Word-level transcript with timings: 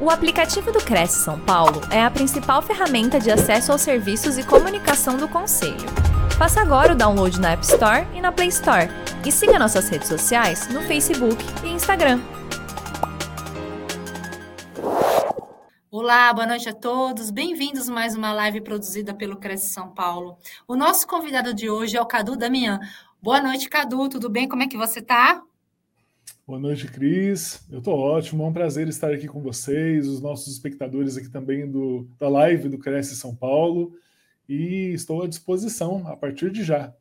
O 0.00 0.10
aplicativo 0.10 0.70
do 0.70 0.78
Cresce 0.78 1.24
São 1.24 1.40
Paulo 1.40 1.80
é 1.90 2.00
a 2.00 2.08
principal 2.08 2.62
ferramenta 2.62 3.18
de 3.18 3.32
acesso 3.32 3.72
aos 3.72 3.80
serviços 3.80 4.38
e 4.38 4.44
comunicação 4.44 5.16
do 5.16 5.26
Conselho. 5.26 5.88
Faça 6.38 6.60
agora 6.60 6.92
o 6.92 6.96
download 6.96 7.40
na 7.40 7.50
App 7.50 7.64
Store 7.64 8.06
e 8.14 8.20
na 8.20 8.30
Play 8.30 8.46
Store. 8.46 8.88
E 9.26 9.32
siga 9.32 9.58
nossas 9.58 9.88
redes 9.88 10.06
sociais 10.06 10.68
no 10.68 10.82
Facebook 10.82 11.44
e 11.64 11.70
Instagram. 11.70 12.20
Olá, 15.90 16.32
boa 16.32 16.46
noite 16.46 16.68
a 16.68 16.72
todos. 16.72 17.32
Bem-vindos 17.32 17.88
a 17.88 17.92
mais 17.92 18.14
uma 18.14 18.32
live 18.32 18.60
produzida 18.60 19.12
pelo 19.12 19.36
Cresce 19.36 19.72
São 19.72 19.88
Paulo. 19.88 20.38
O 20.68 20.76
nosso 20.76 21.08
convidado 21.08 21.52
de 21.52 21.68
hoje 21.68 21.96
é 21.96 22.00
o 22.00 22.06
Cadu 22.06 22.36
Damian. 22.36 22.78
Boa 23.20 23.40
noite, 23.40 23.68
Cadu. 23.68 24.08
Tudo 24.08 24.30
bem? 24.30 24.48
Como 24.48 24.62
é 24.62 24.68
que 24.68 24.78
você 24.78 25.00
está? 25.00 25.42
Boa 26.48 26.58
noite, 26.58 26.86
Cris. 26.86 27.62
Eu 27.70 27.80
estou 27.80 27.98
ótimo, 27.98 28.42
é 28.42 28.46
um 28.46 28.52
prazer 28.54 28.88
estar 28.88 29.12
aqui 29.12 29.28
com 29.28 29.38
vocês, 29.42 30.08
os 30.08 30.22
nossos 30.22 30.50
espectadores 30.50 31.14
aqui 31.18 31.28
também 31.28 31.70
do, 31.70 32.08
da 32.18 32.26
live 32.26 32.70
do 32.70 32.78
Cresce 32.78 33.16
São 33.16 33.36
Paulo, 33.36 33.92
e 34.48 34.94
estou 34.94 35.22
à 35.22 35.28
disposição 35.28 36.08
a 36.08 36.16
partir 36.16 36.50
de 36.50 36.64
já. 36.64 36.94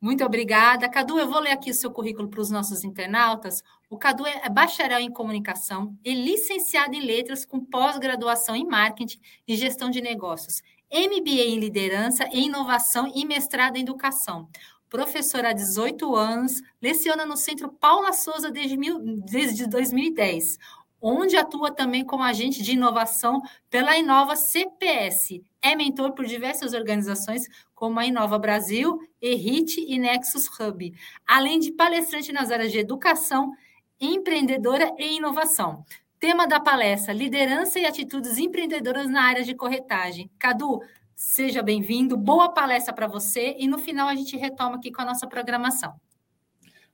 Muito 0.00 0.24
obrigada. 0.24 0.88
Cadu, 0.88 1.20
eu 1.20 1.30
vou 1.30 1.38
ler 1.38 1.52
aqui 1.52 1.70
o 1.70 1.74
seu 1.74 1.92
currículo 1.92 2.28
para 2.28 2.40
os 2.40 2.50
nossos 2.50 2.82
internautas. 2.82 3.62
O 3.88 3.96
Cadu 3.96 4.26
é 4.26 4.48
bacharel 4.48 4.98
em 4.98 5.12
comunicação 5.12 5.96
e 6.04 6.12
licenciado 6.12 6.96
em 6.96 7.06
letras 7.06 7.46
com 7.46 7.64
pós-graduação 7.64 8.56
em 8.56 8.66
marketing 8.66 9.20
e 9.46 9.54
gestão 9.54 9.88
de 9.88 10.00
negócios, 10.00 10.62
MBA 10.92 11.44
em 11.46 11.60
liderança 11.60 12.28
e 12.32 12.46
inovação 12.46 13.08
e 13.14 13.24
mestrado 13.24 13.76
em 13.76 13.82
educação 13.82 14.48
professora 14.88 15.50
há 15.50 15.52
18 15.52 16.14
anos, 16.14 16.62
leciona 16.80 17.26
no 17.26 17.36
Centro 17.36 17.70
Paula 17.70 18.12
Souza 18.12 18.50
desde, 18.50 18.76
mil, 18.76 18.98
desde 18.98 19.66
2010, 19.66 20.58
onde 21.00 21.36
atua 21.36 21.70
também 21.70 22.04
como 22.04 22.22
agente 22.22 22.62
de 22.62 22.72
inovação 22.72 23.40
pela 23.70 23.96
Inova 23.96 24.34
CPS. 24.36 25.42
É 25.62 25.74
mentor 25.76 26.12
por 26.12 26.24
diversas 26.24 26.74
organizações, 26.74 27.42
como 27.74 28.00
a 28.00 28.06
Inova 28.06 28.38
Brasil, 28.38 28.98
ERIT 29.20 29.84
e 29.86 29.98
Nexus 29.98 30.48
Hub, 30.58 30.92
além 31.26 31.58
de 31.58 31.72
palestrante 31.72 32.32
nas 32.32 32.50
áreas 32.50 32.72
de 32.72 32.78
educação, 32.78 33.52
empreendedora 34.00 34.92
e 34.98 35.16
inovação. 35.16 35.84
Tema 36.18 36.48
da 36.48 36.58
palestra: 36.58 37.12
liderança 37.12 37.78
e 37.78 37.86
atitudes 37.86 38.38
empreendedoras 38.38 39.08
na 39.08 39.22
área 39.22 39.44
de 39.44 39.54
corretagem. 39.54 40.28
Cadu, 40.38 40.80
Seja 41.20 41.64
bem-vindo, 41.64 42.16
boa 42.16 42.54
palestra 42.54 42.94
para 42.94 43.08
você 43.08 43.56
e 43.58 43.66
no 43.66 43.76
final 43.76 44.06
a 44.06 44.14
gente 44.14 44.36
retoma 44.36 44.76
aqui 44.76 44.92
com 44.92 45.02
a 45.02 45.04
nossa 45.04 45.26
programação. 45.26 46.00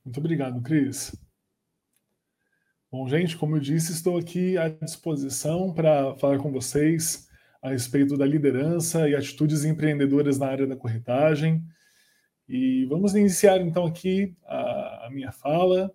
Muito 0.03 0.19
obrigado, 0.19 0.63
Cris. 0.63 1.15
Bom, 2.91 3.07
gente, 3.07 3.37
como 3.37 3.57
eu 3.57 3.61
disse, 3.61 3.93
estou 3.93 4.17
aqui 4.17 4.57
à 4.57 4.71
disposição 4.71 5.75
para 5.75 6.15
falar 6.17 6.39
com 6.39 6.51
vocês 6.51 7.29
a 7.61 7.69
respeito 7.69 8.17
da 8.17 8.25
liderança 8.25 9.07
e 9.07 9.15
atitudes 9.15 9.63
empreendedoras 9.63 10.39
na 10.39 10.47
área 10.47 10.67
da 10.67 10.75
corretagem. 10.75 11.63
E 12.49 12.87
vamos 12.87 13.15
iniciar 13.15 13.61
então 13.61 13.85
aqui 13.85 14.35
a, 14.47 15.07
a 15.07 15.11
minha 15.13 15.33
fala. 15.33 15.93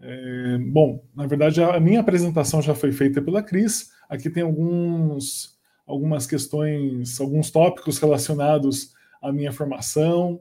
É, 0.00 0.58
bom, 0.58 1.04
na 1.12 1.26
verdade, 1.26 1.60
a 1.60 1.80
minha 1.80 1.98
apresentação 1.98 2.62
já 2.62 2.76
foi 2.76 2.92
feita 2.92 3.20
pela 3.20 3.42
Cris. 3.42 3.90
Aqui 4.08 4.30
tem 4.30 4.44
alguns 4.44 5.57
algumas 5.88 6.26
questões, 6.26 7.18
alguns 7.18 7.50
tópicos 7.50 7.98
relacionados 7.98 8.92
à 9.22 9.32
minha 9.32 9.50
formação, 9.50 10.38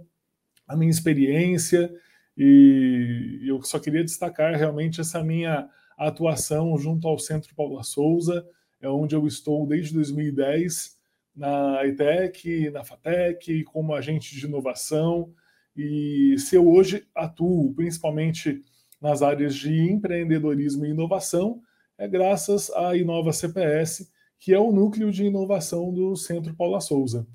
à 0.67 0.75
minha 0.75 0.91
experiência, 0.91 1.89
e 2.37 3.39
eu 3.45 3.61
só 3.63 3.79
queria 3.79 4.03
destacar 4.03 4.53
realmente 4.55 4.99
essa 4.99 5.23
minha 5.23 5.69
atuação 5.97 6.77
junto 6.77 7.07
ao 7.07 7.17
Centro 7.17 7.55
Paula 7.55 7.81
Souza, 7.81 8.45
é 8.81 8.89
onde 8.89 9.15
eu 9.15 9.25
estou 9.25 9.65
desde 9.65 9.93
2010, 9.93 10.97
na 11.33 11.85
ITEC, 11.85 12.69
na 12.69 12.83
FATEC, 12.83 13.63
como 13.63 13.95
agente 13.95 14.35
de 14.35 14.45
inovação, 14.45 15.33
e 15.75 16.35
se 16.39 16.55
eu 16.55 16.67
hoje 16.67 17.07
atuo 17.15 17.73
principalmente 17.73 18.61
nas 18.99 19.21
áreas 19.21 19.55
de 19.55 19.89
empreendedorismo 19.89 20.85
e 20.85 20.89
inovação, 20.89 21.61
é 21.97 22.07
graças 22.07 22.69
à 22.71 22.97
Inova 22.97 23.31
CPS, 23.31 24.11
que 24.39 24.53
é 24.53 24.59
o 24.59 24.71
núcleo 24.71 25.11
de 25.11 25.25
inovação 25.25 25.93
do 25.93 26.15
Centro 26.15 26.53
Paula 26.55 26.79
Souza. 26.79 27.27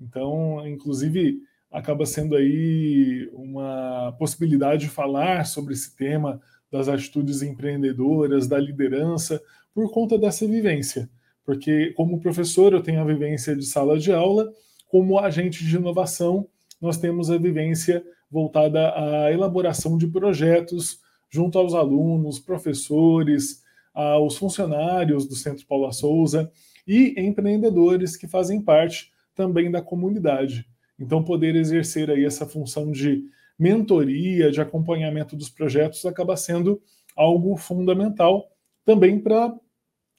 Então, 0.00 0.66
inclusive, 0.66 1.40
acaba 1.70 2.04
sendo 2.06 2.34
aí 2.34 3.30
uma 3.32 4.14
possibilidade 4.18 4.82
de 4.82 4.90
falar 4.90 5.46
sobre 5.46 5.74
esse 5.74 5.94
tema 5.94 6.40
das 6.70 6.88
atitudes 6.88 7.42
empreendedoras, 7.42 8.46
da 8.46 8.58
liderança, 8.58 9.40
por 9.74 9.90
conta 9.92 10.18
dessa 10.18 10.46
vivência. 10.46 11.08
Porque, 11.44 11.92
como 11.96 12.20
professor, 12.20 12.72
eu 12.72 12.82
tenho 12.82 13.00
a 13.00 13.04
vivência 13.04 13.54
de 13.54 13.64
sala 13.64 13.98
de 13.98 14.12
aula, 14.12 14.52
como 14.88 15.18
agente 15.18 15.64
de 15.64 15.76
inovação, 15.76 16.48
nós 16.80 16.96
temos 16.96 17.30
a 17.30 17.36
vivência 17.36 18.04
voltada 18.30 18.92
à 18.94 19.32
elaboração 19.32 19.98
de 19.98 20.06
projetos 20.06 21.00
junto 21.28 21.58
aos 21.58 21.74
alunos, 21.74 22.38
professores, 22.38 23.59
aos 23.92 24.36
funcionários 24.36 25.26
do 25.26 25.34
Centro 25.34 25.66
Paula 25.66 25.92
Souza 25.92 26.50
e 26.86 27.14
empreendedores 27.18 28.16
que 28.16 28.28
fazem 28.28 28.60
parte 28.60 29.12
também 29.34 29.70
da 29.70 29.82
comunidade. 29.82 30.66
Então, 30.98 31.24
poder 31.24 31.56
exercer 31.56 32.10
aí 32.10 32.24
essa 32.24 32.46
função 32.46 32.90
de 32.90 33.24
mentoria, 33.58 34.50
de 34.50 34.60
acompanhamento 34.60 35.36
dos 35.36 35.50
projetos, 35.50 36.04
acaba 36.06 36.36
sendo 36.36 36.80
algo 37.16 37.56
fundamental 37.56 38.50
também 38.84 39.20
para 39.20 39.54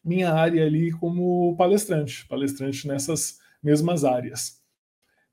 minha 0.03 0.32
área 0.32 0.66
ali 0.66 0.92
como 0.92 1.56
palestrante, 1.56 2.28
palestrante 2.28 2.88
nessas 2.88 3.40
mesmas 3.62 4.03
áreas. 4.03 4.62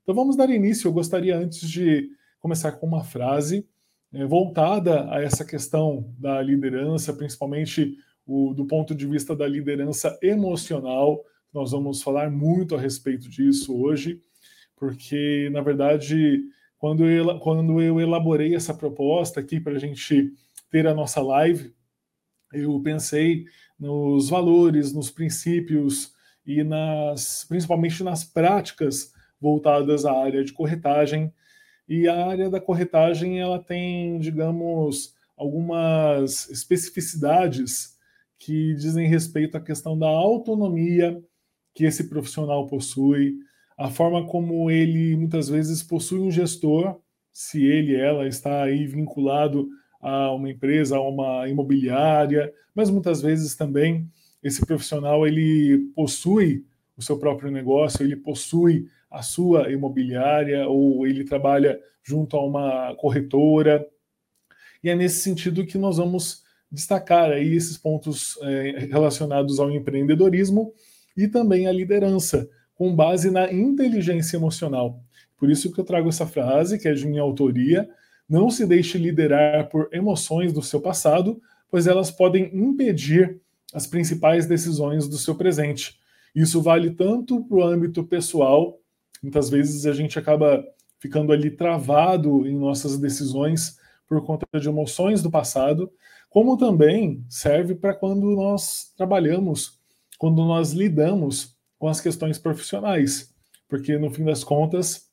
Então 0.03 0.15
vamos 0.15 0.35
dar 0.35 0.49
início. 0.49 0.87
Eu 0.87 0.93
gostaria 0.93 1.37
antes 1.37 1.67
de 1.69 2.09
começar 2.39 2.71
com 2.73 2.87
uma 2.87 3.03
frase 3.03 3.67
é, 4.11 4.25
voltada 4.25 5.11
a 5.11 5.21
essa 5.21 5.45
questão 5.45 6.13
da 6.17 6.41
liderança, 6.41 7.13
principalmente 7.13 7.95
o, 8.29 8.53
do 8.53 8.63
ponto 8.63 8.93
de 8.93 9.07
vista 9.07 9.35
da 9.35 9.47
liderança 9.47 10.17
emocional. 10.21 11.25
Nós 11.51 11.71
vamos 11.71 12.03
falar 12.03 12.29
muito 12.29 12.75
a 12.75 12.79
respeito 12.79 13.27
disso 13.27 13.75
hoje, 13.75 14.21
porque, 14.77 15.49
na 15.51 15.61
verdade, 15.61 16.43
quando 16.77 17.09
eu, 17.09 17.39
quando 17.39 17.81
eu 17.81 17.99
elaborei 17.99 18.53
essa 18.53 18.71
proposta 18.71 19.39
aqui 19.39 19.59
para 19.59 19.73
a 19.73 19.79
gente 19.79 20.31
ter 20.69 20.85
a 20.85 20.93
nossa 20.93 21.19
live, 21.21 21.73
eu 22.53 22.79
pensei 22.81 23.45
nos 23.79 24.29
valores, 24.29 24.93
nos 24.93 25.09
princípios 25.09 26.13
e 26.45 26.63
nas, 26.63 27.45
principalmente 27.49 28.03
nas 28.03 28.23
práticas 28.23 29.11
voltadas 29.41 30.05
à 30.05 30.13
área 30.13 30.43
de 30.43 30.53
corretagem. 30.53 31.33
E 31.87 32.07
a 32.07 32.27
área 32.27 32.47
da 32.47 32.61
corretagem 32.61 33.39
ela 33.39 33.57
tem, 33.57 34.19
digamos, 34.19 35.15
algumas 35.35 36.47
especificidades 36.51 37.97
que 38.39 38.73
dizem 38.73 39.07
respeito 39.07 39.57
à 39.57 39.61
questão 39.61 39.99
da 39.99 40.07
autonomia 40.07 41.21
que 41.75 41.83
esse 41.83 42.09
profissional 42.09 42.65
possui, 42.65 43.37
a 43.77 43.89
forma 43.89 44.25
como 44.25 44.71
ele 44.71 45.15
muitas 45.15 45.49
vezes 45.49 45.83
possui 45.83 46.19
um 46.19 46.31
gestor, 46.31 46.99
se 47.31 47.65
ele 47.65 47.95
ela 47.95 48.27
está 48.27 48.63
aí 48.63 48.87
vinculado 48.87 49.69
a 50.01 50.31
uma 50.31 50.49
empresa, 50.49 50.97
a 50.97 51.01
uma 51.01 51.47
imobiliária, 51.47 52.51
mas 52.73 52.89
muitas 52.89 53.21
vezes 53.21 53.55
também 53.55 54.09
esse 54.41 54.65
profissional 54.65 55.27
ele 55.27 55.91
possui 55.93 56.65
o 56.97 57.01
seu 57.01 57.17
próprio 57.17 57.51
negócio, 57.51 58.03
ele 58.03 58.15
possui 58.15 58.87
a 59.11 59.21
sua 59.21 59.71
imobiliária 59.71 60.67
ou 60.67 61.05
ele 61.05 61.23
trabalha 61.23 61.79
junto 62.03 62.37
a 62.37 62.45
uma 62.45 62.95
corretora. 62.95 63.85
E 64.83 64.89
é 64.89 64.95
nesse 64.95 65.21
sentido 65.21 65.65
que 65.65 65.77
nós 65.77 65.97
vamos 65.97 66.43
destacar 66.71 67.31
aí 67.31 67.55
esses 67.55 67.77
pontos 67.77 68.37
é, 68.41 68.87
relacionados 68.91 69.59
ao 69.59 69.71
empreendedorismo 69.71 70.73
e 71.17 71.27
também 71.27 71.67
à 71.67 71.71
liderança, 71.71 72.49
com 72.75 72.95
base 72.95 73.29
na 73.31 73.51
inteligência 73.51 74.37
emocional. 74.37 75.01
Por 75.37 75.49
isso 75.49 75.71
que 75.71 75.79
eu 75.79 75.85
trago 75.85 76.09
essa 76.09 76.27
frase, 76.27 76.77
que 76.77 76.87
é 76.87 76.93
de 76.93 77.07
minha 77.07 77.21
autoria: 77.21 77.89
não 78.27 78.49
se 78.49 78.65
deixe 78.65 78.97
liderar 78.97 79.69
por 79.69 79.89
emoções 79.91 80.53
do 80.53 80.61
seu 80.61 80.79
passado, 80.79 81.41
pois 81.71 81.87
elas 81.87 82.11
podem 82.11 82.49
impedir 82.53 83.39
as 83.73 83.87
principais 83.87 84.45
decisões 84.45 85.07
do 85.07 85.17
seu 85.17 85.35
presente. 85.35 85.99
Isso 86.35 86.61
vale 86.61 86.91
tanto 86.91 87.43
para 87.43 87.57
o 87.57 87.63
âmbito 87.63 88.03
pessoal, 88.03 88.79
muitas 89.21 89.49
vezes 89.49 89.85
a 89.85 89.93
gente 89.93 90.17
acaba 90.17 90.63
ficando 90.99 91.31
ali 91.31 91.49
travado 91.49 92.47
em 92.47 92.55
nossas 92.55 92.97
decisões 92.97 93.77
por 94.09 94.25
conta 94.25 94.45
de 94.59 94.67
emoções 94.67 95.21
do 95.21 95.29
passado, 95.29 95.91
como 96.29 96.57
também 96.57 97.23
serve 97.29 97.75
para 97.75 97.93
quando 97.93 98.25
nós 98.35 98.91
trabalhamos, 98.97 99.79
quando 100.17 100.43
nós 100.43 100.73
lidamos 100.73 101.55
com 101.77 101.87
as 101.87 102.01
questões 102.01 102.39
profissionais, 102.39 103.33
porque 103.67 103.97
no 103.97 104.09
fim 104.09 104.25
das 104.25 104.43
contas, 104.43 105.07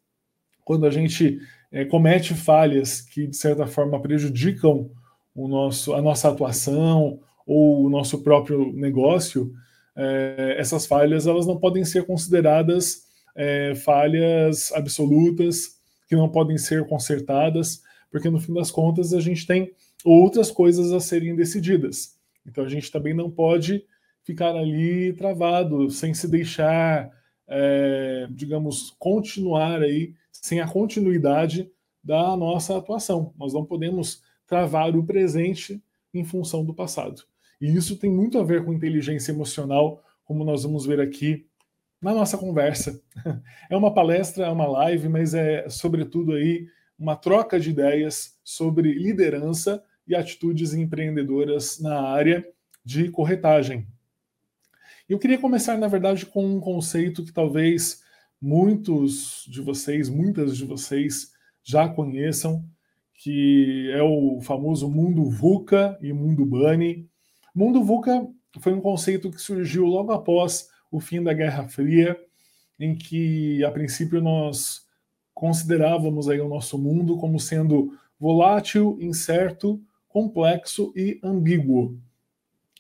quando 0.65 0.87
a 0.87 0.91
gente 0.91 1.39
é, 1.71 1.85
comete 1.85 2.35
falhas 2.35 3.03
que 3.03 3.27
de 3.27 3.37
certa 3.37 3.67
forma 3.67 4.01
prejudicam 4.01 4.91
o 5.35 5.47
nosso, 5.47 5.93
a 5.93 6.01
nossa 6.01 6.31
atuação 6.31 7.21
ou 7.47 7.85
o 7.85 7.91
nosso 7.91 8.23
próprio 8.23 8.73
negócio, 8.73 9.53
é, 9.95 10.57
essas 10.59 10.87
falhas 10.87 11.27
elas 11.27 11.47
não 11.47 11.59
podem 11.59 11.85
ser 11.85 12.05
consideradas 12.07 13.05
é, 13.37 13.75
falhas 13.75 14.73
absolutas 14.73 15.77
que 16.09 16.17
não 16.17 16.29
podem 16.29 16.57
ser 16.57 16.87
consertadas, 16.87 17.83
porque 18.11 18.31
no 18.31 18.41
fim 18.41 18.55
das 18.55 18.71
contas 18.71 19.13
a 19.13 19.21
gente 19.21 19.47
tem 19.47 19.73
outras 20.05 20.51
coisas 20.51 20.93
a 20.93 21.01
serem 21.01 21.35
decididas. 21.35 22.17
Então 22.47 22.65
a 22.65 22.69
gente 22.69 22.91
também 22.91 23.15
não 23.15 23.31
pode 23.31 23.85
ficar 24.23 24.57
ali 24.57 25.13
travado, 25.13 25.91
sem 25.91 26.13
se 26.13 26.29
deixar, 26.29 27.11
é, 27.47 28.27
digamos, 28.31 28.95
continuar 28.99 29.83
aí, 29.83 30.15
sem 30.33 30.61
a 30.61 30.69
continuidade 30.69 31.71
da 32.03 32.37
nossa 32.37 32.77
atuação. 32.77 33.33
Nós 33.39 33.53
não 33.53 33.65
podemos 33.65 34.23
travar 34.47 34.97
o 34.97 35.05
presente 35.05 35.83
em 36.15 36.25
função 36.25 36.65
do 36.65 36.75
passado. 36.75 37.23
E 37.61 37.75
isso 37.75 37.97
tem 37.97 38.11
muito 38.11 38.39
a 38.39 38.45
ver 38.45 38.65
com 38.65 38.73
inteligência 38.73 39.33
emocional, 39.33 40.03
como 40.25 40.45
nós 40.45 40.63
vamos 40.63 40.87
ver 40.87 41.01
aqui 41.01 41.47
na 42.01 42.15
nossa 42.15 42.37
conversa. 42.37 43.01
É 43.69 43.77
uma 43.77 43.93
palestra, 43.93 44.47
é 44.47 44.51
uma 44.51 44.67
live, 44.67 45.09
mas 45.09 45.35
é 45.35 45.69
sobretudo 45.69 46.33
aí 46.33 46.67
uma 46.99 47.17
troca 47.17 47.59
de 47.61 47.71
ideias 47.71 48.39
sobre 48.43 48.93
liderança 48.93 49.83
e 50.07 50.15
atitudes 50.15 50.73
empreendedoras 50.73 51.81
na 51.81 52.01
área 52.01 52.47
de 52.85 53.11
corretagem. 53.11 53.87
Eu 55.09 55.19
queria 55.19 55.39
começar, 55.39 55.77
na 55.77 55.89
verdade, 55.89 56.27
com 56.27 56.45
um 56.45 56.61
conceito 56.61 57.25
que 57.25 57.33
talvez 57.33 58.03
muitos 58.41 59.45
de 59.49 59.61
vocês, 59.61 60.09
muitas 60.09 60.57
de 60.57 60.65
vocês 60.65 61.33
já 61.63 61.89
conheçam, 61.89 62.65
que 63.15 63.91
é 63.93 64.03
o 64.03 64.41
famoso 64.41 64.89
mundo 64.89 65.25
VUCA 65.31 65.99
e 66.01 66.13
mundo 66.13 66.45
BUNNY. 66.45 67.09
Mundo 67.55 67.83
VUCA 67.83 68.27
foi 68.61 68.73
um 68.73 68.81
conceito 68.81 69.31
que 69.31 69.41
surgiu 69.41 69.85
logo 69.85 70.13
após 70.13 70.69
o 70.91 71.01
fim 71.01 71.23
da 71.23 71.33
Guerra 71.33 71.69
Fria, 71.69 72.17
em 72.79 72.95
que 72.97 73.65
a 73.65 73.71
princípio 73.71 74.21
nós 74.21 74.86
considerávamos 75.37 76.31
aí 76.31 76.41
o 76.41 76.49
nosso 76.49 76.79
mundo 76.79 77.19
como 77.19 77.39
sendo 77.39 77.93
volátil, 78.19 78.97
incerto, 78.99 79.79
complexo 80.09 80.95
e 80.97 81.21
ambíguo. 81.23 82.01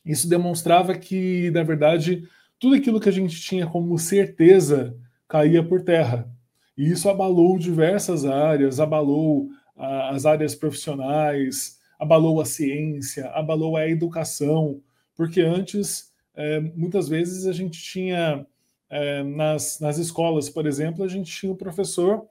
Isso 0.02 0.26
demonstrava 0.26 0.96
que, 0.96 1.50
na 1.50 1.62
verdade, 1.62 2.26
tudo 2.58 2.74
aquilo 2.74 2.98
que 2.98 3.10
a 3.10 3.12
gente 3.12 3.38
tinha 3.42 3.66
como 3.66 3.98
certeza 3.98 4.96
caía 5.28 5.62
por 5.62 5.82
terra. 5.82 6.34
E 6.78 6.90
isso 6.90 7.10
abalou 7.10 7.58
diversas 7.58 8.24
áreas, 8.24 8.80
abalou 8.80 9.50
a, 9.76 10.14
as 10.14 10.24
áreas 10.24 10.54
profissionais, 10.54 11.78
abalou 11.98 12.40
a 12.40 12.46
ciência, 12.46 13.26
abalou 13.32 13.76
a 13.76 13.86
educação, 13.86 14.80
porque 15.14 15.42
antes, 15.42 16.10
é, 16.34 16.58
muitas 16.60 17.06
vezes, 17.06 17.46
a 17.46 17.52
gente 17.52 17.78
tinha, 17.82 18.46
é, 18.88 19.22
nas, 19.22 19.78
nas 19.78 19.98
escolas, 19.98 20.48
por 20.48 20.66
exemplo, 20.66 21.04
a 21.04 21.08
gente 21.08 21.30
tinha 21.30 21.52
o 21.52 21.56
professor 21.56 22.26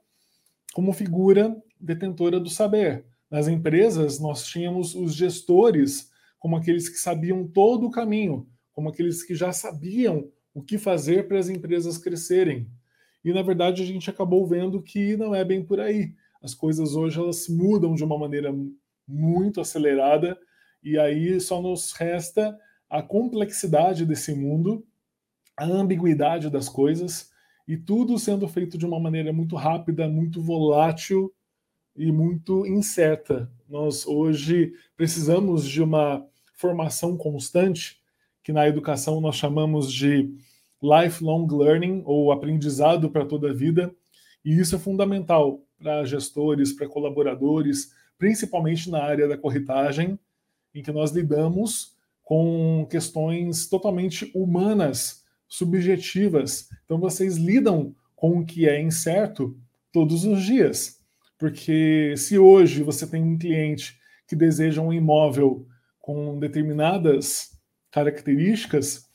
como 0.76 0.92
figura 0.92 1.56
detentora 1.80 2.38
do 2.38 2.50
saber. 2.50 3.06
Nas 3.30 3.48
empresas, 3.48 4.20
nós 4.20 4.44
tínhamos 4.44 4.94
os 4.94 5.14
gestores 5.14 6.10
como 6.38 6.54
aqueles 6.54 6.86
que 6.86 6.98
sabiam 6.98 7.48
todo 7.48 7.86
o 7.86 7.90
caminho, 7.90 8.46
como 8.74 8.90
aqueles 8.90 9.22
que 9.22 9.34
já 9.34 9.54
sabiam 9.54 10.30
o 10.52 10.62
que 10.62 10.76
fazer 10.76 11.26
para 11.26 11.38
as 11.38 11.48
empresas 11.48 11.96
crescerem. 11.96 12.70
E 13.24 13.32
na 13.32 13.40
verdade 13.40 13.82
a 13.82 13.86
gente 13.86 14.10
acabou 14.10 14.46
vendo 14.46 14.82
que 14.82 15.16
não 15.16 15.34
é 15.34 15.42
bem 15.42 15.64
por 15.64 15.80
aí. 15.80 16.12
As 16.42 16.54
coisas 16.54 16.94
hoje 16.94 17.18
elas 17.18 17.48
mudam 17.48 17.94
de 17.94 18.04
uma 18.04 18.18
maneira 18.18 18.54
muito 19.08 19.62
acelerada 19.62 20.38
e 20.84 20.98
aí 20.98 21.40
só 21.40 21.62
nos 21.62 21.92
resta 21.92 22.54
a 22.90 23.00
complexidade 23.02 24.04
desse 24.04 24.34
mundo, 24.34 24.86
a 25.56 25.64
ambiguidade 25.64 26.50
das 26.50 26.68
coisas 26.68 27.34
e 27.66 27.76
tudo 27.76 28.18
sendo 28.18 28.46
feito 28.46 28.78
de 28.78 28.86
uma 28.86 29.00
maneira 29.00 29.32
muito 29.32 29.56
rápida, 29.56 30.08
muito 30.08 30.40
volátil 30.40 31.32
e 31.96 32.12
muito 32.12 32.66
incerta. 32.66 33.50
Nós 33.68 34.06
hoje 34.06 34.72
precisamos 34.96 35.66
de 35.66 35.82
uma 35.82 36.24
formação 36.54 37.16
constante, 37.16 38.00
que 38.42 38.52
na 38.52 38.68
educação 38.68 39.20
nós 39.20 39.36
chamamos 39.36 39.92
de 39.92 40.30
lifelong 40.82 41.46
learning 41.50 42.02
ou 42.04 42.30
aprendizado 42.30 43.10
para 43.10 43.26
toda 43.26 43.50
a 43.50 43.54
vida, 43.54 43.94
e 44.44 44.58
isso 44.58 44.76
é 44.76 44.78
fundamental 44.78 45.62
para 45.78 46.04
gestores, 46.04 46.72
para 46.72 46.88
colaboradores, 46.88 47.92
principalmente 48.16 48.90
na 48.90 49.02
área 49.02 49.26
da 49.26 49.36
corretagem, 49.36 50.18
em 50.74 50.82
que 50.82 50.92
nós 50.92 51.10
lidamos 51.10 51.96
com 52.22 52.86
questões 52.90 53.68
totalmente 53.68 54.30
humanas, 54.34 55.24
subjetivas. 55.48 56.68
Então 56.84 56.98
vocês 56.98 57.36
lidam 57.36 57.94
com 58.14 58.38
o 58.38 58.46
que 58.46 58.68
é 58.68 58.80
incerto 58.80 59.56
todos 59.92 60.24
os 60.24 60.42
dias. 60.42 61.00
Porque 61.38 62.14
se 62.16 62.38
hoje 62.38 62.82
você 62.82 63.06
tem 63.06 63.22
um 63.22 63.38
cliente 63.38 63.98
que 64.26 64.34
deseja 64.34 64.80
um 64.80 64.92
imóvel 64.92 65.66
com 66.00 66.38
determinadas 66.38 67.58
características, 67.90 69.06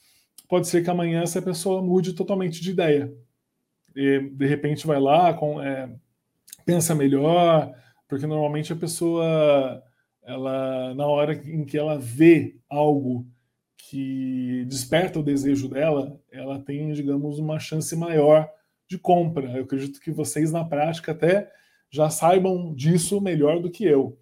pode 0.47 0.67
ser 0.67 0.83
que 0.83 0.89
amanhã 0.89 1.21
essa 1.21 1.41
pessoa 1.41 1.81
mude 1.81 2.13
totalmente 2.13 2.61
de 2.61 2.71
ideia. 2.71 3.13
E, 3.95 4.19
de 4.19 4.45
repente 4.45 4.87
vai 4.87 4.99
lá, 4.99 5.33
com, 5.33 5.61
é, 5.61 5.89
pensa 6.65 6.93
melhor, 6.93 7.73
porque 8.07 8.27
normalmente 8.27 8.73
a 8.73 8.75
pessoa, 8.75 9.83
ela 10.23 10.93
na 10.93 11.07
hora 11.07 11.33
em 11.33 11.65
que 11.65 11.77
ela 11.77 11.97
vê 11.97 12.57
algo 12.69 13.25
que 13.89 14.65
desperta 14.65 15.19
o 15.19 15.23
desejo 15.23 15.67
dela, 15.67 16.19
ela 16.31 16.59
tem, 16.59 16.91
digamos, 16.93 17.39
uma 17.39 17.59
chance 17.59 17.95
maior 17.95 18.49
de 18.87 18.97
compra. 18.97 19.57
Eu 19.57 19.63
acredito 19.63 19.99
que 19.99 20.11
vocês 20.11 20.51
na 20.51 20.63
prática 20.63 21.11
até 21.11 21.51
já 21.89 22.09
saibam 22.09 22.73
disso 22.73 23.19
melhor 23.19 23.59
do 23.59 23.71
que 23.71 23.83
eu. 23.83 24.17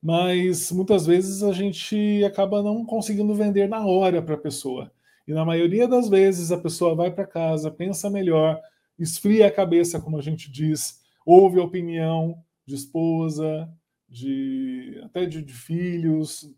Mas 0.00 0.70
muitas 0.70 1.04
vezes 1.04 1.42
a 1.42 1.52
gente 1.52 2.22
acaba 2.24 2.62
não 2.62 2.84
conseguindo 2.84 3.34
vender 3.34 3.68
na 3.68 3.84
hora 3.84 4.22
para 4.22 4.34
a 4.34 4.38
pessoa. 4.38 4.90
E 5.26 5.32
na 5.32 5.44
maioria 5.44 5.88
das 5.88 6.08
vezes 6.08 6.52
a 6.52 6.58
pessoa 6.58 6.94
vai 6.94 7.10
para 7.10 7.26
casa, 7.26 7.70
pensa 7.70 8.08
melhor, 8.08 8.60
esfria 8.98 9.48
a 9.48 9.52
cabeça, 9.52 10.00
como 10.00 10.16
a 10.16 10.22
gente 10.22 10.50
diz, 10.50 11.00
ouve 11.26 11.58
a 11.58 11.64
opinião 11.64 12.38
de 12.64 12.76
esposa, 12.76 13.68
de 14.08 15.00
até 15.04 15.26
de, 15.26 15.42
de 15.42 15.52
filhos, 15.52 16.48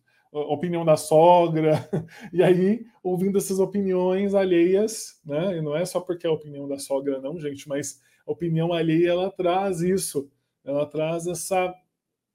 opinião 0.46 0.85
da 0.85 0.96
sogra, 0.96 1.88
e 2.32 2.43
aí, 2.43 2.85
ouvindo 3.02 3.38
essas 3.38 3.58
opiniões 3.58 4.35
alheias, 4.35 5.20
né? 5.25 5.57
E 5.57 5.62
não 5.62 5.76
é 5.76 5.85
só 5.85 6.00
porque 6.00 6.26
é 6.26 6.30
a 6.30 6.33
opinião 6.33 6.68
da 6.68 6.78
sogra, 6.78 7.21
não, 7.21 7.38
gente, 7.38 7.68
mas 7.68 8.00
a 8.26 8.33
opinião 8.33 8.73
alheia 8.73 9.11
ela 9.11 9.30
traz 9.30 9.80
isso, 9.80 10.30
ela 10.64 10.87
traz 10.87 11.26
essa, 11.26 11.75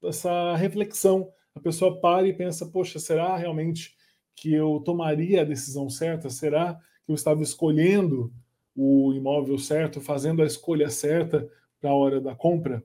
essa 0.04 0.56
reflexão. 0.56 1.32
A 1.56 1.60
pessoa 1.60 2.00
para 2.00 2.28
e 2.28 2.34
pensa: 2.34 2.66
poxa, 2.66 3.00
será 3.00 3.38
realmente 3.38 3.96
que 4.36 4.54
eu 4.54 4.82
tomaria 4.84 5.42
a 5.42 5.46
decisão 5.46 5.90
certa? 5.90 6.30
Será 6.30 6.80
que 7.06 7.12
eu 7.12 7.16
estava 7.16 7.44
escolhendo 7.44 8.34
o 8.76 9.14
imóvel 9.14 9.58
certo, 9.58 10.02
fazendo 10.02 10.42
a 10.42 10.46
escolha 10.46 10.90
certa 10.90 11.48
para 11.80 11.92
a 11.92 11.96
hora 11.96 12.20
da 12.20 12.36
compra? 12.36 12.84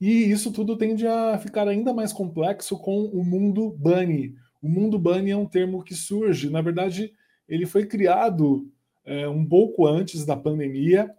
E 0.00 0.30
isso 0.30 0.52
tudo 0.52 0.76
tende 0.76 1.06
a 1.06 1.38
ficar 1.38 1.68
ainda 1.68 1.92
mais 1.92 2.12
complexo 2.12 2.78
com 2.78 3.04
o 3.06 3.24
mundo 3.24 3.70
bunny. 3.70 4.34
O 4.60 4.68
mundo 4.68 4.98
bunny 4.98 5.30
é 5.30 5.36
um 5.36 5.46
termo 5.46 5.82
que 5.82 5.94
surge, 5.94 6.50
na 6.50 6.60
verdade, 6.60 7.12
ele 7.48 7.66
foi 7.66 7.86
criado 7.86 8.70
é, 9.04 9.28
um 9.28 9.46
pouco 9.46 9.86
antes 9.86 10.24
da 10.24 10.36
pandemia 10.36 11.14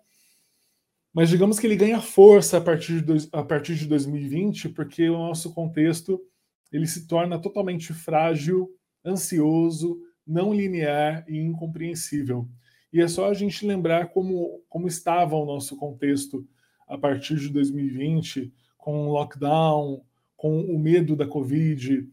mas 1.16 1.30
digamos 1.30 1.58
que 1.58 1.66
ele 1.66 1.78
ganha 1.78 2.02
força 2.02 2.58
a 2.58 2.62
partir, 2.62 2.96
de, 2.96 3.02
dois, 3.02 3.30
a 3.32 3.42
partir 3.42 3.76
de 3.76 3.88
2020, 3.88 4.68
porque 4.68 5.10
o 5.10 5.18
nosso 5.18 5.54
contexto 5.54 6.22
ele 6.70 6.86
se 6.86 7.08
torna 7.08 7.40
totalmente 7.40 7.94
frágil, 7.94 8.70
ansioso, 9.06 9.98
não 10.28 10.54
linear 10.54 11.24
e 11.30 11.38
incompreensível. 11.38 12.50
E 12.92 13.00
é 13.00 13.08
só 13.08 13.30
a 13.30 13.34
gente 13.34 13.66
lembrar 13.66 14.08
como, 14.10 14.62
como 14.68 14.90
estava 14.90 15.38
o 15.38 15.46
nosso 15.46 15.78
contexto 15.78 16.46
a 16.86 16.98
partir 16.98 17.36
de 17.38 17.48
2020, 17.48 18.54
com 18.86 19.08
o 19.08 19.14
lockdown, 19.14 20.06
com 20.38 20.62
o 20.62 20.78
medo 20.78 21.16
da 21.16 21.26
Covid, 21.26 22.08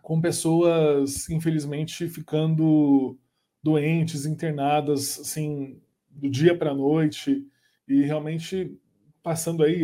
com 0.00 0.20
pessoas, 0.20 1.28
infelizmente, 1.28 2.08
ficando 2.08 3.18
doentes, 3.60 4.26
internadas, 4.26 5.18
assim, 5.18 5.82
do 6.08 6.30
dia 6.30 6.56
para 6.56 6.70
a 6.70 6.74
noite, 6.74 7.44
e 7.88 8.02
realmente 8.02 8.78
passando 9.24 9.64
aí, 9.64 9.82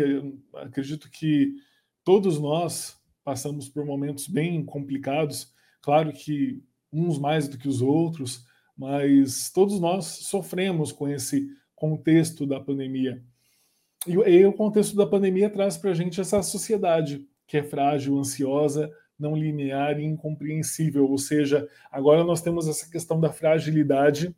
acredito 0.54 1.10
que 1.10 1.52
todos 2.04 2.38
nós 2.38 2.96
passamos 3.24 3.68
por 3.68 3.84
momentos 3.84 4.28
bem 4.28 4.64
complicados, 4.64 5.52
claro 5.80 6.12
que 6.12 6.62
uns 6.92 7.18
mais 7.18 7.48
do 7.48 7.58
que 7.58 7.66
os 7.66 7.82
outros, 7.82 8.46
mas 8.78 9.50
todos 9.50 9.80
nós 9.80 10.04
sofremos 10.04 10.92
com 10.92 11.08
esse 11.08 11.50
contexto 11.74 12.46
da 12.46 12.60
pandemia. 12.60 13.20
E, 14.06 14.12
e 14.12 14.46
o 14.46 14.52
contexto 14.52 14.96
da 14.96 15.06
pandemia 15.06 15.50
traz 15.50 15.76
para 15.76 15.90
a 15.90 15.94
gente 15.94 16.20
essa 16.20 16.42
sociedade 16.42 17.26
que 17.46 17.58
é 17.58 17.62
frágil, 17.62 18.18
ansiosa, 18.18 18.90
não 19.18 19.36
linear 19.36 20.00
e 20.00 20.04
incompreensível. 20.04 21.08
Ou 21.08 21.18
seja, 21.18 21.68
agora 21.90 22.24
nós 22.24 22.40
temos 22.40 22.66
essa 22.66 22.88
questão 22.90 23.20
da 23.20 23.32
fragilidade. 23.32 24.34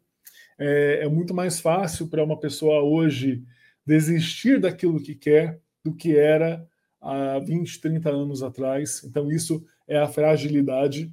É, 0.58 1.00
é 1.02 1.08
muito 1.08 1.32
mais 1.32 1.60
fácil 1.60 2.08
para 2.08 2.24
uma 2.24 2.38
pessoa 2.38 2.82
hoje 2.82 3.42
desistir 3.86 4.60
daquilo 4.60 5.02
que 5.02 5.14
quer 5.14 5.60
do 5.84 5.94
que 5.94 6.16
era 6.16 6.66
há 7.00 7.38
20, 7.38 7.80
30 7.80 8.10
anos 8.10 8.42
atrás. 8.42 9.02
Então, 9.04 9.30
isso 9.30 9.64
é 9.86 9.98
a 9.98 10.08
fragilidade. 10.08 11.12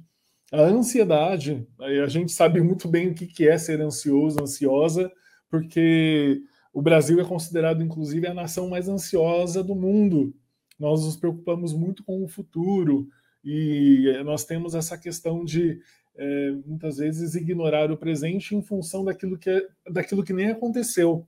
A 0.50 0.62
ansiedade, 0.62 1.66
a 1.78 2.06
gente 2.08 2.32
sabe 2.32 2.60
muito 2.60 2.88
bem 2.88 3.08
o 3.08 3.14
que 3.14 3.48
é 3.48 3.56
ser 3.56 3.80
ansioso, 3.80 4.42
ansiosa, 4.42 5.10
porque 5.48 6.42
o 6.72 6.80
Brasil 6.80 7.20
é 7.20 7.24
considerado, 7.24 7.82
inclusive, 7.82 8.26
a 8.26 8.34
nação 8.34 8.68
mais 8.68 8.88
ansiosa 8.88 9.62
do 9.62 9.74
mundo. 9.74 10.34
Nós 10.78 11.04
nos 11.04 11.16
preocupamos 11.16 11.74
muito 11.74 12.02
com 12.02 12.24
o 12.24 12.28
futuro 12.28 13.08
e 13.44 14.10
nós 14.24 14.44
temos 14.44 14.74
essa 14.74 14.96
questão 14.96 15.44
de 15.44 15.80
é, 16.14 16.52
muitas 16.66 16.96
vezes 16.96 17.34
ignorar 17.34 17.90
o 17.90 17.96
presente 17.96 18.54
em 18.54 18.62
função 18.62 19.04
daquilo 19.04 19.38
que, 19.38 19.50
é, 19.50 19.66
daquilo 19.90 20.24
que 20.24 20.32
nem 20.32 20.50
aconteceu. 20.50 21.26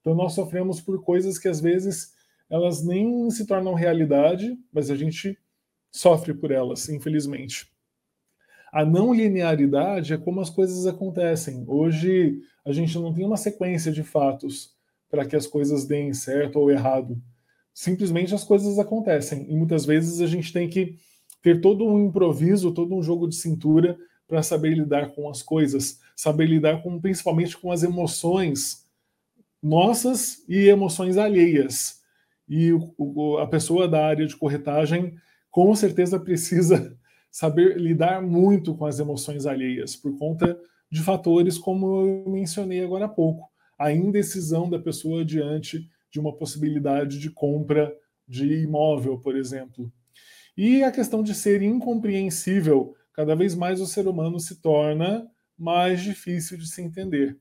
Então 0.00 0.14
nós 0.14 0.32
sofremos 0.32 0.80
por 0.80 1.02
coisas 1.02 1.38
que 1.38 1.48
às 1.48 1.60
vezes 1.60 2.14
elas 2.48 2.84
nem 2.84 3.28
se 3.30 3.46
tornam 3.46 3.74
realidade, 3.74 4.56
mas 4.72 4.90
a 4.90 4.96
gente 4.96 5.38
sofre 5.90 6.32
por 6.32 6.50
elas, 6.50 6.88
infelizmente. 6.88 7.70
A 8.72 8.84
não 8.84 9.12
linearidade 9.12 10.12
é 10.12 10.18
como 10.18 10.40
as 10.40 10.50
coisas 10.50 10.86
acontecem. 10.86 11.64
Hoje 11.66 12.40
a 12.64 12.72
gente 12.72 12.96
não 12.98 13.12
tem 13.12 13.24
uma 13.24 13.36
sequência 13.36 13.90
de 13.90 14.02
fatos 14.02 14.75
para 15.10 15.24
que 15.24 15.36
as 15.36 15.46
coisas 15.46 15.84
deem 15.84 16.12
certo 16.12 16.58
ou 16.58 16.70
errado. 16.70 17.20
Simplesmente 17.72 18.34
as 18.34 18.44
coisas 18.44 18.78
acontecem 18.78 19.46
e 19.50 19.54
muitas 19.54 19.84
vezes 19.84 20.20
a 20.20 20.26
gente 20.26 20.52
tem 20.52 20.68
que 20.68 20.96
ter 21.42 21.60
todo 21.60 21.86
um 21.86 22.06
improviso, 22.06 22.72
todo 22.72 22.94
um 22.94 23.02
jogo 23.02 23.28
de 23.28 23.36
cintura 23.36 23.96
para 24.26 24.42
saber 24.42 24.74
lidar 24.74 25.10
com 25.14 25.28
as 25.28 25.42
coisas, 25.42 26.00
saber 26.16 26.46
lidar 26.46 26.82
com 26.82 27.00
principalmente 27.00 27.56
com 27.56 27.70
as 27.70 27.82
emoções 27.82 28.86
nossas 29.62 30.44
e 30.48 30.68
emoções 30.68 31.16
alheias. 31.16 32.00
E 32.48 32.72
o, 32.72 32.94
o, 32.96 33.38
a 33.38 33.46
pessoa 33.46 33.88
da 33.88 34.06
área 34.06 34.26
de 34.26 34.36
corretagem 34.36 35.16
com 35.50 35.74
certeza 35.74 36.18
precisa 36.18 36.96
saber 37.30 37.76
lidar 37.76 38.22
muito 38.22 38.74
com 38.74 38.86
as 38.86 38.98
emoções 38.98 39.46
alheias, 39.46 39.96
por 39.96 40.16
conta 40.18 40.58
de 40.90 41.02
fatores 41.02 41.58
como 41.58 42.06
eu 42.06 42.30
mencionei 42.30 42.82
agora 42.82 43.06
há 43.06 43.08
pouco. 43.08 43.48
A 43.78 43.92
indecisão 43.92 44.68
da 44.68 44.78
pessoa 44.78 45.24
diante 45.24 45.88
de 46.10 46.20
uma 46.20 46.34
possibilidade 46.36 47.18
de 47.18 47.30
compra 47.30 47.94
de 48.26 48.62
imóvel, 48.62 49.18
por 49.18 49.36
exemplo. 49.36 49.92
E 50.56 50.82
a 50.82 50.90
questão 50.90 51.22
de 51.22 51.34
ser 51.34 51.60
incompreensível, 51.62 52.94
cada 53.12 53.34
vez 53.34 53.54
mais 53.54 53.80
o 53.80 53.86
ser 53.86 54.08
humano 54.08 54.40
se 54.40 54.60
torna 54.60 55.28
mais 55.58 56.02
difícil 56.02 56.56
de 56.56 56.66
se 56.66 56.82
entender. 56.82 57.38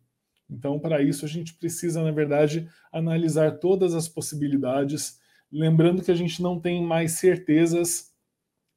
Então, 0.49 0.79
para 0.79 1.01
isso, 1.01 1.25
a 1.25 1.27
gente 1.27 1.55
precisa, 1.55 2.03
na 2.03 2.11
verdade, 2.11 2.69
analisar 2.91 3.57
todas 3.57 3.95
as 3.95 4.07
possibilidades, 4.07 5.19
lembrando 5.51 6.03
que 6.03 6.11
a 6.11 6.15
gente 6.15 6.41
não 6.41 6.59
tem 6.59 6.83
mais 6.83 7.13
certezas 7.13 8.13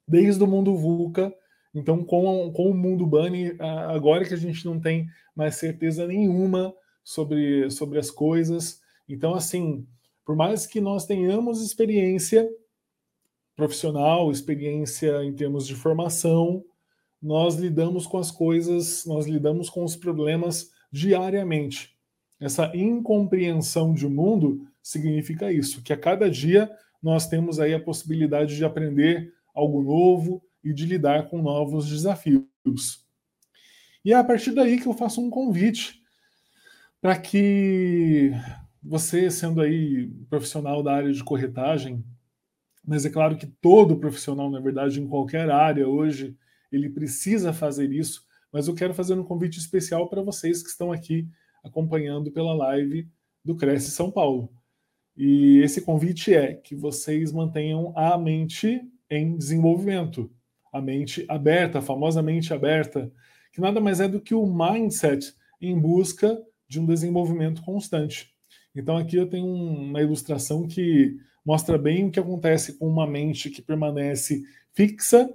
desde 0.07 0.43
o 0.43 0.47
mundo 0.47 0.77
VUCA. 0.77 1.33
Então, 1.75 2.03
com, 2.05 2.51
com 2.53 2.71
o 2.71 2.75
mundo 2.75 3.07
Bunny, 3.07 3.55
agora 3.89 4.25
que 4.25 4.35
a 4.35 4.39
gente 4.39 4.65
não 4.65 4.81
tem 4.81 5.07
mais 5.37 5.57
certeza 5.57 6.07
nenhuma 6.07 6.75
sobre, 7.09 7.71
sobre 7.71 7.99
as 7.99 8.11
coisas. 8.11 8.83
Então, 9.09 9.35
assim, 9.35 9.87
por 10.27 10.37
mais 10.37 10.67
que 10.67 10.79
nós 10.79 11.07
tenhamos 11.07 11.63
experiência 11.63 12.47
profissional, 13.57 14.31
experiência 14.31 15.25
em 15.25 15.33
termos 15.33 15.67
de 15.67 15.75
formação, 15.75 16.63
nós 17.21 17.55
lidamos 17.55 18.07
com 18.07 18.19
as 18.19 18.31
coisas, 18.31 19.07
nós 19.07 19.27
lidamos 19.27 19.71
com 19.71 19.83
os 19.85 19.97
problemas 19.97 20.71
diariamente. 20.93 21.97
Essa 22.39 22.71
incompreensão 22.77 23.95
de 23.95 24.07
mundo 24.07 24.69
significa 24.83 25.51
isso, 25.51 25.83
que 25.83 25.95
a 25.95 25.99
cada 25.99 26.31
dia 26.31 26.71
nós 27.03 27.27
temos 27.27 27.59
aí 27.59 27.73
a 27.73 27.81
possibilidade 27.81 28.55
de 28.55 28.67
aprender 28.67 29.33
algo 29.55 29.83
novo 29.83 30.43
e 30.63 30.75
de 30.75 30.85
lidar 30.85 31.31
com 31.31 31.41
novos 31.41 31.89
desafios. 31.89 32.45
E 34.05 34.13
é 34.13 34.17
a 34.17 34.23
partir 34.23 34.53
daí 34.53 34.79
que 34.79 34.87
eu 34.87 34.93
faço 34.93 35.23
um 35.23 35.31
convite 35.31 35.98
para 37.01 37.19
que 37.19 38.33
você, 38.83 39.31
sendo 39.31 39.61
aí 39.61 40.09
profissional 40.29 40.83
da 40.83 40.95
área 40.95 41.13
de 41.13 41.23
corretagem, 41.23 42.05
mas 42.85 43.05
é 43.05 43.11
claro 43.11 43.37
que 43.37 43.47
todo 43.47 43.99
profissional, 43.99 44.51
na 44.51 44.61
verdade, 44.61 45.01
em 45.01 45.07
qualquer 45.07 45.51
área 45.51 45.87
hoje, 45.87 46.37
ele 46.73 46.89
precisa 46.89 47.53
fazer 47.53 47.93
isso, 47.93 48.25
mas 48.53 48.67
eu 48.67 48.75
quero 48.75 48.95
fazer 48.95 49.15
um 49.15 49.25
convite 49.25 49.59
especial 49.59 50.09
para 50.09 50.23
vocês 50.23 50.63
que 50.63 50.71
estão 50.71 50.91
aqui 50.91 51.29
acompanhando 51.63 52.31
pela 52.31 52.55
live 52.55 53.09
do 53.45 53.57
Cresce 53.57 53.91
São 53.91 54.11
Paulo. 54.11 54.51
E 55.17 55.59
esse 55.59 55.83
convite 55.83 56.33
é 56.35 56.55
que 56.55 56.75
vocês 56.75 57.33
mantenham 57.33 57.93
a 57.97 58.17
mente 58.17 58.81
em 59.11 59.37
desenvolvimento, 59.37 60.31
a 60.73 60.81
mente 60.81 61.25
aberta, 61.29 61.79
a 61.79 61.83
famosa 61.83 62.23
mente 62.23 62.55
aberta, 62.55 63.13
que 63.53 63.61
nada 63.61 63.81
mais 63.81 64.01
é 64.01 64.09
do 64.09 64.21
que 64.21 64.35
o 64.35 64.47
mindset 64.47 65.35
em 65.61 65.79
busca 65.79 66.41
de 66.69 66.79
um 66.79 66.87
desenvolvimento 66.87 67.63
constante. 67.63 68.31
Então 68.75 68.97
aqui 68.97 69.17
eu 69.17 69.29
tenho 69.29 69.47
uma 69.47 70.01
ilustração 70.01 70.67
que 70.67 71.17
mostra 71.45 71.79
bem 71.79 72.07
o 72.07 72.11
que 72.11 72.21
acontece 72.21 72.79
com 72.79 72.87
uma 72.87 73.07
mente 73.07 73.49
que 73.51 73.63
permanece 73.63 74.43
fixa 74.73 75.29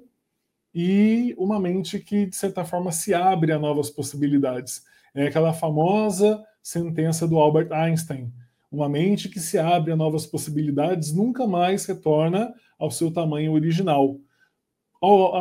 e 0.73 1.35
uma 1.37 1.59
mente 1.59 1.99
que, 1.99 2.25
de 2.25 2.35
certa 2.35 2.63
forma, 2.63 2.91
se 2.91 3.13
abre 3.13 3.51
a 3.51 3.59
novas 3.59 3.89
possibilidades. 3.89 4.83
É 5.13 5.27
aquela 5.27 5.53
famosa 5.53 6.43
sentença 6.61 7.27
do 7.27 7.37
Albert 7.37 7.71
Einstein: 7.71 8.31
uma 8.71 8.87
mente 8.89 9.29
que 9.29 9.39
se 9.39 9.57
abre 9.57 9.91
a 9.91 9.95
novas 9.95 10.25
possibilidades 10.25 11.13
nunca 11.13 11.45
mais 11.45 11.85
retorna 11.85 12.53
ao 12.79 12.89
seu 12.89 13.11
tamanho 13.11 13.51
original. 13.53 14.19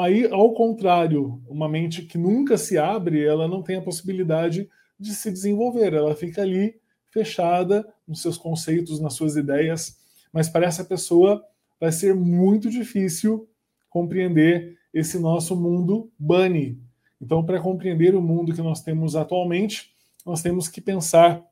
Aí, 0.00 0.26
ao 0.26 0.52
contrário, 0.54 1.40
uma 1.46 1.68
mente 1.68 2.02
que 2.02 2.18
nunca 2.18 2.58
se 2.58 2.76
abre, 2.76 3.24
ela 3.24 3.46
não 3.46 3.62
tem 3.62 3.76
a 3.76 3.82
possibilidade 3.82 4.68
de 5.02 5.14
se 5.14 5.30
desenvolver, 5.30 5.92
ela 5.92 6.14
fica 6.14 6.42
ali 6.42 6.80
fechada 7.10 7.86
nos 8.08 8.22
seus 8.22 8.38
conceitos, 8.38 9.00
nas 9.00 9.14
suas 9.14 9.36
ideias, 9.36 9.98
mas 10.32 10.48
para 10.48 10.66
essa 10.66 10.84
pessoa 10.84 11.44
vai 11.78 11.92
ser 11.92 12.14
muito 12.14 12.70
difícil 12.70 13.48
compreender 13.90 14.78
esse 14.94 15.18
nosso 15.18 15.54
mundo 15.54 16.10
bunny. 16.18 16.80
Então, 17.20 17.44
para 17.44 17.60
compreender 17.60 18.14
o 18.14 18.22
mundo 18.22 18.54
que 18.54 18.62
nós 18.62 18.82
temos 18.82 19.14
atualmente, 19.14 19.94
nós 20.24 20.42
temos 20.42 20.68
que 20.68 20.80
pensar 20.80 21.44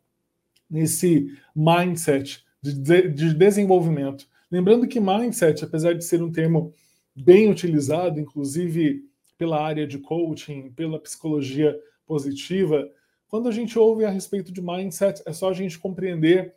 nesse 0.68 1.36
mindset 1.54 2.44
de, 2.62 3.08
de 3.08 3.34
desenvolvimento. 3.34 4.26
Lembrando 4.50 4.86
que 4.86 5.00
mindset, 5.00 5.64
apesar 5.64 5.94
de 5.94 6.04
ser 6.04 6.22
um 6.22 6.32
termo 6.32 6.72
bem 7.14 7.50
utilizado, 7.50 8.18
inclusive 8.18 9.04
pela 9.36 9.62
área 9.62 9.86
de 9.86 9.98
coaching, 9.98 10.70
pela 10.72 11.00
psicologia 11.00 11.76
positiva, 12.06 12.88
quando 13.30 13.48
a 13.48 13.52
gente 13.52 13.78
ouve 13.78 14.04
a 14.04 14.10
respeito 14.10 14.50
de 14.52 14.60
mindset, 14.60 15.22
é 15.24 15.32
só 15.32 15.48
a 15.48 15.52
gente 15.52 15.78
compreender 15.78 16.56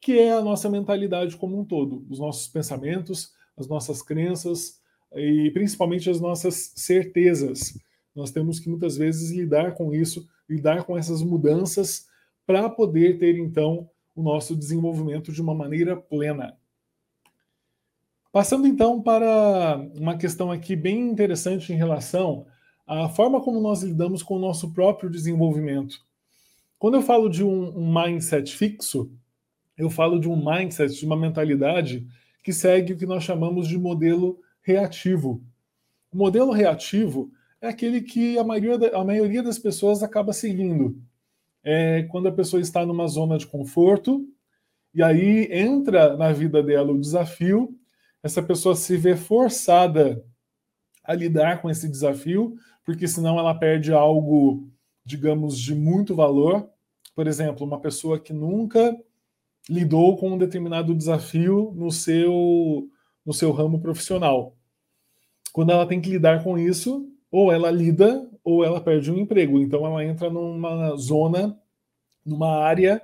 que 0.00 0.18
é 0.18 0.32
a 0.32 0.42
nossa 0.42 0.68
mentalidade 0.68 1.36
como 1.36 1.58
um 1.58 1.64
todo, 1.64 2.04
os 2.10 2.18
nossos 2.18 2.48
pensamentos, 2.48 3.32
as 3.56 3.68
nossas 3.68 4.02
crenças 4.02 4.80
e 5.14 5.50
principalmente 5.52 6.10
as 6.10 6.20
nossas 6.20 6.72
certezas. 6.74 7.78
Nós 8.14 8.32
temos 8.32 8.58
que 8.58 8.68
muitas 8.68 8.96
vezes 8.96 9.30
lidar 9.30 9.74
com 9.74 9.94
isso, 9.94 10.28
lidar 10.48 10.82
com 10.82 10.98
essas 10.98 11.22
mudanças 11.22 12.08
para 12.44 12.68
poder 12.68 13.18
ter 13.18 13.38
então 13.38 13.88
o 14.14 14.22
nosso 14.22 14.56
desenvolvimento 14.56 15.30
de 15.30 15.40
uma 15.40 15.54
maneira 15.54 15.96
plena. 15.96 16.56
Passando 18.32 18.66
então 18.66 19.00
para 19.00 19.80
uma 19.96 20.16
questão 20.16 20.50
aqui 20.50 20.74
bem 20.74 21.08
interessante 21.08 21.72
em 21.72 21.76
relação 21.76 22.46
à 22.90 23.08
forma 23.08 23.40
como 23.40 23.60
nós 23.60 23.82
lidamos 23.82 24.22
com 24.22 24.36
o 24.36 24.38
nosso 24.38 24.72
próprio 24.72 25.10
desenvolvimento. 25.10 25.98
Quando 26.78 26.94
eu 26.94 27.02
falo 27.02 27.28
de 27.28 27.44
um, 27.44 27.78
um 27.78 27.92
mindset 27.92 28.56
fixo, 28.56 29.10
eu 29.76 29.88
falo 29.88 30.18
de 30.18 30.28
um 30.28 30.36
mindset, 30.36 30.94
de 30.94 31.06
uma 31.06 31.16
mentalidade 31.16 32.06
que 32.42 32.52
segue 32.52 32.92
o 32.92 32.96
que 32.96 33.06
nós 33.06 33.22
chamamos 33.22 33.68
de 33.68 33.78
modelo 33.78 34.40
reativo. 34.62 35.42
O 36.12 36.16
modelo 36.16 36.52
reativo 36.52 37.30
é 37.60 37.68
aquele 37.68 38.00
que 38.00 38.38
a 38.38 38.44
maioria, 38.44 38.96
a 38.96 39.04
maioria 39.04 39.42
das 39.42 39.58
pessoas 39.58 40.02
acaba 40.02 40.32
seguindo. 40.32 40.98
É 41.62 42.04
quando 42.04 42.28
a 42.28 42.32
pessoa 42.32 42.60
está 42.60 42.84
numa 42.84 43.06
zona 43.06 43.36
de 43.36 43.46
conforto, 43.46 44.26
e 44.94 45.02
aí 45.02 45.48
entra 45.52 46.16
na 46.16 46.32
vida 46.32 46.62
dela 46.62 46.92
o 46.92 47.00
desafio 47.00 47.78
essa 48.22 48.42
pessoa 48.42 48.76
se 48.76 48.96
vê 48.96 49.16
forçada 49.16 50.22
a 51.02 51.14
lidar 51.14 51.62
com 51.62 51.70
esse 51.70 51.88
desafio, 51.88 52.56
porque 52.90 53.06
senão 53.06 53.38
ela 53.38 53.54
perde 53.54 53.92
algo, 53.92 54.68
digamos, 55.04 55.56
de 55.56 55.76
muito 55.76 56.12
valor. 56.12 56.68
Por 57.14 57.28
exemplo, 57.28 57.64
uma 57.64 57.78
pessoa 57.78 58.18
que 58.18 58.32
nunca 58.32 58.98
lidou 59.68 60.16
com 60.16 60.32
um 60.32 60.38
determinado 60.38 60.92
desafio 60.92 61.72
no 61.76 61.92
seu 61.92 62.88
no 63.24 63.32
seu 63.32 63.52
ramo 63.52 63.80
profissional. 63.80 64.56
quando 65.52 65.70
ela 65.70 65.86
tem 65.86 66.00
que 66.00 66.10
lidar 66.10 66.42
com 66.42 66.58
isso, 66.58 67.08
ou 67.30 67.52
ela 67.52 67.70
lida 67.70 68.28
ou 68.42 68.64
ela 68.64 68.80
perde 68.80 69.12
um 69.12 69.18
emprego. 69.18 69.60
Então 69.60 69.86
ela 69.86 70.04
entra 70.04 70.28
numa 70.28 70.96
zona, 70.96 71.56
numa 72.26 72.56
área 72.56 73.00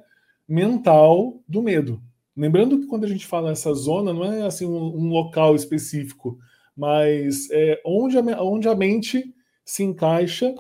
mental 0.49 1.41
do 1.47 1.63
medo. 1.63 2.03
Lembrando 2.37 2.81
que 2.81 2.87
quando 2.87 3.05
a 3.05 3.09
gente 3.09 3.27
fala 3.27 3.53
essa 3.53 3.73
zona, 3.73 4.13
não 4.13 4.25
é 4.25 4.43
assim 4.43 4.67
um, 4.67 4.97
um 4.97 5.09
local 5.11 5.55
específico, 5.55 6.39
mas 6.77 7.49
é 7.53 7.81
onde 7.85 8.19
a, 8.19 8.43
onde 8.43 8.69
a 8.69 8.75
mente 8.75 9.33
se 9.67 9.83
encaixa 9.83 10.55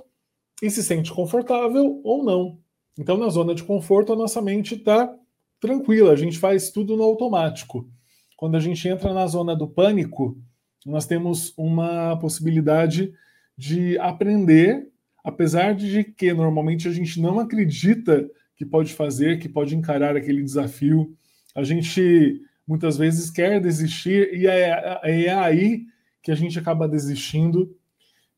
e 0.60 0.68
se 0.68 0.82
sente 0.82 1.12
confortável 1.12 2.00
ou 2.04 2.24
não. 2.24 2.58
Então, 2.98 3.16
na 3.16 3.28
zona 3.28 3.54
de 3.54 3.62
conforto, 3.62 4.12
a 4.12 4.16
nossa 4.16 4.42
mente 4.42 4.74
está 4.74 5.14
tranquila, 5.60 6.12
a 6.12 6.16
gente 6.16 6.38
faz 6.38 6.70
tudo 6.70 6.96
no 6.96 7.02
automático. 7.02 7.88
Quando 8.36 8.56
a 8.56 8.60
gente 8.60 8.86
entra 8.86 9.14
na 9.14 9.26
zona 9.26 9.54
do 9.54 9.68
pânico, 9.68 10.36
nós 10.84 11.06
temos 11.06 11.54
uma 11.56 12.16
possibilidade 12.18 13.12
de 13.56 13.98
aprender, 13.98 14.88
apesar 15.24 15.74
de 15.74 16.04
que 16.04 16.32
normalmente 16.32 16.88
a 16.88 16.92
gente 16.92 17.20
não 17.20 17.38
acredita 17.38 18.28
que 18.56 18.64
pode 18.64 18.92
fazer, 18.92 19.38
que 19.38 19.48
pode 19.48 19.76
encarar 19.76 20.16
aquele 20.16 20.42
desafio. 20.42 21.14
A 21.54 21.62
gente 21.62 22.40
muitas 22.66 22.96
vezes 22.96 23.30
quer 23.30 23.60
desistir 23.60 24.34
e 24.34 24.46
é, 24.46 25.00
é 25.04 25.32
aí 25.32 25.84
que 26.22 26.30
a 26.30 26.34
gente 26.34 26.58
acaba 26.58 26.88
desistindo. 26.88 27.74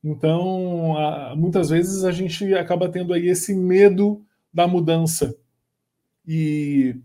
Então, 0.03 0.95
muitas 1.35 1.69
vezes 1.69 2.03
a 2.03 2.11
gente 2.11 2.53
acaba 2.53 2.89
tendo 2.89 3.13
aí 3.13 3.27
esse 3.27 3.53
medo 3.53 4.23
da 4.53 4.67
mudança. 4.67 5.35
E, 6.25 6.95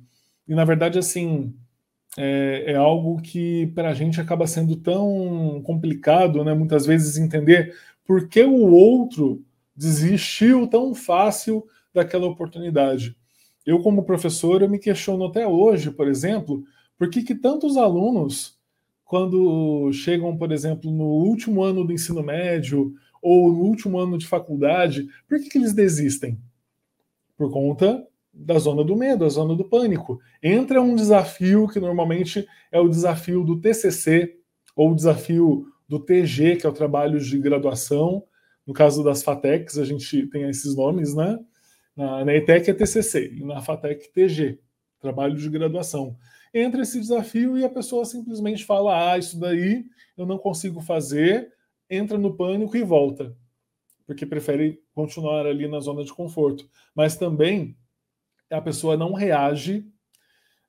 e 0.46 0.54
na 0.54 0.64
verdade, 0.64 0.98
assim, 0.98 1.54
é, 2.16 2.72
é 2.72 2.76
algo 2.76 3.20
que 3.20 3.66
para 3.68 3.90
a 3.90 3.94
gente 3.94 4.20
acaba 4.20 4.46
sendo 4.46 4.76
tão 4.76 5.60
complicado, 5.64 6.44
né? 6.44 6.54
Muitas 6.54 6.86
vezes 6.86 7.16
entender 7.16 7.74
por 8.06 8.28
que 8.28 8.42
o 8.42 8.72
outro 8.72 9.44
desistiu 9.74 10.66
tão 10.68 10.94
fácil 10.94 11.66
daquela 11.92 12.26
oportunidade. 12.26 13.16
Eu, 13.66 13.80
como 13.80 14.04
professor, 14.04 14.62
eu 14.62 14.68
me 14.68 14.78
questiono 14.78 15.24
até 15.24 15.46
hoje, 15.46 15.90
por 15.90 16.06
exemplo, 16.06 16.64
por 16.98 17.08
que, 17.10 17.22
que 17.22 17.34
tantos 17.34 17.76
alunos, 17.76 18.53
quando 19.14 19.92
chegam, 19.92 20.37
por 20.37 20.50
exemplo, 20.50 20.90
no 20.90 21.04
último 21.04 21.62
ano 21.62 21.85
do 21.85 21.92
ensino 21.92 22.21
médio 22.21 22.92
ou 23.23 23.52
no 23.52 23.61
último 23.61 23.97
ano 23.97 24.18
de 24.18 24.26
faculdade, 24.26 25.06
por 25.28 25.38
que, 25.38 25.50
que 25.50 25.56
eles 25.56 25.73
desistem? 25.73 26.37
Por 27.37 27.52
conta 27.52 28.04
da 28.33 28.59
zona 28.59 28.83
do 28.83 28.97
medo, 28.97 29.25
a 29.25 29.28
zona 29.28 29.54
do 29.54 29.68
pânico. 29.68 30.21
Entra 30.42 30.83
um 30.83 30.97
desafio 30.97 31.68
que 31.68 31.78
normalmente 31.78 32.44
é 32.73 32.80
o 32.80 32.88
desafio 32.88 33.44
do 33.44 33.61
TCC 33.61 34.37
ou 34.75 34.90
o 34.90 34.97
desafio 34.97 35.64
do 35.88 36.00
TG, 36.00 36.56
que 36.56 36.66
é 36.66 36.68
o 36.68 36.73
trabalho 36.73 37.21
de 37.21 37.38
graduação. 37.38 38.25
No 38.66 38.75
caso 38.75 39.04
das 39.04 39.23
FATECs, 39.23 39.78
a 39.78 39.85
gente 39.85 40.26
tem 40.26 40.49
esses 40.49 40.75
nomes, 40.75 41.14
né? 41.14 41.38
Na, 41.97 42.25
na 42.25 42.35
ETEC 42.35 42.68
é 42.68 42.75
TCC 42.75 43.33
e 43.33 43.44
na 43.44 43.62
FATEC 43.62 44.12
TG, 44.12 44.59
trabalho 44.99 45.37
de 45.37 45.49
graduação. 45.49 46.16
Entra 46.54 46.82
esse 46.82 47.00
desafio 47.00 47.58
e 47.58 47.64
a 47.64 47.68
pessoa 47.68 48.04
simplesmente 48.04 48.64
fala: 48.64 49.12
Ah, 49.12 49.18
isso 49.18 49.38
daí 49.38 49.84
eu 50.16 50.25
não 50.25 50.38
consigo 50.38 50.80
fazer, 50.80 51.52
entra 51.90 52.16
no 52.16 52.37
pânico 52.37 52.76
e 52.76 52.84
volta, 52.84 53.37
porque 54.06 54.25
prefere 54.25 54.80
continuar 54.94 55.46
ali 55.46 55.66
na 55.66 55.80
zona 55.80 56.04
de 56.04 56.12
conforto. 56.12 56.70
Mas 56.94 57.16
também 57.16 57.76
a 58.49 58.61
pessoa 58.61 58.96
não 58.96 59.12
reage. 59.12 59.84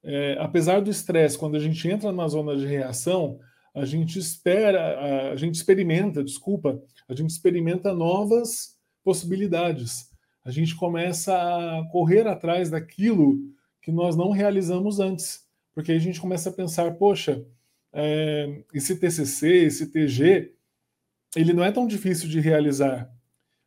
É, 0.04 0.38
apesar 0.40 0.82
do 0.82 0.90
estresse, 0.90 1.38
quando 1.38 1.56
a 1.56 1.60
gente 1.60 1.88
entra 1.88 2.12
na 2.12 2.28
zona 2.28 2.56
de 2.56 2.66
reação, 2.66 3.40
a 3.74 3.86
gente 3.86 4.18
espera, 4.18 5.32
a 5.32 5.36
gente 5.36 5.56
experimenta, 5.56 6.24
desculpa, 6.24 6.82
a 7.08 7.14
gente 7.14 7.30
experimenta 7.30 7.94
novas 7.94 8.76
possibilidades. 9.04 10.10
A 10.44 10.52
gente 10.52 10.76
começa 10.76 11.36
a 11.36 11.88
correr 11.92 12.28
atrás 12.28 12.70
daquilo 12.70 13.38
que 13.82 13.92
nós 13.92 14.16
não 14.16 14.32
realizamos 14.32 15.00
antes, 15.00 15.45
porque 15.76 15.92
a 15.92 16.00
gente 16.00 16.22
começa 16.22 16.50
a 16.50 16.54
pensar, 16.54 16.90
poxa, 16.94 17.46
é, 17.92 18.64
esse 18.74 18.96
TCC, 18.96 19.66
esse 19.66 19.92
TG, 19.92 20.54
ele 21.36 21.52
não 21.52 21.64
é 21.64 21.72
tão 21.72 21.86
difícil 21.86 22.30
de 22.30 22.40
realizar. 22.40 23.14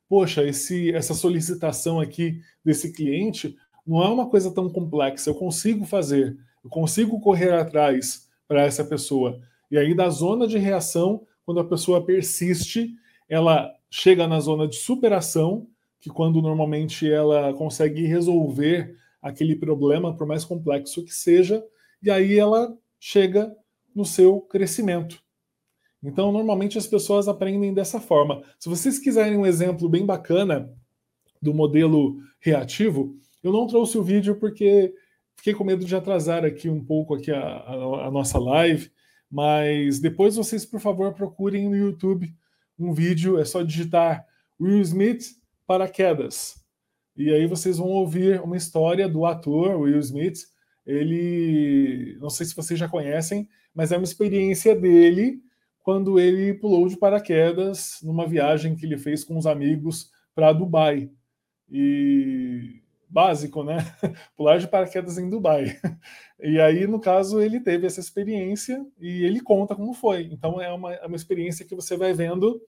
Poxa, 0.08 0.42
esse, 0.42 0.90
essa 0.92 1.12
solicitação 1.12 2.00
aqui 2.00 2.40
desse 2.64 2.92
cliente 2.92 3.54
não 3.86 4.02
é 4.02 4.08
uma 4.08 4.28
coisa 4.28 4.50
tão 4.50 4.70
complexa. 4.70 5.28
Eu 5.28 5.34
consigo 5.34 5.84
fazer, 5.84 6.36
eu 6.64 6.70
consigo 6.70 7.20
correr 7.20 7.52
atrás 7.52 8.26
para 8.48 8.62
essa 8.62 8.82
pessoa. 8.82 9.38
E 9.70 9.76
aí, 9.76 9.94
da 9.94 10.08
zona 10.08 10.46
de 10.46 10.56
reação, 10.56 11.26
quando 11.44 11.60
a 11.60 11.64
pessoa 11.64 12.04
persiste, 12.04 12.94
ela 13.28 13.70
chega 13.90 14.26
na 14.26 14.40
zona 14.40 14.66
de 14.66 14.76
superação, 14.76 15.66
que 16.00 16.08
quando 16.08 16.40
normalmente 16.40 17.10
ela 17.10 17.52
consegue 17.52 18.06
resolver 18.06 18.96
aquele 19.20 19.56
problema, 19.56 20.16
por 20.16 20.26
mais 20.26 20.44
complexo 20.44 21.04
que 21.04 21.12
seja, 21.12 21.62
e 22.02 22.10
aí 22.10 22.38
ela 22.38 22.76
chega 22.98 23.54
no 23.94 24.04
seu 24.04 24.40
crescimento. 24.40 25.22
Então, 26.02 26.30
normalmente 26.30 26.78
as 26.78 26.86
pessoas 26.86 27.26
aprendem 27.26 27.74
dessa 27.74 28.00
forma. 28.00 28.42
Se 28.58 28.68
vocês 28.68 28.98
quiserem 28.98 29.36
um 29.36 29.46
exemplo 29.46 29.88
bem 29.88 30.06
bacana 30.06 30.72
do 31.42 31.52
modelo 31.52 32.18
reativo, 32.40 33.16
eu 33.42 33.52
não 33.52 33.66
trouxe 33.66 33.98
o 33.98 34.02
vídeo 34.02 34.36
porque 34.36 34.94
fiquei 35.36 35.54
com 35.54 35.64
medo 35.64 35.84
de 35.84 35.96
atrasar 35.96 36.44
aqui 36.44 36.68
um 36.68 36.84
pouco 36.84 37.14
aqui 37.14 37.30
a, 37.30 37.40
a, 37.40 38.06
a 38.06 38.10
nossa 38.10 38.38
live, 38.38 38.90
mas 39.30 39.98
depois 39.98 40.36
vocês, 40.36 40.64
por 40.64 40.80
favor, 40.80 41.12
procurem 41.14 41.68
no 41.68 41.76
YouTube 41.76 42.32
um 42.78 42.92
vídeo, 42.92 43.38
é 43.38 43.44
só 43.44 43.62
digitar 43.62 44.24
Will 44.60 44.80
Smith 44.80 45.36
paraquedas. 45.66 46.64
E 47.16 47.32
aí 47.32 47.46
vocês 47.46 47.78
vão 47.78 47.88
ouvir 47.88 48.40
uma 48.40 48.56
história 48.56 49.08
do 49.08 49.26
ator 49.26 49.80
Will 49.80 49.98
Smith. 49.98 50.38
Ele, 50.88 52.16
não 52.18 52.30
sei 52.30 52.46
se 52.46 52.56
vocês 52.56 52.80
já 52.80 52.88
conhecem, 52.88 53.46
mas 53.74 53.92
é 53.92 53.98
uma 53.98 54.04
experiência 54.04 54.74
dele 54.74 55.42
quando 55.80 56.18
ele 56.18 56.54
pulou 56.54 56.88
de 56.88 56.96
paraquedas 56.96 57.98
numa 58.02 58.26
viagem 58.26 58.74
que 58.74 58.86
ele 58.86 58.96
fez 58.96 59.22
com 59.22 59.36
os 59.36 59.46
amigos 59.46 60.10
para 60.34 60.50
Dubai. 60.50 61.10
E 61.70 62.80
básico, 63.06 63.62
né? 63.62 63.76
Pular 64.34 64.56
de 64.58 64.66
paraquedas 64.66 65.18
em 65.18 65.28
Dubai. 65.28 65.78
E 66.40 66.60
aí, 66.60 66.86
no 66.86 67.00
caso, 67.00 67.40
ele 67.40 67.58
teve 67.58 67.86
essa 67.86 68.00
experiência 68.00 68.86
e 68.98 69.24
ele 69.24 69.40
conta 69.40 69.74
como 69.74 69.92
foi. 69.92 70.28
Então, 70.32 70.60
é 70.60 70.72
uma, 70.72 70.94
é 70.94 71.06
uma 71.06 71.16
experiência 71.16 71.66
que 71.66 71.74
você 71.74 71.96
vai 71.96 72.12
vendo 72.14 72.62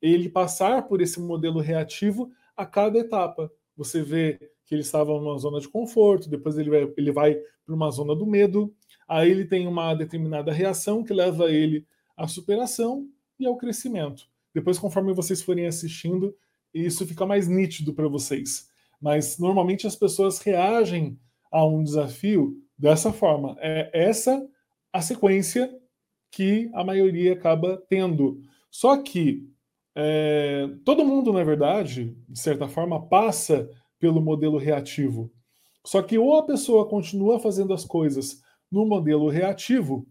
ele 0.00 0.28
passar 0.28 0.82
por 0.82 1.00
esse 1.00 1.20
modelo 1.20 1.60
reativo 1.60 2.30
a 2.56 2.66
cada 2.66 2.98
etapa. 2.98 3.50
Você 3.76 4.02
vê 4.02 4.38
que 4.72 4.76
ele 4.76 4.82
estava 4.82 5.12
numa 5.12 5.36
zona 5.36 5.60
de 5.60 5.68
conforto, 5.68 6.30
depois 6.30 6.56
ele 6.56 6.70
vai, 6.70 6.92
ele 6.96 7.12
vai 7.12 7.34
para 7.64 7.74
uma 7.74 7.90
zona 7.90 8.16
do 8.16 8.26
medo, 8.26 8.74
aí 9.06 9.30
ele 9.30 9.44
tem 9.44 9.66
uma 9.66 9.94
determinada 9.94 10.52
reação 10.52 11.04
que 11.04 11.12
leva 11.12 11.50
ele 11.50 11.86
à 12.16 12.26
superação 12.26 13.06
e 13.38 13.46
ao 13.46 13.56
crescimento. 13.56 14.24
Depois, 14.54 14.78
conforme 14.78 15.12
vocês 15.12 15.42
forem 15.42 15.66
assistindo, 15.66 16.34
isso 16.72 17.06
fica 17.06 17.26
mais 17.26 17.48
nítido 17.48 17.92
para 17.92 18.08
vocês 18.08 18.72
mas 19.02 19.36
normalmente 19.36 19.84
as 19.84 19.96
pessoas 19.96 20.38
reagem 20.38 21.18
a 21.50 21.66
um 21.66 21.82
desafio 21.82 22.56
dessa 22.78 23.12
forma. 23.12 23.56
É 23.58 23.90
essa 23.92 24.48
a 24.92 25.02
sequência 25.02 25.76
que 26.30 26.70
a 26.72 26.84
maioria 26.84 27.32
acaba 27.32 27.82
tendo. 27.88 28.40
Só 28.70 28.96
que 28.96 29.44
é, 29.94 30.70
todo 30.84 31.04
mundo, 31.04 31.32
na 31.32 31.42
verdade, 31.42 32.16
de 32.28 32.38
certa 32.38 32.68
forma, 32.68 33.08
passa 33.08 33.68
pelo 34.02 34.20
modelo 34.20 34.58
reativo. 34.58 35.32
Só 35.86 36.02
que 36.02 36.18
ou 36.18 36.36
a 36.36 36.44
pessoa 36.44 36.88
continua 36.88 37.38
fazendo 37.38 37.72
as 37.72 37.84
coisas 37.84 38.42
no 38.68 38.84
modelo 38.84 39.28
reativo, 39.28 40.08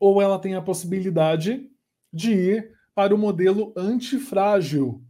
ou 0.00 0.20
ela 0.20 0.36
tem 0.36 0.56
a 0.56 0.60
possibilidade 0.60 1.70
de 2.12 2.32
ir 2.32 2.72
para 2.92 3.14
o 3.14 3.18
modelo 3.18 3.72
antifrágil. 3.76 5.00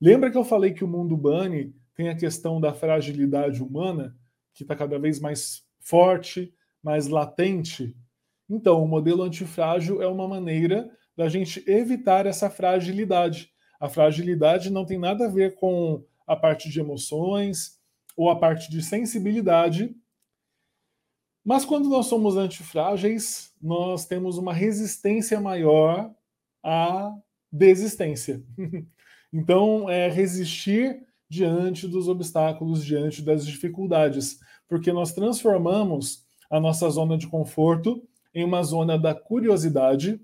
Lembra 0.00 0.30
que 0.30 0.38
eu 0.38 0.44
falei 0.44 0.72
que 0.72 0.84
o 0.84 0.88
mundo 0.88 1.16
Bunny 1.16 1.74
tem 1.96 2.08
a 2.08 2.16
questão 2.16 2.60
da 2.60 2.72
fragilidade 2.72 3.60
humana, 3.60 4.16
que 4.54 4.62
está 4.62 4.76
cada 4.76 4.96
vez 4.96 5.18
mais 5.18 5.64
forte, 5.80 6.54
mais 6.80 7.08
latente. 7.08 7.96
Então, 8.48 8.80
o 8.80 8.86
modelo 8.86 9.24
antifrágil 9.24 10.00
é 10.00 10.06
uma 10.06 10.28
maneira 10.28 10.88
da 11.16 11.28
gente 11.28 11.68
evitar 11.68 12.26
essa 12.26 12.48
fragilidade. 12.48 13.50
A 13.80 13.88
fragilidade 13.88 14.70
não 14.70 14.84
tem 14.86 14.98
nada 14.98 15.26
a 15.26 15.30
ver 15.30 15.56
com 15.56 16.04
a 16.26 16.36
parte 16.36 16.68
de 16.70 16.80
emoções 16.80 17.78
ou 18.16 18.30
a 18.30 18.36
parte 18.36 18.70
de 18.70 18.82
sensibilidade. 18.82 19.94
Mas 21.44 21.64
quando 21.64 21.88
nós 21.88 22.06
somos 22.06 22.36
antifrágeis, 22.36 23.52
nós 23.60 24.06
temos 24.06 24.38
uma 24.38 24.52
resistência 24.52 25.40
maior 25.40 26.10
à 26.62 27.14
desistência. 27.52 28.42
então, 29.32 29.88
é 29.90 30.08
resistir 30.08 31.04
diante 31.28 31.86
dos 31.86 32.08
obstáculos, 32.08 32.84
diante 32.84 33.20
das 33.20 33.44
dificuldades, 33.46 34.38
porque 34.68 34.92
nós 34.92 35.12
transformamos 35.12 36.24
a 36.50 36.60
nossa 36.60 36.88
zona 36.88 37.18
de 37.18 37.26
conforto 37.26 38.06
em 38.34 38.44
uma 38.44 38.62
zona 38.62 38.98
da 38.98 39.14
curiosidade, 39.14 40.20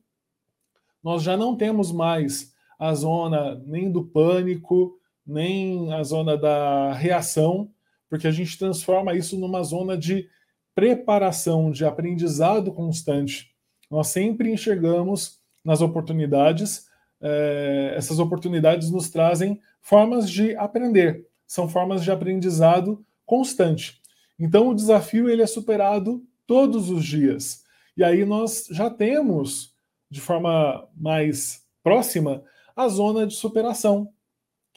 nós 1.02 1.22
já 1.22 1.36
não 1.36 1.56
temos 1.56 1.92
mais 1.92 2.52
a 2.78 2.94
zona 2.94 3.56
nem 3.66 3.90
do 3.90 4.04
pânico, 4.04 4.99
nem 5.30 5.92
a 5.92 6.02
zona 6.02 6.36
da 6.36 6.92
reação, 6.92 7.70
porque 8.08 8.26
a 8.26 8.32
gente 8.32 8.58
transforma 8.58 9.14
isso 9.14 9.38
numa 9.38 9.62
zona 9.62 9.96
de 9.96 10.28
preparação, 10.74 11.70
de 11.70 11.84
aprendizado 11.84 12.72
constante. 12.72 13.54
Nós 13.90 14.08
sempre 14.08 14.52
enxergamos 14.52 15.38
nas 15.64 15.80
oportunidades, 15.80 16.88
eh, 17.20 17.94
essas 17.96 18.18
oportunidades 18.18 18.90
nos 18.90 19.10
trazem 19.10 19.60
formas 19.80 20.28
de 20.28 20.56
aprender, 20.56 21.26
são 21.46 21.68
formas 21.68 22.02
de 22.02 22.10
aprendizado 22.10 23.04
constante. 23.24 24.00
Então 24.38 24.68
o 24.68 24.74
desafio 24.74 25.28
ele 25.28 25.42
é 25.42 25.46
superado 25.46 26.24
todos 26.46 26.90
os 26.90 27.04
dias. 27.04 27.62
E 27.96 28.02
aí 28.02 28.24
nós 28.24 28.66
já 28.70 28.88
temos 28.88 29.74
de 30.10 30.20
forma 30.20 30.88
mais 30.96 31.62
próxima 31.82 32.42
a 32.74 32.88
zona 32.88 33.26
de 33.26 33.34
superação, 33.34 34.12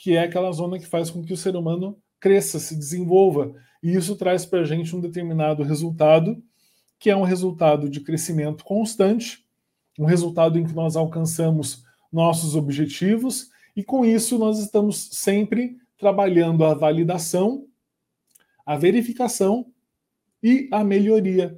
que 0.04 0.18
é 0.18 0.24
aquela 0.24 0.52
zona 0.52 0.78
que 0.78 0.86
faz 0.86 1.10
com 1.10 1.24
que 1.24 1.32
o 1.32 1.38
ser 1.38 1.56
humano 1.56 1.98
cresça, 2.20 2.60
se 2.60 2.76
desenvolva. 2.76 3.54
E 3.82 3.96
isso 3.96 4.18
traz 4.18 4.46
para 4.46 4.60
a 4.60 4.66
gente 4.66 4.94
um 4.94 5.00
determinado 5.00 5.64
resultado, 5.64 6.44
que 7.00 7.10
é 7.10 7.16
um 7.16 7.24
resultado 7.24 7.90
de 7.90 8.02
crescimento 8.02 8.66
constante, 8.66 9.46
um 9.98 10.04
resultado 10.04 10.60
em 10.60 10.66
que 10.66 10.74
nós 10.74 10.98
alcançamos 10.98 11.86
nossos 12.12 12.54
objetivos, 12.54 13.50
e 13.78 13.82
com 13.82 14.04
isso 14.04 14.38
nós 14.38 14.60
estamos 14.60 15.08
sempre 15.14 15.78
trabalhando 15.98 16.66
a 16.66 16.74
validação, 16.74 17.66
a 18.66 18.76
verificação 18.76 19.68
e 20.44 20.68
a 20.70 20.84
melhoria. 20.84 21.58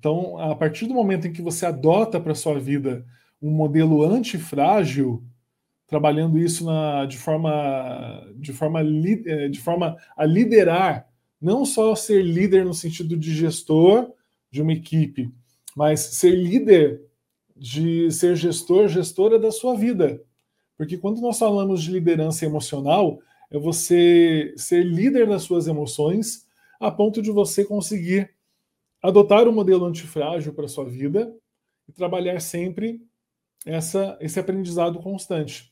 Então, 0.00 0.36
a 0.36 0.56
partir 0.56 0.86
do 0.86 0.94
momento 0.94 1.28
em 1.28 1.32
que 1.32 1.40
você 1.40 1.64
adota 1.64 2.20
para 2.20 2.34
sua 2.34 2.58
vida 2.58 3.06
um 3.40 3.52
modelo 3.52 4.02
antifrágil, 4.02 5.24
trabalhando 5.92 6.38
isso 6.38 6.64
na, 6.64 7.04
de 7.04 7.18
forma 7.18 8.26
de 8.36 8.50
forma 8.50 8.80
eh, 8.80 9.48
de 9.50 9.60
forma 9.60 9.94
a 10.16 10.24
liderar, 10.24 11.06
não 11.38 11.66
só 11.66 11.94
ser 11.94 12.22
líder 12.22 12.64
no 12.64 12.72
sentido 12.72 13.14
de 13.14 13.34
gestor 13.34 14.10
de 14.50 14.62
uma 14.62 14.72
equipe, 14.72 15.30
mas 15.76 16.00
ser 16.00 16.30
líder 16.30 17.02
de 17.54 18.10
ser 18.10 18.36
gestor, 18.36 18.88
gestora 18.88 19.38
da 19.38 19.52
sua 19.52 19.76
vida. 19.76 20.22
Porque 20.78 20.96
quando 20.96 21.20
nós 21.20 21.38
falamos 21.38 21.82
de 21.82 21.92
liderança 21.92 22.46
emocional, 22.46 23.20
é 23.50 23.58
você 23.58 24.54
ser 24.56 24.82
líder 24.82 25.28
das 25.28 25.42
suas 25.42 25.66
emoções 25.66 26.48
a 26.80 26.90
ponto 26.90 27.20
de 27.20 27.30
você 27.30 27.66
conseguir 27.66 28.30
adotar 29.02 29.46
um 29.46 29.52
modelo 29.52 29.84
antifrágil 29.84 30.54
para 30.54 30.68
sua 30.68 30.86
vida 30.86 31.30
e 31.86 31.92
trabalhar 31.92 32.40
sempre 32.40 33.02
essa, 33.66 34.16
esse 34.22 34.40
aprendizado 34.40 34.98
constante. 35.00 35.71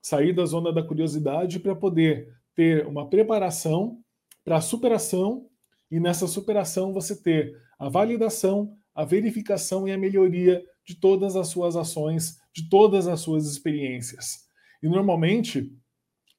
Sair 0.00 0.32
da 0.32 0.44
zona 0.46 0.72
da 0.72 0.82
curiosidade 0.82 1.58
para 1.58 1.74
poder 1.74 2.28
ter 2.54 2.86
uma 2.86 3.08
preparação 3.08 4.00
para 4.44 4.56
a 4.56 4.60
superação 4.60 5.46
e 5.90 6.00
nessa 6.00 6.26
superação 6.26 6.92
você 6.92 7.20
ter 7.20 7.56
a 7.78 7.88
validação, 7.88 8.76
a 8.94 9.04
verificação 9.04 9.86
e 9.86 9.92
a 9.92 9.98
melhoria 9.98 10.64
de 10.84 10.94
todas 10.94 11.36
as 11.36 11.48
suas 11.48 11.76
ações, 11.76 12.38
de 12.52 12.68
todas 12.68 13.06
as 13.06 13.20
suas 13.20 13.46
experiências. 13.46 14.48
E 14.82 14.88
normalmente, 14.88 15.72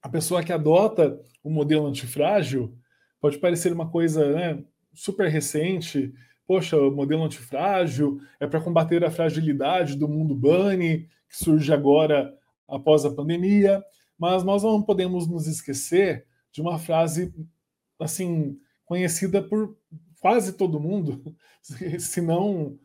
a 0.01 0.09
pessoa 0.09 0.43
que 0.43 0.51
adota 0.51 1.19
o 1.43 1.49
modelo 1.49 1.85
antifrágil 1.85 2.75
pode 3.21 3.37
parecer 3.37 3.71
uma 3.71 3.89
coisa 3.89 4.31
né, 4.31 4.63
super 4.93 5.29
recente, 5.29 6.13
poxa, 6.47 6.77
o 6.77 6.91
modelo 6.91 7.23
antifrágil 7.23 8.19
é 8.39 8.47
para 8.47 8.61
combater 8.61 9.03
a 9.03 9.11
fragilidade 9.11 9.95
do 9.95 10.07
mundo 10.07 10.35
bunny, 10.35 11.07
que 11.29 11.37
surge 11.37 11.71
agora 11.71 12.33
após 12.69 13.05
a 13.05 13.11
pandemia, 13.11 13.83
mas 14.17 14.43
nós 14.43 14.63
não 14.63 14.81
podemos 14.81 15.27
nos 15.27 15.47
esquecer 15.47 16.25
de 16.51 16.61
uma 16.61 16.77
frase 16.77 17.33
assim 17.99 18.57
conhecida 18.85 19.41
por 19.41 19.77
quase 20.19 20.53
todo 20.53 20.79
mundo, 20.79 21.35
se 21.99 22.21
não 22.21 22.77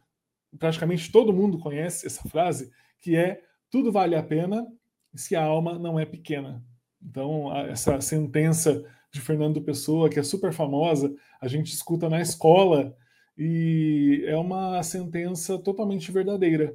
praticamente 0.58 1.10
todo 1.10 1.32
mundo 1.32 1.58
conhece 1.58 2.06
essa 2.06 2.28
frase, 2.28 2.70
que 3.00 3.16
é 3.16 3.40
tudo 3.70 3.90
vale 3.90 4.14
a 4.14 4.22
pena 4.22 4.66
se 5.14 5.34
a 5.34 5.42
alma 5.42 5.78
não 5.78 5.98
é 5.98 6.04
pequena. 6.04 6.64
Então, 7.02 7.54
essa 7.66 8.00
sentença 8.00 8.84
de 9.12 9.20
Fernando 9.20 9.62
Pessoa, 9.62 10.08
que 10.08 10.18
é 10.18 10.22
super 10.22 10.52
famosa, 10.52 11.14
a 11.40 11.46
gente 11.46 11.72
escuta 11.72 12.08
na 12.08 12.20
escola 12.20 12.96
e 13.36 14.24
é 14.26 14.36
uma 14.36 14.82
sentença 14.82 15.58
totalmente 15.58 16.10
verdadeira. 16.10 16.74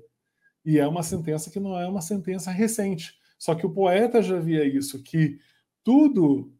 E 0.69 0.77
é 0.77 0.87
uma 0.87 1.01
sentença 1.01 1.49
que 1.49 1.59
não 1.59 1.75
é 1.79 1.87
uma 1.87 1.99
sentença 1.99 2.51
recente. 2.51 3.17
Só 3.39 3.55
que 3.55 3.65
o 3.65 3.71
poeta 3.71 4.21
já 4.21 4.39
via 4.39 4.63
isso, 4.63 5.01
que 5.01 5.39
tudo 5.83 6.53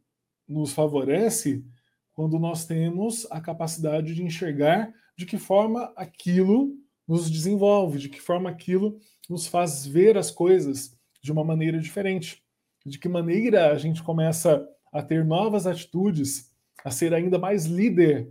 nos 0.48 0.72
favorece 0.72 1.64
quando 2.12 2.36
nós 2.36 2.66
temos 2.66 3.24
a 3.30 3.40
capacidade 3.40 4.12
de 4.12 4.24
enxergar 4.24 4.92
de 5.16 5.24
que 5.24 5.38
forma 5.38 5.92
aquilo 5.94 6.76
nos 7.06 7.30
desenvolve, 7.30 8.00
de 8.00 8.08
que 8.08 8.20
forma 8.20 8.50
aquilo 8.50 8.98
nos 9.28 9.46
faz 9.46 9.86
ver 9.86 10.18
as 10.18 10.28
coisas 10.28 10.98
de 11.22 11.30
uma 11.30 11.44
maneira 11.44 11.78
diferente. 11.78 12.42
De 12.84 12.98
que 12.98 13.08
maneira 13.08 13.70
a 13.70 13.78
gente 13.78 14.02
começa 14.02 14.68
a 14.92 15.00
ter 15.00 15.24
novas 15.24 15.68
atitudes, 15.68 16.50
a 16.84 16.90
ser 16.90 17.14
ainda 17.14 17.38
mais 17.38 17.66
líder 17.66 18.28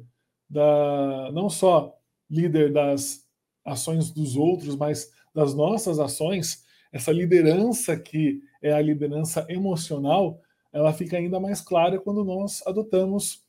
da 0.49 1.31
não 1.31 1.49
só 1.49 1.97
líder 2.29 2.73
das 2.73 3.25
ações 3.63 4.11
dos 4.11 4.35
outros, 4.35 4.75
mas 4.75 5.17
das 5.39 5.53
nossas 5.53 5.99
ações, 5.99 6.65
essa 6.91 7.13
liderança 7.13 7.95
que 7.97 8.41
é 8.61 8.73
a 8.73 8.81
liderança 8.81 9.45
emocional, 9.47 10.41
ela 10.73 10.91
fica 10.91 11.15
ainda 11.15 11.39
mais 11.39 11.61
clara 11.61 11.97
quando 11.97 12.25
nós 12.25 12.61
adotamos 12.67 13.45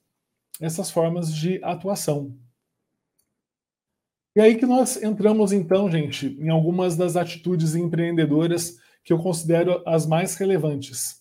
essas 0.60 0.88
formas 0.88 1.34
de 1.34 1.62
atuação. 1.64 2.32
E 4.36 4.40
aí 4.40 4.54
que 4.54 4.66
nós 4.66 5.02
entramos 5.02 5.52
então, 5.52 5.90
gente, 5.90 6.38
em 6.40 6.48
algumas 6.48 6.96
das 6.96 7.16
atitudes 7.16 7.74
empreendedoras 7.74 8.78
que 9.02 9.12
eu 9.12 9.18
considero 9.18 9.82
as 9.84 10.06
mais 10.06 10.36
relevantes. 10.36 11.20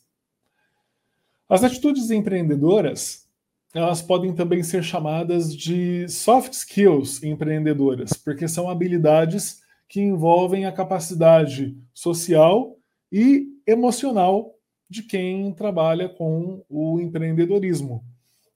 As 1.50 1.64
atitudes 1.64 2.12
empreendedoras, 2.12 3.28
elas 3.74 4.04
podem 4.04 4.36
também 4.36 4.62
ser 4.62 4.84
chamadas 4.84 5.56
de 5.56 6.08
soft 6.08 6.54
skills 6.54 7.24
empreendedoras, 7.24 8.14
porque 8.14 8.48
são 8.48 8.70
habilidades 8.70 9.64
que 9.90 10.00
envolvem 10.00 10.66
a 10.66 10.72
capacidade 10.72 11.76
social 11.94 12.78
e 13.12 13.48
emocional 13.66 14.56
de 14.88 15.02
quem 15.02 15.52
trabalha 15.52 16.08
com 16.08 16.64
o 16.70 17.00
empreendedorismo. 17.00 18.06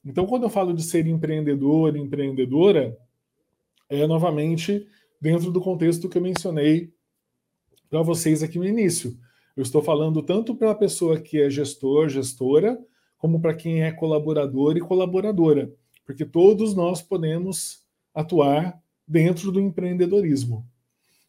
Então, 0.04 0.26
quando 0.26 0.44
eu 0.44 0.50
falo 0.50 0.72
de 0.72 0.82
ser 0.82 1.06
empreendedor, 1.06 1.96
empreendedora, 1.96 2.96
é 3.88 4.06
novamente 4.06 4.86
dentro 5.20 5.50
do 5.50 5.60
contexto 5.60 6.08
que 6.08 6.18
eu 6.18 6.22
mencionei 6.22 6.92
para 7.90 8.02
vocês 8.02 8.42
aqui 8.42 8.58
no 8.58 8.66
início. 8.66 9.16
Eu 9.56 9.62
estou 9.62 9.82
falando 9.82 10.22
tanto 10.22 10.54
para 10.54 10.70
a 10.70 10.74
pessoa 10.74 11.20
que 11.20 11.40
é 11.40 11.50
gestor, 11.50 12.08
gestora, 12.08 12.78
como 13.18 13.40
para 13.40 13.54
quem 13.54 13.82
é 13.82 13.90
colaborador 13.90 14.76
e 14.76 14.80
colaboradora, 14.80 15.72
porque 16.04 16.24
todos 16.24 16.74
nós 16.74 17.00
podemos 17.00 17.84
atuar 18.14 18.80
dentro 19.06 19.50
do 19.50 19.60
empreendedorismo. 19.60 20.66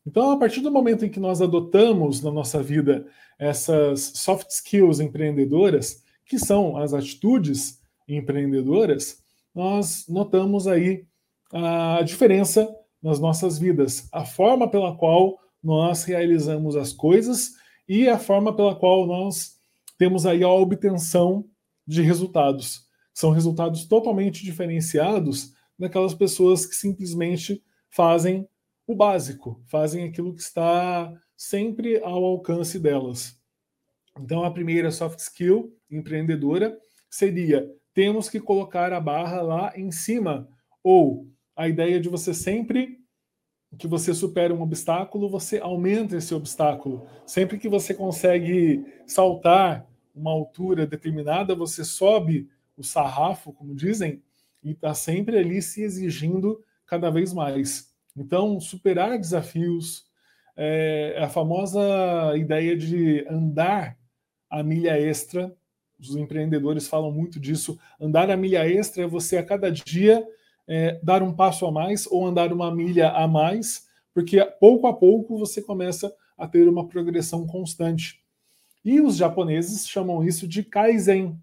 Então, 0.06 0.32
a 0.32 0.38
partir 0.38 0.62
do 0.62 0.72
momento 0.72 1.04
em 1.04 1.10
que 1.10 1.20
nós 1.20 1.41
adotamos 1.41 2.22
na 2.22 2.32
nossa 2.32 2.62
vida 2.62 3.08
essas 3.39 4.12
soft 4.15 4.50
skills 4.52 5.00
empreendedoras, 5.00 6.04
que 6.26 6.38
são 6.38 6.78
as 6.78 6.94
atitudes 6.94 7.82
empreendedoras, 8.08 9.24
nós 9.54 10.06
notamos 10.08 10.68
aí 10.68 11.06
a 11.52 12.02
diferença 12.04 12.68
nas 13.02 13.20
nossas 13.20 13.58
vidas, 13.58 14.08
a 14.12 14.26
forma 14.26 14.70
pela 14.70 14.96
qual 14.96 15.39
nós 15.63 16.04
realizamos 16.04 16.76
as 16.76 16.94
coisas 16.94 17.54
e 17.88 18.08
a 18.08 18.20
forma 18.20 18.56
pela 18.56 18.76
qual 18.76 19.08
nós 19.08 19.56
temos 19.98 20.26
aí 20.26 20.44
a 20.44 20.50
obtenção 20.50 21.46
de 21.88 22.02
resultados. 22.02 22.86
São 23.13 23.32
resultados 23.32 23.86
totalmente 23.86 24.44
diferenciados 24.44 25.54
daquelas 25.78 26.13
pessoas 26.13 26.65
que 26.65 26.76
simplesmente 26.76 27.63
fazem 27.89 28.48
o 28.88 28.95
básico, 28.95 29.62
fazem 29.65 30.04
aquilo 30.04 30.34
que 30.34 30.41
está 30.41 31.12
sempre 31.36 32.00
ao 32.02 32.24
alcance 32.24 32.80
delas. 32.80 33.39
Então, 34.19 34.43
a 34.43 34.52
primeira 34.52 34.91
soft 34.91 35.19
skill 35.19 35.76
empreendedora 35.89 36.78
seria: 37.10 37.69
temos 37.93 38.30
que 38.30 38.39
colocar 38.39 38.93
a 38.93 39.00
barra 39.00 39.41
lá 39.41 39.74
em 39.76 39.91
cima, 39.91 40.48
ou 40.84 41.28
a 41.56 41.67
ideia 41.67 42.00
de 42.00 42.10
você 42.10 42.34
sempre 42.34 43.00
que 43.78 43.88
você 43.88 44.13
supera 44.13 44.54
um 44.54 44.62
obstáculo, 44.62 45.30
você 45.30 45.60
aumenta 45.60 46.15
esse 46.15 46.34
obstáculo. 46.34 47.08
Sempre 47.26 47.58
que 47.58 47.67
você 47.67 47.93
consegue 47.93 48.86
saltar 49.06 49.86
uma 50.13 50.32
altura 50.32 50.88
determinada, 50.88 51.54
você 51.54 51.84
sobe 51.84 52.50
o 52.78 52.84
sarrafo, 52.84 53.52
como 53.52 53.76
dizem, 53.76 54.21
e 54.63 54.71
está 54.71 54.93
sempre 54.93 55.38
ali 55.38 55.62
se 55.62 55.84
exigindo 55.84 56.63
cada 56.86 57.10
vez 57.10 57.34
mais. 57.34 57.93
Então, 58.15 58.60
superar 58.60 59.17
desafios, 59.17 60.06
é 60.58 61.17
a 61.19 61.28
famosa 61.28 61.82
ideia 62.38 62.78
de 62.78 63.25
andar 63.30 63.97
a 64.49 64.63
milha 64.63 64.97
extra. 64.99 65.54
Os 65.99 66.15
empreendedores 66.15 66.88
falam 66.88 67.12
muito 67.12 67.39
disso. 67.39 67.78
Andar 67.99 68.30
a 68.30 68.38
milha 68.38 68.69
extra 68.69 69.04
é 69.04 69.08
você 69.08 69.38
a 69.38 69.43
cada 69.43 69.69
dia 69.69 70.25
é, 70.67 70.99
dar 71.04 71.21
um 71.21 71.34
passo 71.34 71.65
a 71.65 71.71
mais 71.71 72.08
ou 72.08 72.25
andar 72.25 72.51
uma 72.54 72.73
milha 72.73 73.10
a 73.10 73.28
mais, 73.28 73.88
porque 74.13 74.43
pouco 74.60 74.88
a 74.88 74.93
pouco 74.93 75.38
você 75.38 75.62
começa 75.62 76.13
a 76.38 76.47
ter 76.47 76.67
uma 76.67 76.88
progressão 76.88 77.45
constante. 77.45 78.21
E 78.84 79.01
os 79.01 79.17
japoneses 79.17 79.88
chamam 79.88 80.23
isso 80.23 80.47
de 80.47 80.63
Kaizen. 80.63 81.38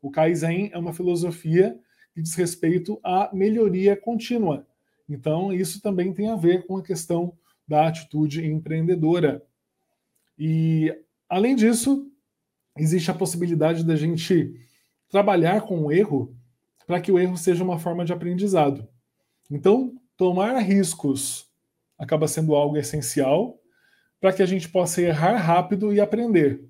O 0.00 0.10
Kaizen 0.10 0.70
é 0.72 0.78
uma 0.78 0.92
filosofia 0.92 1.78
que 2.14 2.22
diz 2.22 2.34
respeito 2.34 3.00
à 3.02 3.30
melhoria 3.32 3.96
contínua. 3.96 4.66
Então, 5.08 5.52
isso 5.52 5.80
também 5.80 6.12
tem 6.12 6.30
a 6.30 6.36
ver 6.36 6.66
com 6.66 6.76
a 6.76 6.82
questão 6.82 7.36
da 7.66 7.86
atitude 7.86 8.44
empreendedora. 8.44 9.42
E, 10.38 10.94
além 11.28 11.54
disso, 11.54 12.10
existe 12.76 13.10
a 13.10 13.14
possibilidade 13.14 13.84
da 13.84 13.96
gente 13.96 14.54
trabalhar 15.08 15.62
com 15.62 15.80
o 15.80 15.92
erro 15.92 16.34
para 16.86 17.00
que 17.00 17.12
o 17.12 17.18
erro 17.18 17.36
seja 17.36 17.64
uma 17.64 17.78
forma 17.78 18.04
de 18.04 18.12
aprendizado. 18.12 18.86
Então, 19.50 19.94
tomar 20.16 20.58
riscos 20.58 21.48
acaba 21.98 22.28
sendo 22.28 22.54
algo 22.54 22.76
essencial 22.76 23.58
para 24.20 24.32
que 24.32 24.42
a 24.42 24.46
gente 24.46 24.68
possa 24.68 25.02
errar 25.02 25.36
rápido 25.36 25.92
e 25.92 26.00
aprender. 26.00 26.64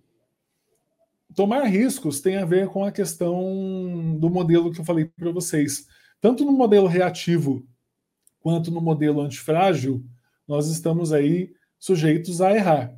Tomar 1.34 1.64
riscos 1.64 2.20
tem 2.20 2.36
a 2.36 2.44
ver 2.44 2.68
com 2.68 2.84
a 2.84 2.92
questão 2.92 4.16
do 4.18 4.30
modelo 4.30 4.72
que 4.72 4.80
eu 4.80 4.84
falei 4.84 5.06
para 5.06 5.32
vocês. 5.32 5.86
Tanto 6.20 6.44
no 6.44 6.52
modelo 6.52 6.86
reativo 6.86 7.66
quanto 8.44 8.70
no 8.70 8.78
modelo 8.78 9.22
antifrágil, 9.22 10.04
nós 10.46 10.68
estamos 10.68 11.14
aí 11.14 11.54
sujeitos 11.78 12.42
a 12.42 12.54
errar. 12.54 12.94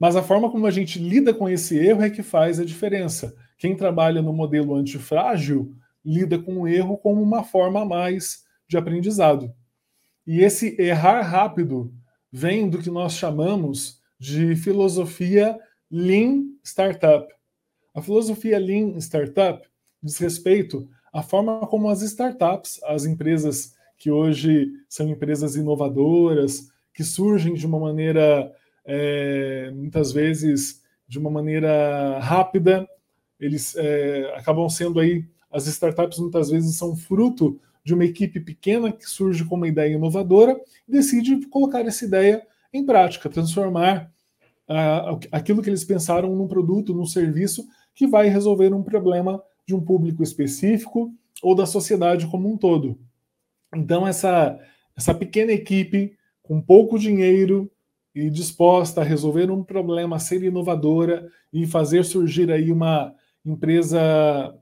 Mas 0.00 0.16
a 0.16 0.22
forma 0.22 0.50
como 0.50 0.66
a 0.66 0.70
gente 0.72 0.98
lida 0.98 1.32
com 1.32 1.48
esse 1.48 1.78
erro 1.78 2.02
é 2.02 2.10
que 2.10 2.24
faz 2.24 2.58
a 2.58 2.64
diferença. 2.64 3.36
Quem 3.56 3.76
trabalha 3.76 4.20
no 4.20 4.32
modelo 4.32 4.74
antifrágil 4.74 5.72
lida 6.04 6.40
com 6.40 6.62
o 6.62 6.66
erro 6.66 6.98
como 6.98 7.22
uma 7.22 7.44
forma 7.44 7.82
a 7.82 7.84
mais 7.84 8.42
de 8.68 8.76
aprendizado. 8.76 9.54
E 10.26 10.40
esse 10.40 10.74
errar 10.76 11.22
rápido 11.22 11.94
vem 12.32 12.68
do 12.68 12.78
que 12.78 12.90
nós 12.90 13.12
chamamos 13.12 14.00
de 14.18 14.56
filosofia 14.56 15.56
Lean 15.88 16.46
Startup. 16.64 17.32
A 17.94 18.02
filosofia 18.02 18.58
Lean 18.58 18.98
Startup 18.98 19.64
diz 20.02 20.18
respeito 20.18 20.90
à 21.12 21.22
forma 21.22 21.64
como 21.68 21.88
as 21.88 22.02
startups, 22.02 22.82
as 22.82 23.04
empresas 23.04 23.75
que 23.96 24.10
hoje 24.10 24.70
são 24.88 25.08
empresas 25.08 25.56
inovadoras, 25.56 26.68
que 26.92 27.04
surgem 27.04 27.54
de 27.54 27.66
uma 27.66 27.78
maneira, 27.78 28.52
é, 28.84 29.70
muitas 29.74 30.12
vezes, 30.12 30.82
de 31.08 31.18
uma 31.18 31.30
maneira 31.30 32.18
rápida, 32.18 32.88
eles 33.38 33.74
é, 33.76 34.32
acabam 34.36 34.68
sendo 34.68 34.98
aí 34.98 35.24
as 35.50 35.66
startups 35.66 36.18
muitas 36.18 36.50
vezes 36.50 36.76
são 36.76 36.96
fruto 36.96 37.58
de 37.84 37.94
uma 37.94 38.04
equipe 38.04 38.40
pequena 38.40 38.90
que 38.90 39.08
surge 39.08 39.44
com 39.44 39.54
uma 39.54 39.68
ideia 39.68 39.94
inovadora 39.94 40.60
e 40.88 40.92
decide 40.92 41.46
colocar 41.46 41.80
essa 41.86 42.04
ideia 42.04 42.42
em 42.72 42.84
prática, 42.84 43.30
transformar 43.30 44.12
aquilo 45.30 45.62
que 45.62 45.70
eles 45.70 45.84
pensaram 45.84 46.34
num 46.34 46.48
produto, 46.48 46.92
num 46.92 47.06
serviço 47.06 47.66
que 47.94 48.06
vai 48.06 48.28
resolver 48.28 48.74
um 48.74 48.82
problema 48.82 49.40
de 49.64 49.74
um 49.74 49.80
público 49.80 50.22
específico 50.22 51.14
ou 51.42 51.54
da 51.54 51.64
sociedade 51.64 52.26
como 52.26 52.52
um 52.52 52.56
todo. 52.56 52.98
Então, 53.74 54.06
essa, 54.06 54.58
essa 54.96 55.14
pequena 55.14 55.52
equipe, 55.52 56.16
com 56.42 56.60
pouco 56.60 56.98
dinheiro 56.98 57.70
e 58.14 58.30
disposta 58.30 59.00
a 59.00 59.04
resolver 59.04 59.50
um 59.50 59.62
problema, 59.62 60.18
ser 60.18 60.42
inovadora 60.42 61.30
e 61.52 61.66
fazer 61.66 62.04
surgir 62.04 62.50
aí 62.50 62.72
uma 62.72 63.14
empresa 63.44 64.54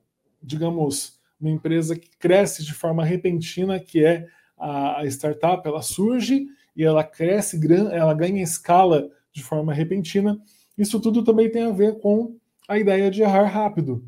digamos, 0.44 1.18
uma 1.40 1.50
empresa 1.50 1.96
que 1.96 2.10
cresce 2.18 2.62
de 2.62 2.74
forma 2.74 3.04
repentina, 3.04 3.80
que 3.80 4.04
é 4.04 4.26
a, 4.56 5.00
a 5.00 5.06
startup, 5.06 5.66
ela 5.66 5.82
surge 5.82 6.46
e 6.76 6.84
ela 6.84 7.02
cresce, 7.02 7.58
ela 7.92 8.14
ganha 8.14 8.42
escala 8.42 9.08
de 9.32 9.42
forma 9.42 9.72
repentina. 9.72 10.38
Isso 10.76 11.00
tudo 11.00 11.24
também 11.24 11.50
tem 11.50 11.64
a 11.64 11.70
ver 11.70 11.98
com 11.98 12.36
a 12.68 12.78
ideia 12.78 13.10
de 13.10 13.22
errar 13.22 13.46
rápido, 13.46 14.04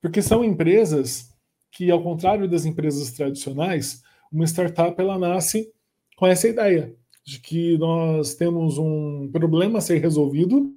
porque 0.00 0.22
são 0.22 0.44
empresas 0.44 1.32
que, 1.70 1.90
ao 1.90 2.02
contrário 2.02 2.48
das 2.48 2.64
empresas 2.64 3.12
tradicionais, 3.12 4.02
uma 4.34 4.46
startup 4.46 5.00
ela 5.00 5.18
nasce 5.18 5.72
com 6.16 6.26
essa 6.26 6.48
ideia 6.48 6.94
de 7.24 7.38
que 7.40 7.78
nós 7.78 8.34
temos 8.34 8.78
um 8.78 9.30
problema 9.32 9.78
a 9.78 9.82
ser 9.82 9.98
resolvido 9.98 10.74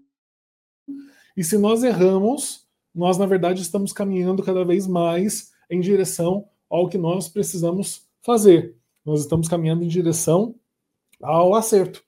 e 1.37 1.43
se 1.43 1.55
nós 1.55 1.83
erramos, 1.83 2.65
nós, 2.95 3.19
na 3.19 3.27
verdade, 3.27 3.61
estamos 3.61 3.93
caminhando 3.93 4.41
cada 4.41 4.65
vez 4.65 4.87
mais 4.87 5.51
em 5.69 5.79
direção 5.79 6.47
ao 6.67 6.89
que 6.89 6.97
nós 6.97 7.29
precisamos 7.29 8.07
fazer. 8.21 8.75
Nós 9.05 9.21
estamos 9.21 9.47
caminhando 9.47 9.83
em 9.83 9.87
direção 9.87 10.55
ao 11.21 11.53
acerto. 11.53 12.03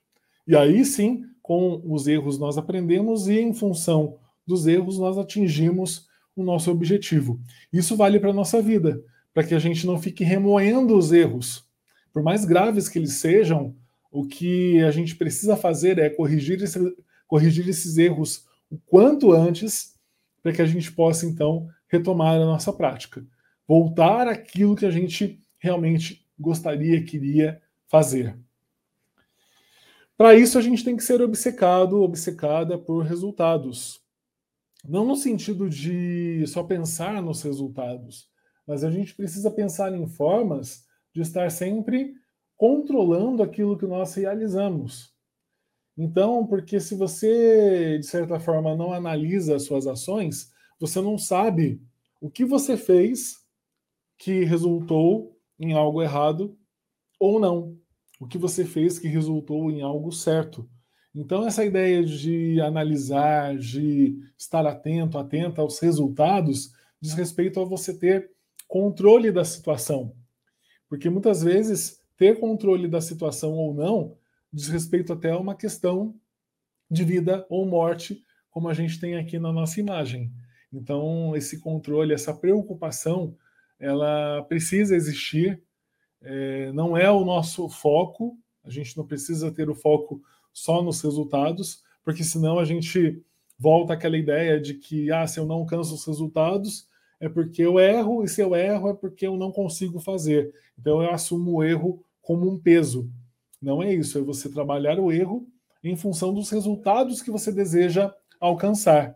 E 0.48 0.56
aí 0.56 0.84
sim, 0.84 1.22
com 1.40 1.80
os 1.84 2.08
erros 2.08 2.38
nós 2.40 2.58
aprendemos 2.58 3.28
e 3.28 3.38
em 3.38 3.54
função 3.54 4.18
dos 4.44 4.66
erros 4.66 4.98
nós 4.98 5.16
atingimos 5.16 6.08
o 6.34 6.42
nosso 6.42 6.68
objetivo. 6.70 7.40
Isso 7.72 7.96
vale 7.96 8.18
para 8.18 8.30
a 8.30 8.34
nossa 8.34 8.60
vida, 8.60 9.00
para 9.32 9.44
que 9.44 9.54
a 9.54 9.58
gente 9.58 9.86
não 9.86 10.00
fique 10.00 10.24
remoendo 10.24 10.96
os 10.96 11.12
erros. 11.12 11.64
Por 12.12 12.22
mais 12.22 12.44
graves 12.44 12.88
que 12.88 12.98
eles 12.98 13.14
sejam, 13.14 13.74
o 14.10 14.26
que 14.26 14.82
a 14.82 14.90
gente 14.90 15.14
precisa 15.14 15.56
fazer 15.56 15.98
é 15.98 16.10
corrigir, 16.10 16.62
esse, 16.62 16.78
corrigir 17.26 17.68
esses 17.68 17.96
erros 17.96 18.46
o 18.70 18.78
quanto 18.86 19.32
antes 19.32 19.96
para 20.42 20.52
que 20.52 20.62
a 20.62 20.66
gente 20.66 20.90
possa 20.92 21.26
então 21.26 21.68
retomar 21.88 22.36
a 22.36 22.44
nossa 22.44 22.72
prática, 22.72 23.24
voltar 23.66 24.28
àquilo 24.28 24.76
que 24.76 24.86
a 24.86 24.90
gente 24.90 25.42
realmente 25.58 26.26
gostaria, 26.38 27.04
queria 27.04 27.60
fazer. 27.86 28.38
Para 30.16 30.34
isso 30.34 30.58
a 30.58 30.62
gente 30.62 30.84
tem 30.84 30.96
que 30.96 31.02
ser 31.02 31.20
obcecado, 31.20 32.02
obcecada 32.02 32.78
por 32.78 33.04
resultados. 33.04 34.00
Não 34.86 35.04
no 35.04 35.16
sentido 35.16 35.68
de 35.68 36.44
só 36.46 36.62
pensar 36.62 37.22
nos 37.22 37.42
resultados, 37.42 38.29
mas 38.70 38.84
a 38.84 38.90
gente 38.90 39.16
precisa 39.16 39.50
pensar 39.50 39.92
em 39.92 40.06
formas 40.06 40.86
de 41.12 41.22
estar 41.22 41.50
sempre 41.50 42.14
controlando 42.56 43.42
aquilo 43.42 43.76
que 43.76 43.84
nós 43.84 44.14
realizamos. 44.14 45.12
Então, 45.98 46.46
porque 46.46 46.78
se 46.78 46.94
você, 46.94 47.98
de 47.98 48.06
certa 48.06 48.38
forma, 48.38 48.76
não 48.76 48.92
analisa 48.92 49.56
as 49.56 49.64
suas 49.64 49.88
ações, 49.88 50.52
você 50.78 51.00
não 51.00 51.18
sabe 51.18 51.82
o 52.20 52.30
que 52.30 52.44
você 52.44 52.76
fez 52.76 53.38
que 54.16 54.44
resultou 54.44 55.36
em 55.58 55.72
algo 55.72 56.00
errado 56.00 56.56
ou 57.18 57.40
não. 57.40 57.76
O 58.20 58.26
que 58.28 58.38
você 58.38 58.64
fez 58.64 59.00
que 59.00 59.08
resultou 59.08 59.68
em 59.68 59.82
algo 59.82 60.12
certo. 60.12 60.70
Então, 61.12 61.44
essa 61.44 61.64
ideia 61.64 62.04
de 62.04 62.60
analisar, 62.60 63.58
de 63.58 64.16
estar 64.38 64.64
atento, 64.64 65.18
atenta 65.18 65.60
aos 65.60 65.80
resultados, 65.80 66.72
diz 67.00 67.14
respeito 67.14 67.58
a 67.58 67.64
você 67.64 67.98
ter 67.98 68.30
controle 68.70 69.32
da 69.32 69.44
situação. 69.44 70.14
Porque 70.88 71.10
muitas 71.10 71.42
vezes, 71.42 72.00
ter 72.16 72.38
controle 72.38 72.86
da 72.86 73.00
situação 73.00 73.54
ou 73.54 73.74
não 73.74 74.16
diz 74.52 74.68
respeito 74.68 75.12
até 75.12 75.32
a 75.32 75.38
uma 75.38 75.56
questão 75.56 76.14
de 76.88 77.04
vida 77.04 77.44
ou 77.50 77.66
morte, 77.66 78.22
como 78.48 78.68
a 78.68 78.74
gente 78.74 79.00
tem 79.00 79.16
aqui 79.16 79.40
na 79.40 79.52
nossa 79.52 79.80
imagem. 79.80 80.32
Então, 80.72 81.34
esse 81.34 81.58
controle, 81.58 82.14
essa 82.14 82.32
preocupação, 82.32 83.36
ela 83.78 84.42
precisa 84.44 84.94
existir, 84.94 85.60
é, 86.22 86.70
não 86.72 86.96
é 86.96 87.10
o 87.10 87.24
nosso 87.24 87.68
foco, 87.68 88.38
a 88.64 88.70
gente 88.70 88.96
não 88.96 89.04
precisa 89.04 89.50
ter 89.50 89.68
o 89.68 89.74
foco 89.74 90.22
só 90.52 90.80
nos 90.80 91.00
resultados, 91.02 91.82
porque 92.04 92.22
senão 92.22 92.58
a 92.58 92.64
gente 92.64 93.20
volta 93.58 93.94
àquela 93.94 94.16
ideia 94.16 94.60
de 94.60 94.74
que, 94.74 95.10
ah, 95.10 95.26
se 95.26 95.40
eu 95.40 95.46
não 95.46 95.56
alcanço 95.56 95.92
os 95.92 96.04
resultados, 96.06 96.88
é 97.20 97.28
porque 97.28 97.62
eu 97.62 97.78
erro, 97.78 98.24
e 98.24 98.28
se 98.28 98.40
eu 98.40 98.56
erro 98.56 98.88
é 98.88 98.94
porque 98.94 99.26
eu 99.26 99.36
não 99.36 99.52
consigo 99.52 100.00
fazer. 100.00 100.52
Então 100.78 101.02
eu 101.02 101.10
assumo 101.10 101.56
o 101.56 101.62
erro 101.62 102.02
como 102.22 102.50
um 102.50 102.58
peso. 102.58 103.10
Não 103.60 103.82
é 103.82 103.92
isso, 103.92 104.18
é 104.18 104.22
você 104.22 104.48
trabalhar 104.48 104.98
o 104.98 105.12
erro 105.12 105.46
em 105.84 105.94
função 105.94 106.32
dos 106.32 106.50
resultados 106.50 107.20
que 107.20 107.30
você 107.30 107.52
deseja 107.52 108.14
alcançar. 108.40 109.14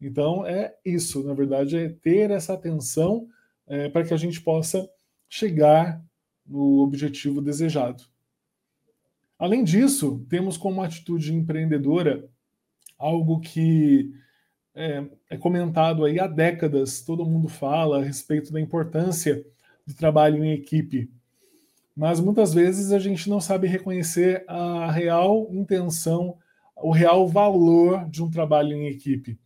Então, 0.00 0.46
é 0.46 0.74
isso, 0.84 1.22
na 1.24 1.34
verdade, 1.34 1.76
é 1.76 1.88
ter 1.88 2.30
essa 2.30 2.54
atenção 2.54 3.26
é, 3.66 3.88
para 3.88 4.04
que 4.04 4.14
a 4.14 4.16
gente 4.16 4.40
possa 4.40 4.88
chegar 5.28 6.02
no 6.46 6.78
objetivo 6.78 7.42
desejado. 7.42 8.02
Além 9.38 9.62
disso, 9.62 10.24
temos 10.28 10.56
como 10.56 10.82
atitude 10.82 11.34
empreendedora 11.34 12.28
algo 12.98 13.40
que 13.40 14.12
é, 14.74 15.04
é, 15.28 15.36
comentado 15.36 16.04
aí 16.04 16.18
há 16.20 16.26
décadas, 16.26 17.02
todo 17.02 17.26
mundo 17.26 17.48
fala 17.48 17.98
a 17.98 18.04
respeito 18.04 18.52
da 18.52 18.60
importância 18.60 19.44
do 19.86 19.94
trabalho 19.94 20.44
em 20.44 20.52
equipe. 20.52 21.10
mas 21.96 22.20
muitas 22.20 22.54
vezes 22.54 22.92
a 22.92 22.98
gente 22.98 23.28
não 23.28 23.40
sabe 23.40 23.66
reconhecer 23.66 24.44
a 24.48 24.90
real 24.90 25.48
intenção, 25.50 26.36
o 26.76 26.92
real 26.92 27.28
valor 27.28 28.08
de 28.08 28.22
um 28.22 28.30
trabalho 28.30 28.74
em 28.74 28.86
equipe. 28.86 29.38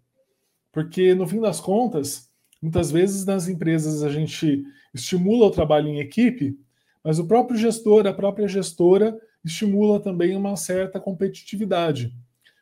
Porque, 0.70 1.14
no 1.14 1.26
fim 1.26 1.40
das 1.40 1.60
contas, 1.60 2.30
muitas 2.60 2.90
vezes 2.90 3.24
nas 3.24 3.48
empresas 3.48 4.02
a 4.02 4.08
gente 4.08 4.64
estimula 4.92 5.46
o 5.46 5.50
trabalho 5.50 5.88
em 5.88 5.98
equipe, 5.98 6.58
mas 7.02 7.18
o 7.18 7.26
próprio 7.26 7.58
gestor, 7.58 8.06
a 8.06 8.12
própria 8.12 8.46
gestora, 8.46 9.18
estimula 9.44 10.00
também 10.00 10.36
uma 10.36 10.56
certa 10.56 11.00
competitividade. 11.00 12.14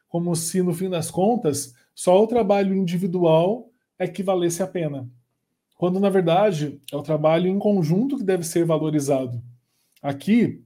Como 0.08 0.34
se, 0.34 0.62
no 0.62 0.74
fim 0.74 0.90
das 0.90 1.10
contas, 1.10 1.74
só 1.94 2.22
o 2.22 2.26
trabalho 2.26 2.74
individual 2.74 3.70
é 3.98 4.08
que 4.08 4.22
valesse 4.22 4.62
a 4.62 4.66
pena. 4.66 5.08
Quando, 5.76 5.98
na 5.98 6.08
verdade, 6.08 6.80
é 6.92 6.96
o 6.96 7.02
trabalho 7.02 7.48
em 7.48 7.58
conjunto 7.58 8.16
que 8.16 8.24
deve 8.24 8.44
ser 8.44 8.64
valorizado. 8.64 9.42
Aqui, 10.00 10.62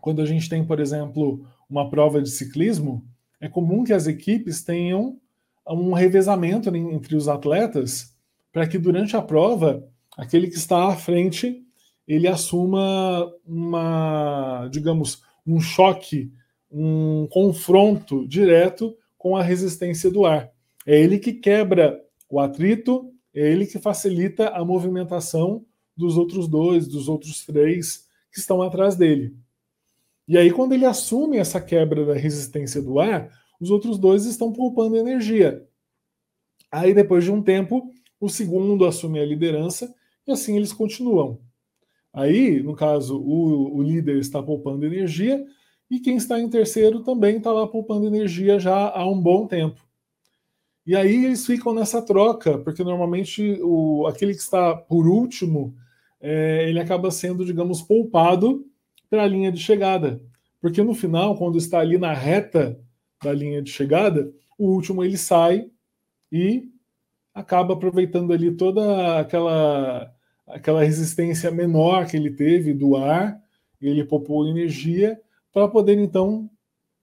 quando 0.00 0.20
a 0.20 0.26
gente 0.26 0.48
tem, 0.48 0.64
por 0.64 0.80
exemplo, 0.80 1.46
uma 1.68 1.88
prova 1.88 2.20
de 2.20 2.30
ciclismo, 2.30 3.04
é 3.40 3.48
comum 3.48 3.84
que 3.84 3.92
as 3.92 4.06
equipes 4.06 4.62
tenham 4.62 5.18
um 5.66 5.92
revezamento 5.92 6.74
entre 6.74 7.16
os 7.16 7.28
atletas 7.28 8.14
para 8.52 8.66
que 8.66 8.78
durante 8.78 9.16
a 9.16 9.22
prova 9.22 9.86
aquele 10.16 10.48
que 10.48 10.56
está 10.56 10.88
à 10.88 10.96
frente 10.96 11.64
ele 12.06 12.26
assuma 12.26 13.32
uma, 13.46 14.68
digamos, 14.72 15.22
um 15.46 15.60
choque, 15.60 16.32
um 16.70 17.28
confronto 17.30 18.26
direto 18.26 18.96
com 19.20 19.36
a 19.36 19.42
resistência 19.42 20.10
do 20.10 20.24
ar. 20.24 20.50
É 20.86 20.98
ele 20.98 21.18
que 21.18 21.34
quebra 21.34 22.02
o 22.26 22.40
atrito, 22.40 23.12
é 23.34 23.52
ele 23.52 23.66
que 23.66 23.78
facilita 23.78 24.48
a 24.48 24.64
movimentação 24.64 25.62
dos 25.94 26.16
outros 26.16 26.48
dois, 26.48 26.88
dos 26.88 27.06
outros 27.06 27.44
três 27.44 28.08
que 28.32 28.40
estão 28.40 28.62
atrás 28.62 28.96
dele. 28.96 29.36
E 30.26 30.38
aí, 30.38 30.50
quando 30.50 30.72
ele 30.72 30.86
assume 30.86 31.36
essa 31.36 31.60
quebra 31.60 32.06
da 32.06 32.14
resistência 32.14 32.80
do 32.80 32.98
ar, 32.98 33.30
os 33.60 33.70
outros 33.70 33.98
dois 33.98 34.24
estão 34.24 34.54
poupando 34.54 34.96
energia. 34.96 35.68
Aí, 36.72 36.94
depois 36.94 37.22
de 37.22 37.30
um 37.30 37.42
tempo, 37.42 37.90
o 38.18 38.26
segundo 38.26 38.86
assume 38.86 39.20
a 39.20 39.26
liderança 39.26 39.94
e 40.26 40.32
assim 40.32 40.56
eles 40.56 40.72
continuam. 40.72 41.38
Aí, 42.10 42.62
no 42.62 42.74
caso, 42.74 43.20
o, 43.20 43.76
o 43.76 43.82
líder 43.82 44.16
está 44.16 44.42
poupando 44.42 44.86
energia 44.86 45.44
e 45.90 45.98
quem 45.98 46.16
está 46.16 46.38
em 46.38 46.48
terceiro 46.48 47.00
também 47.00 47.38
está 47.38 47.52
lá 47.52 47.66
poupando 47.66 48.06
energia 48.06 48.60
já 48.60 48.90
há 48.90 49.04
um 49.08 49.20
bom 49.20 49.46
tempo. 49.46 49.80
E 50.86 50.94
aí 50.96 51.24
eles 51.24 51.44
ficam 51.44 51.74
nessa 51.74 52.00
troca, 52.00 52.58
porque 52.58 52.84
normalmente 52.84 53.58
o, 53.62 54.06
aquele 54.06 54.32
que 54.32 54.40
está 54.40 54.74
por 54.74 55.06
último 55.06 55.74
é, 56.20 56.68
ele 56.68 56.78
acaba 56.78 57.10
sendo, 57.10 57.44
digamos, 57.44 57.82
poupado 57.82 58.64
para 59.08 59.24
a 59.24 59.26
linha 59.26 59.50
de 59.50 59.58
chegada. 59.58 60.22
Porque 60.60 60.82
no 60.82 60.94
final, 60.94 61.36
quando 61.36 61.58
está 61.58 61.80
ali 61.80 61.98
na 61.98 62.12
reta 62.12 62.78
da 63.22 63.32
linha 63.32 63.62
de 63.62 63.70
chegada, 63.70 64.32
o 64.58 64.68
último 64.68 65.02
ele 65.02 65.16
sai 65.16 65.70
e 66.30 66.68
acaba 67.34 67.74
aproveitando 67.74 68.32
ali 68.32 68.54
toda 68.54 69.18
aquela 69.18 70.14
aquela 70.46 70.82
resistência 70.82 71.48
menor 71.50 72.06
que 72.06 72.16
ele 72.16 72.32
teve 72.32 72.74
do 72.74 72.96
ar, 72.96 73.40
ele 73.80 74.04
poupou 74.04 74.48
energia 74.48 75.20
para 75.52 75.68
poder 75.68 75.98
então 75.98 76.48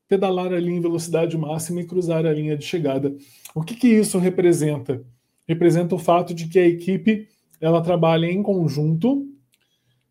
pedalar 0.08 0.54
ali 0.54 0.72
em 0.72 0.82
velocidade 0.82 1.38
máxima 1.38 1.82
e 1.82 1.86
cruzar 1.86 2.26
a 2.26 2.34
linha 2.34 2.58
de 2.58 2.66
chegada. 2.66 3.16
O 3.54 3.62
que, 3.62 3.76
que 3.76 3.88
isso 3.88 4.18
representa? 4.18 5.04
Representa 5.48 5.96
o 5.96 6.00
fato 6.00 6.34
de 6.34 6.48
que 6.48 6.60
a 6.60 6.68
equipe 6.68 7.28
ela 7.60 7.82
trabalha 7.82 8.26
em 8.26 8.42
conjunto, 8.42 9.28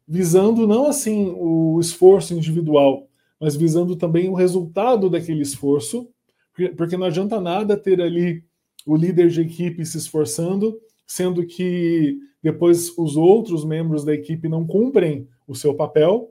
visando 0.07 0.67
não 0.67 0.87
assim 0.87 1.33
o 1.37 1.79
esforço 1.81 2.35
individual, 2.35 3.09
mas 3.41 3.57
visando 3.57 3.97
também 3.97 4.29
o 4.29 4.35
resultado 4.35 5.09
daquele 5.09 5.43
esforço, 5.43 6.09
porque 6.77 6.97
não 6.97 7.07
adianta 7.07 7.41
nada 7.41 7.77
ter 7.77 8.01
ali 8.01 8.43
o 8.87 8.97
líder 8.97 9.29
de 9.29 9.43
equipe 9.43 9.85
se 9.85 9.99
esforçando, 9.99 10.79
sendo 11.07 11.45
que 11.47 12.19
depois 12.43 12.97
os 12.97 13.17
outros 13.17 13.65
membros 13.65 14.05
da 14.05 14.15
equipe 14.15 14.49
não 14.49 14.67
cumprem 14.67 15.29
o 15.47 15.55
seu 15.55 15.75
papel. 15.75 16.29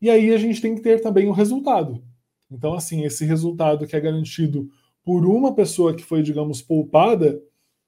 E 0.00 0.10
aí 0.10 0.32
a 0.32 0.38
gente 0.38 0.60
tem 0.60 0.74
que 0.74 0.82
ter 0.82 1.00
também 1.00 1.28
o 1.28 1.32
resultado. 1.32 2.02
Então, 2.50 2.74
assim, 2.74 3.04
esse 3.04 3.24
resultado 3.24 3.86
que 3.86 3.96
é 3.96 4.00
garantido 4.00 4.68
por 5.04 5.24
uma 5.24 5.54
pessoa 5.54 5.94
que 5.94 6.02
foi, 6.02 6.22
digamos, 6.22 6.62
poupada, 6.62 7.40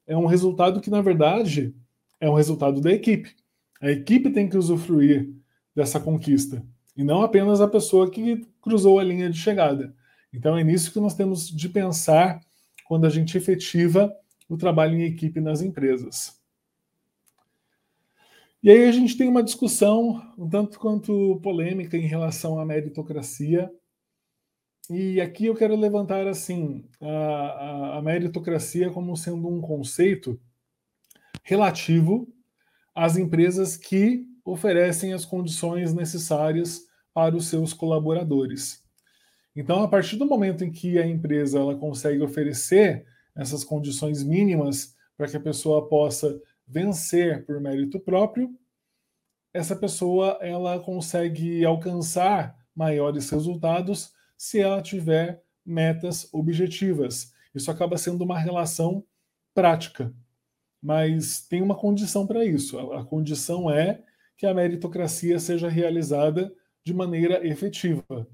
é 0.07 0.17
um 0.17 0.27
resultado 0.27 0.81
que, 0.81 0.91
na 0.91 1.03
verdade, 1.03 1.75
é 2.21 2.29
um 2.29 2.35
resultado 2.35 2.81
da 2.81 2.93
equipe. 2.93 3.35
A 3.81 3.91
equipe 3.91 4.31
tem 4.31 4.49
que 4.49 4.57
usufruir 4.57 5.31
dessa 5.75 6.01
conquista 6.01 6.65
e 6.97 7.05
não 7.05 7.23
apenas 7.23 7.61
a 7.61 7.69
pessoa 7.69 8.11
que 8.11 8.45
cruzou 8.61 8.99
a 8.99 9.05
linha 9.05 9.31
de 9.31 9.39
chegada. 9.39 9.95
Então 10.33 10.59
é 10.59 10.65
nisso 10.65 10.93
que 10.93 10.99
nós 10.99 11.15
temos 11.15 11.49
de 11.49 11.69
pensar 11.69 12.41
quando 12.85 13.07
a 13.07 13.11
gente 13.11 13.39
efetiva 13.39 14.13
o 14.49 14.57
trabalho 14.57 14.97
em 14.97 15.05
equipe 15.05 15.41
nas 15.41 15.63
empresas. 15.63 16.38
E 18.61 18.71
aí 18.71 18.89
a 18.89 18.93
gente 18.93 19.17
tem 19.17 19.29
uma 19.29 19.43
discussão 19.43 20.21
um 20.37 20.49
tanto 20.49 20.81
quanto 20.81 21.39
polêmica 21.43 21.97
em 21.97 22.07
relação 22.07 22.59
à 22.59 22.67
meritocracia. 22.67 23.71
E 24.91 25.21
aqui 25.21 25.47
eu 25.47 25.55
quero 25.55 25.77
levantar 25.77 26.27
assim 26.27 26.85
a, 27.01 27.99
a, 27.99 28.03
meritocracia 28.03 28.91
como 28.91 29.17
sendo 29.17 29.47
um 29.47 29.61
conceito 29.61 30.41
relativo 31.45 32.27
às 32.95 33.17
empresas 33.17 33.77
que 33.77 34.27
oferecem 34.45 35.13
as 35.13 35.25
condições 35.25 35.95
necessárias 35.95 36.81
para 37.15 37.37
os 37.37 37.47
seus 37.47 37.73
colaboradores. 37.73 38.83
Então, 39.55 39.83
a 39.83 39.89
partir 39.89 40.17
do 40.17 40.27
momento 40.27 40.65
em 40.65 40.73
que 40.73 40.99
a 40.99 41.07
empresa 41.07 41.59
ela 41.59 41.77
consegue 41.77 42.23
oferecer 42.23 43.07
essas 43.37 43.63
condições 43.63 44.25
mínimas 44.25 44.97
para 45.17 45.29
que 45.29 45.37
a 45.37 45.41
pessoa 45.41 45.89
possa 45.89 46.41
vencer 46.69 47.45
por 47.47 47.61
mérito 47.61 47.99
próprio, 47.99 48.55
essa 49.53 49.75
pessoa 49.75 50.39
ela 50.41 50.79
consegue 50.79 51.65
alcançar 51.65 52.57
maiores 52.75 53.31
resultados 53.31 54.13
se 54.37 54.61
ela 54.61 54.83
tiver 54.83 55.43
metas 55.65 56.29
objetivas. 56.33 57.33
Isso 57.55 57.71
acaba 57.71 57.97
sendo 57.99 58.23
uma 58.23 58.39
relação 58.39 59.05
prática 59.55 60.15
mas 60.81 61.41
tem 61.41 61.61
uma 61.61 61.75
condição 61.75 62.27
para 62.27 62.45
isso. 62.45 62.79
A, 62.79 63.05
condição 63.05 63.71
é 63.71 64.03
que 64.37 64.47
a 64.47 64.55
meritocracia 64.55 65.39
seja 65.39 65.69
realizada 65.69 66.53
de 66.85 66.95
maneira 66.95 67.47
efetiva. 67.47 68.27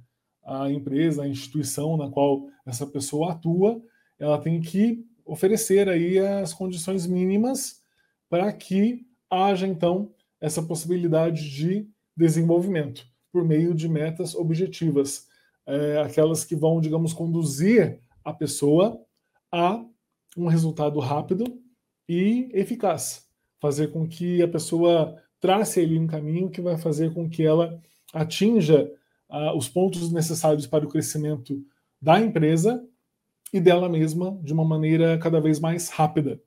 A 0.44 0.70
empresa, 0.70 1.22
a 1.22 1.28
instituição 1.28 1.96
na 1.96 2.10
qual 2.10 2.46
essa 2.66 2.86
pessoa 2.86 3.32
atua, 3.32 3.82
ela 4.18 4.38
tem 4.38 4.60
que 4.60 5.04
oferecer 5.24 5.88
aí 5.88 6.18
as 6.18 6.52
condições 6.52 7.06
mínimas 7.06 7.82
para 8.28 8.52
que 8.52 9.06
haja 9.30 9.66
então 9.66 10.12
essa 10.40 10.62
possibilidade 10.62 11.48
de 11.50 11.88
desenvolvimento 12.16 13.06
por 13.32 13.44
meio 13.44 13.74
de 13.74 13.88
metas 13.88 14.34
objetivas, 14.34 15.26
é, 15.66 15.98
aquelas 15.98 16.44
que 16.44 16.54
vão, 16.54 16.80
digamos, 16.80 17.12
conduzir 17.12 17.98
a 18.24 18.32
pessoa 18.32 19.00
a 19.50 19.84
um 20.36 20.46
resultado 20.46 20.98
rápido 21.00 21.44
e 22.08 22.48
eficaz. 22.52 23.26
Fazer 23.60 23.88
com 23.88 24.06
que 24.06 24.42
a 24.42 24.48
pessoa 24.48 25.16
trace 25.40 25.80
ali 25.80 25.98
um 25.98 26.06
caminho 26.06 26.50
que 26.50 26.60
vai 26.60 26.76
fazer 26.76 27.12
com 27.12 27.28
que 27.28 27.42
ela 27.42 27.80
atinja 28.12 28.90
uh, 29.28 29.56
os 29.56 29.68
pontos 29.68 30.12
necessários 30.12 30.66
para 30.66 30.84
o 30.84 30.88
crescimento 30.88 31.62
da 32.00 32.20
empresa 32.20 32.82
e 33.52 33.60
dela 33.60 33.88
mesma 33.88 34.38
de 34.42 34.52
uma 34.52 34.64
maneira 34.64 35.18
cada 35.18 35.40
vez 35.40 35.60
mais 35.60 35.88
rápida. 35.88 36.40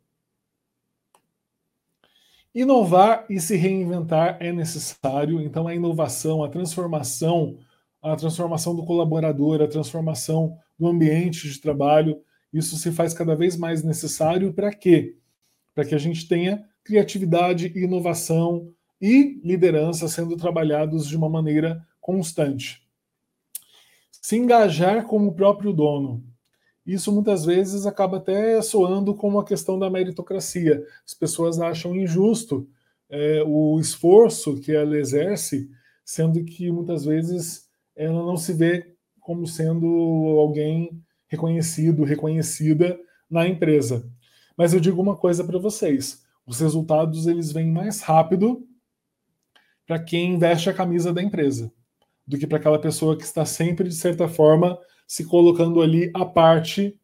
Inovar 2.60 3.26
e 3.30 3.40
se 3.40 3.56
reinventar 3.56 4.38
é 4.40 4.52
necessário, 4.52 5.42
então 5.42 5.68
a 5.68 5.76
inovação, 5.76 6.44
a 6.44 6.50
transformação, 6.50 7.58
a 8.02 8.16
transformação 8.16 8.76
do 8.76 8.86
colaborador, 8.86 9.62
a 9.62 9.68
transformação 9.68 10.58
do 10.78 10.88
ambiente 10.88 11.48
de 11.50 11.60
trabalho, 11.60 12.20
isso 12.52 12.76
se 12.78 12.92
faz 12.92 13.14
cada 13.14 13.36
vez 13.36 13.56
mais 13.56 13.84
necessário 13.84 14.54
para 14.54 14.74
quê? 14.74 15.18
para 15.78 15.86
que 15.86 15.94
a 15.94 16.00
gente 16.00 16.28
tenha 16.28 16.68
criatividade, 16.84 17.72
inovação 17.76 18.74
e 19.00 19.40
liderança 19.44 20.08
sendo 20.08 20.36
trabalhados 20.36 21.08
de 21.08 21.16
uma 21.16 21.30
maneira 21.30 21.86
constante. 22.02 22.82
Se 24.12 24.36
engajar 24.36 25.06
como 25.06 25.28
o 25.28 25.36
próprio 25.36 25.72
dono. 25.72 26.24
Isso 26.88 27.12
muitas 27.12 27.44
vezes 27.44 27.86
acaba 27.86 28.16
até 28.16 28.62
soando 28.62 29.14
como 29.14 29.38
a 29.40 29.46
questão 29.46 29.78
da 29.78 29.90
meritocracia. 29.90 30.86
As 31.06 31.14
pessoas 31.14 31.60
acham 31.60 31.94
injusto 31.94 32.66
é, 33.10 33.44
o 33.46 33.78
esforço 33.78 34.56
que 34.56 34.74
ela 34.74 34.98
exerce, 34.98 35.70
sendo 36.06 36.44
que 36.46 36.72
muitas 36.72 37.04
vezes 37.04 37.68
ela 37.94 38.26
não 38.26 38.38
se 38.38 38.54
vê 38.54 38.96
como 39.20 39.46
sendo 39.46 39.86
alguém 40.40 41.04
reconhecido, 41.28 42.06
reconhecida 42.06 42.98
na 43.30 43.46
empresa. 43.46 44.10
Mas 44.56 44.74
eu 44.74 44.80
digo 44.80 45.02
uma 45.02 45.18
coisa 45.18 45.44
para 45.44 45.60
vocês: 45.60 46.24
os 46.46 46.62
resultados 46.62 47.28
eles 47.28 47.52
vêm 47.52 47.70
mais 47.70 48.00
rápido 48.00 48.66
para 49.86 50.00
quem 50.00 50.38
veste 50.38 50.70
a 50.70 50.74
camisa 50.74 51.12
da 51.12 51.22
empresa, 51.22 51.70
do 52.26 52.38
que 52.38 52.48
para 52.48 52.58
aquela 52.58 52.80
pessoa 52.80 53.18
que 53.18 53.24
está 53.24 53.46
sempre, 53.46 53.90
de 53.90 53.96
certa 53.96 54.30
forma, 54.30 54.80
se 55.08 55.26
colocando 55.26 55.82
ali 55.82 56.12
a 56.14 56.26
parte 56.26 57.00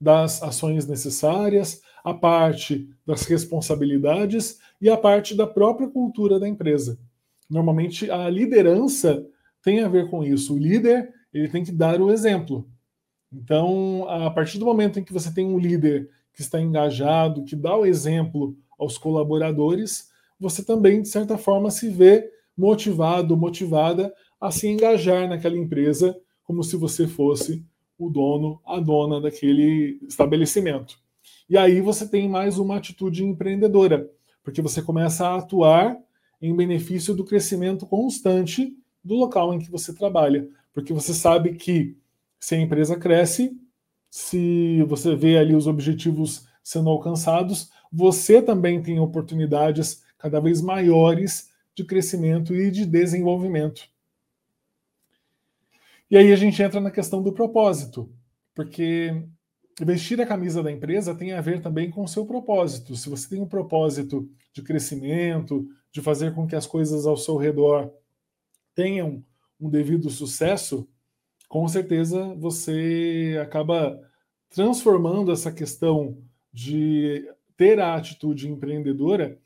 das 0.00 0.42
ações 0.42 0.86
necessárias, 0.86 1.82
a 2.04 2.14
parte 2.14 2.88
das 3.04 3.24
responsabilidades 3.24 4.58
e 4.80 4.88
a 4.88 4.96
parte 4.96 5.34
da 5.34 5.46
própria 5.46 5.88
cultura 5.88 6.38
da 6.38 6.48
empresa. 6.48 6.98
Normalmente 7.50 8.10
a 8.10 8.30
liderança 8.30 9.26
tem 9.62 9.80
a 9.80 9.88
ver 9.88 10.08
com 10.08 10.22
isso. 10.22 10.54
O 10.54 10.58
líder 10.58 11.12
ele 11.32 11.48
tem 11.48 11.64
que 11.64 11.72
dar 11.72 12.00
o 12.00 12.10
exemplo. 12.10 12.68
Então, 13.32 14.06
a 14.08 14.30
partir 14.30 14.58
do 14.58 14.64
momento 14.64 14.98
em 14.98 15.04
que 15.04 15.12
você 15.12 15.32
tem 15.32 15.46
um 15.46 15.58
líder 15.58 16.08
que 16.32 16.40
está 16.40 16.60
engajado, 16.60 17.44
que 17.44 17.56
dá 17.56 17.76
o 17.76 17.84
exemplo 17.84 18.56
aos 18.78 18.96
colaboradores, 18.96 20.08
você 20.38 20.64
também, 20.64 21.02
de 21.02 21.08
certa 21.08 21.36
forma, 21.36 21.70
se 21.70 21.90
vê 21.90 22.30
motivado, 22.56 23.36
motivada 23.36 24.14
a 24.40 24.50
se 24.50 24.68
engajar 24.68 25.28
naquela 25.28 25.56
empresa, 25.56 26.16
como 26.48 26.64
se 26.64 26.78
você 26.78 27.06
fosse 27.06 27.62
o 27.98 28.08
dono, 28.08 28.58
a 28.64 28.80
dona 28.80 29.20
daquele 29.20 30.00
estabelecimento. 30.08 30.98
E 31.46 31.58
aí 31.58 31.82
você 31.82 32.08
tem 32.08 32.26
mais 32.26 32.58
uma 32.58 32.78
atitude 32.78 33.22
empreendedora, 33.22 34.10
porque 34.42 34.62
você 34.62 34.80
começa 34.80 35.28
a 35.28 35.36
atuar 35.36 35.98
em 36.40 36.56
benefício 36.56 37.14
do 37.14 37.22
crescimento 37.22 37.84
constante 37.84 38.74
do 39.04 39.14
local 39.14 39.52
em 39.52 39.58
que 39.58 39.70
você 39.70 39.92
trabalha, 39.92 40.48
porque 40.72 40.90
você 40.90 41.12
sabe 41.12 41.52
que 41.52 41.98
se 42.40 42.54
a 42.54 42.60
empresa 42.60 42.96
cresce, 42.96 43.54
se 44.08 44.82
você 44.84 45.14
vê 45.14 45.36
ali 45.36 45.54
os 45.54 45.66
objetivos 45.66 46.46
sendo 46.64 46.88
alcançados, 46.88 47.70
você 47.92 48.40
também 48.40 48.80
tem 48.80 48.98
oportunidades 48.98 50.02
cada 50.16 50.40
vez 50.40 50.62
maiores 50.62 51.50
de 51.74 51.84
crescimento 51.84 52.54
e 52.54 52.70
de 52.70 52.86
desenvolvimento. 52.86 53.82
E 56.10 56.16
aí 56.16 56.32
a 56.32 56.36
gente 56.36 56.62
entra 56.62 56.80
na 56.80 56.90
questão 56.90 57.22
do 57.22 57.32
propósito, 57.32 58.10
porque 58.54 59.24
vestir 59.80 60.20
a 60.20 60.26
camisa 60.26 60.62
da 60.62 60.72
empresa 60.72 61.14
tem 61.14 61.32
a 61.32 61.40
ver 61.40 61.60
também 61.60 61.90
com 61.90 62.02
o 62.02 62.08
seu 62.08 62.24
propósito. 62.24 62.96
Se 62.96 63.10
você 63.10 63.28
tem 63.28 63.42
um 63.42 63.48
propósito 63.48 64.28
de 64.52 64.62
crescimento, 64.62 65.68
de 65.92 66.00
fazer 66.00 66.34
com 66.34 66.46
que 66.46 66.56
as 66.56 66.66
coisas 66.66 67.06
ao 67.06 67.16
seu 67.16 67.36
redor 67.36 67.92
tenham 68.74 69.22
um 69.60 69.68
devido 69.68 70.08
sucesso, 70.08 70.88
com 71.48 71.68
certeza 71.68 72.34
você 72.36 73.38
acaba 73.42 74.00
transformando 74.48 75.30
essa 75.30 75.52
questão 75.52 76.16
de 76.52 77.22
ter 77.56 77.80
a 77.80 77.94
atitude 77.94 78.48
empreendedora 78.48 79.38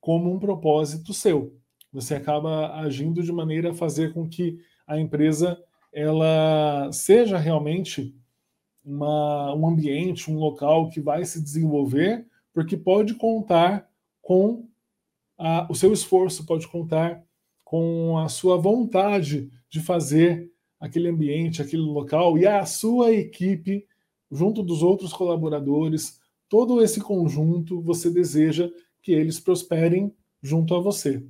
como 0.00 0.30
um 0.30 0.38
propósito 0.38 1.14
seu. 1.14 1.56
Você 1.92 2.14
acaba 2.14 2.74
agindo 2.74 3.22
de 3.22 3.32
maneira 3.32 3.70
a 3.70 3.74
fazer 3.74 4.12
com 4.12 4.28
que 4.28 4.58
a 4.86 4.98
empresa 4.98 5.58
ela 5.92 6.90
seja 6.92 7.36
realmente 7.38 8.14
uma, 8.84 9.54
um 9.54 9.66
ambiente, 9.66 10.30
um 10.30 10.38
local 10.38 10.88
que 10.88 11.00
vai 11.00 11.24
se 11.24 11.40
desenvolver, 11.42 12.26
porque 12.52 12.76
pode 12.76 13.14
contar 13.14 13.88
com 14.22 14.68
a, 15.38 15.66
o 15.70 15.74
seu 15.74 15.92
esforço, 15.92 16.46
pode 16.46 16.66
contar 16.68 17.22
com 17.64 18.18
a 18.18 18.28
sua 18.28 18.56
vontade 18.56 19.50
de 19.68 19.80
fazer 19.80 20.50
aquele 20.78 21.08
ambiente, 21.08 21.62
aquele 21.62 21.82
local 21.82 22.38
e 22.38 22.46
a 22.46 22.64
sua 22.64 23.12
equipe, 23.12 23.86
junto 24.30 24.62
dos 24.62 24.82
outros 24.82 25.12
colaboradores, 25.12 26.20
todo 26.48 26.82
esse 26.82 27.00
conjunto, 27.00 27.80
você 27.80 28.10
deseja 28.10 28.68
que 29.02 29.12
eles 29.12 29.38
prosperem 29.38 30.14
junto 30.42 30.74
a 30.74 30.80
você. 30.80 31.24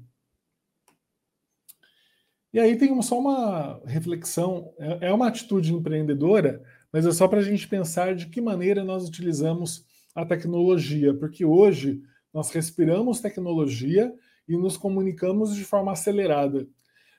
E 2.53 2.59
aí 2.59 2.77
tem 2.77 3.01
só 3.03 3.19
uma 3.19 3.81
reflexão, 3.85 4.75
é, 4.79 5.09
é 5.09 5.13
uma 5.13 5.29
atitude 5.29 5.73
empreendedora, 5.73 6.63
mas 6.93 7.07
é 7.07 7.13
só 7.13 7.29
para 7.29 7.39
a 7.39 7.43
gente 7.43 7.69
pensar 7.69 8.15
de 8.15 8.27
que 8.27 8.41
maneira 8.41 8.83
nós 8.83 9.09
utilizamos 9.09 9.85
a 10.15 10.27
tecnologia, 10.27 11.15
porque 11.15 11.45
hoje 11.45 12.03
nós 12.35 12.51
respiramos 12.51 13.21
tecnologia 13.21 14.13
e 14.49 14.57
nos 14.57 14.77
comunicamos 14.77 15.55
de 15.55 15.65
forma 15.65 15.93
acelerada. 15.93 16.67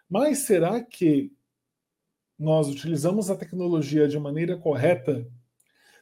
Mas 0.09 0.39
será 0.39 0.81
que 0.81 1.31
nós 2.37 2.67
utilizamos 2.67 3.29
a 3.29 3.35
tecnologia 3.35 4.07
de 4.07 4.19
maneira 4.19 4.57
correta? 4.57 5.25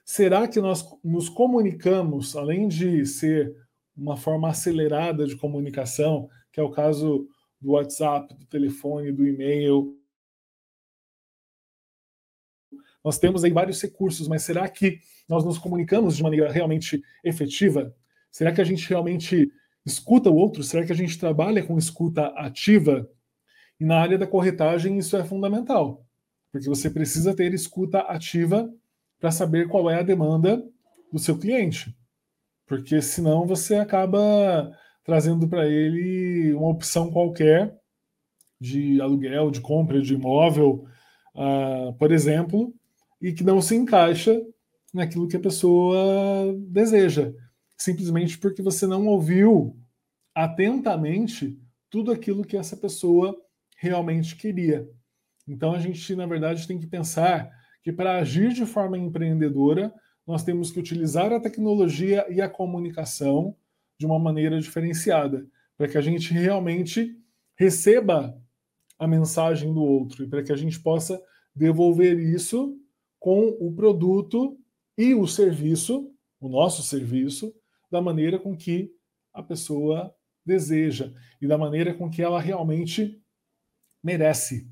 Será 0.03 0.47
que 0.47 0.59
nós 0.59 0.83
nos 1.03 1.29
comunicamos, 1.29 2.35
além 2.35 2.67
de 2.67 3.05
ser 3.05 3.55
uma 3.95 4.17
forma 4.17 4.49
acelerada 4.49 5.27
de 5.27 5.35
comunicação, 5.35 6.27
que 6.51 6.59
é 6.59 6.63
o 6.63 6.71
caso 6.71 7.27
do 7.59 7.71
WhatsApp, 7.71 8.33
do 8.33 8.45
telefone, 8.45 9.11
do 9.11 9.27
e-mail. 9.27 9.97
Nós 13.03 13.17
temos 13.17 13.43
aí 13.43 13.51
vários 13.51 13.81
recursos, 13.81 14.27
mas 14.27 14.43
será 14.43 14.67
que 14.67 14.99
nós 15.27 15.45
nos 15.45 15.57
comunicamos 15.57 16.17
de 16.17 16.23
maneira 16.23 16.51
realmente 16.51 17.01
efetiva? 17.23 17.95
Será 18.31 18.51
que 18.51 18.61
a 18.61 18.63
gente 18.63 18.87
realmente 18.87 19.51
escuta 19.85 20.29
o 20.29 20.35
outro? 20.35 20.63
Será 20.63 20.85
que 20.85 20.91
a 20.91 20.95
gente 20.95 21.17
trabalha 21.17 21.63
com 21.63 21.77
escuta 21.77 22.27
ativa? 22.27 23.09
E 23.79 23.85
na 23.85 23.99
área 23.99 24.17
da 24.17 24.27
corretagem 24.27 24.97
isso 24.97 25.15
é 25.15 25.23
fundamental, 25.23 26.05
porque 26.51 26.67
você 26.67 26.89
precisa 26.89 27.35
ter 27.35 27.53
escuta 27.53 27.99
ativa 27.99 28.71
para 29.19 29.31
saber 29.31 29.67
qual 29.67 29.89
é 29.89 29.99
a 29.99 30.03
demanda 30.03 30.63
do 31.11 31.19
seu 31.19 31.37
cliente. 31.37 31.95
Porque 32.65 33.01
senão 33.01 33.47
você 33.47 33.75
acaba 33.75 34.71
trazendo 35.03 35.47
para 35.47 35.67
ele 35.67 36.53
uma 36.53 36.69
opção 36.69 37.11
qualquer 37.11 37.77
de 38.59 38.99
aluguel, 39.01 39.51
de 39.51 39.61
compra 39.61 40.01
de 40.01 40.13
imóvel, 40.13 40.85
uh, 41.35 41.93
por 41.93 42.11
exemplo, 42.11 42.73
e 43.21 43.31
que 43.31 43.43
não 43.43 43.61
se 43.61 43.75
encaixa 43.75 44.41
naquilo 44.93 45.27
que 45.27 45.37
a 45.37 45.39
pessoa 45.39 46.53
deseja, 46.67 47.33
simplesmente 47.77 48.37
porque 48.37 48.61
você 48.61 48.85
não 48.85 49.07
ouviu 49.07 49.77
atentamente 50.35 51.57
tudo 51.89 52.11
aquilo 52.11 52.45
que 52.45 52.57
essa 52.57 52.75
pessoa 52.75 53.35
realmente 53.77 54.35
queria. 54.35 54.87
Então 55.47 55.73
a 55.73 55.79
gente, 55.79 56.15
na 56.15 56.25
verdade, 56.25 56.67
tem 56.67 56.77
que 56.77 56.87
pensar 56.87 57.49
que 57.81 57.91
para 57.91 58.17
agir 58.17 58.53
de 58.53 58.65
forma 58.65 58.97
empreendedora, 58.97 59.93
nós 60.27 60.43
temos 60.43 60.71
que 60.71 60.79
utilizar 60.79 61.31
a 61.31 61.39
tecnologia 61.39 62.25
e 62.29 62.41
a 62.41 62.49
comunicação 62.49 63.55
de 63.99 64.05
uma 64.05 64.17
maneira 64.17 64.59
diferenciada, 64.59 65.45
para 65.77 65.87
que 65.87 65.97
a 65.97 66.01
gente 66.01 66.33
realmente 66.33 67.15
receba 67.55 68.41
a 68.97 69.05
mensagem 69.05 69.73
do 69.73 69.81
outro 69.81 70.23
e 70.23 70.27
para 70.27 70.41
que 70.41 70.51
a 70.51 70.55
gente 70.55 70.79
possa 70.79 71.21
devolver 71.53 72.17
isso 72.17 72.77
com 73.19 73.49
o 73.59 73.73
produto 73.73 74.57
e 74.97 75.13
o 75.13 75.27
serviço, 75.27 76.13
o 76.39 76.47
nosso 76.47 76.81
serviço, 76.81 77.53
da 77.91 78.01
maneira 78.01 78.39
com 78.39 78.55
que 78.55 78.91
a 79.33 79.43
pessoa 79.43 80.15
deseja 80.45 81.13
e 81.41 81.47
da 81.47 81.57
maneira 81.57 81.93
com 81.93 82.09
que 82.09 82.21
ela 82.21 82.39
realmente 82.39 83.21
merece. 84.01 84.69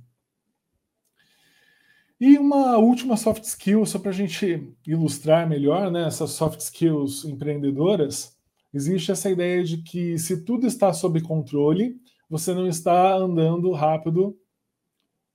E 2.19 2.38
uma 2.38 2.78
última 2.78 3.17
soft 3.17 3.43
skill, 3.43 3.86
só 3.86 3.99
para 3.99 4.09
a 4.09 4.13
gente 4.13 4.73
ilustrar 4.86 5.47
melhor 5.47 5.91
né, 5.91 6.07
essas 6.07 6.32
soft 6.32 6.59
skills 6.61 7.25
empreendedoras, 7.25 8.36
existe 8.74 9.11
essa 9.11 9.30
ideia 9.30 9.63
de 9.63 9.78
que 9.78 10.18
se 10.18 10.43
tudo 10.43 10.68
está 10.68 10.93
sob 10.93 11.22
controle, 11.22 11.95
você 12.30 12.53
não 12.53 12.68
está 12.68 13.15
andando 13.15 13.72
rápido 13.72 14.38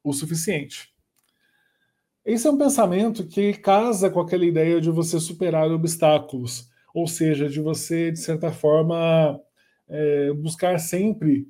o 0.05 0.13
suficiente. 0.13 0.93
Esse 2.25 2.47
é 2.47 2.51
um 2.51 2.59
pensamento 2.59 3.27
que 3.27 3.53
casa 3.55 4.09
com 4.09 4.21
aquela 4.21 4.45
ideia 4.45 4.81
de 4.81 4.91
você 4.91 5.19
superar 5.19 5.71
obstáculos, 5.71 6.69
ou 6.95 7.07
seja, 7.09 7.49
de 7.49 7.61
você, 7.61 8.13
de 8.13 8.19
certa 8.19 8.53
forma, 8.53 9.41
é, 9.89 10.33
buscar 10.35 10.79
sempre 10.79 11.49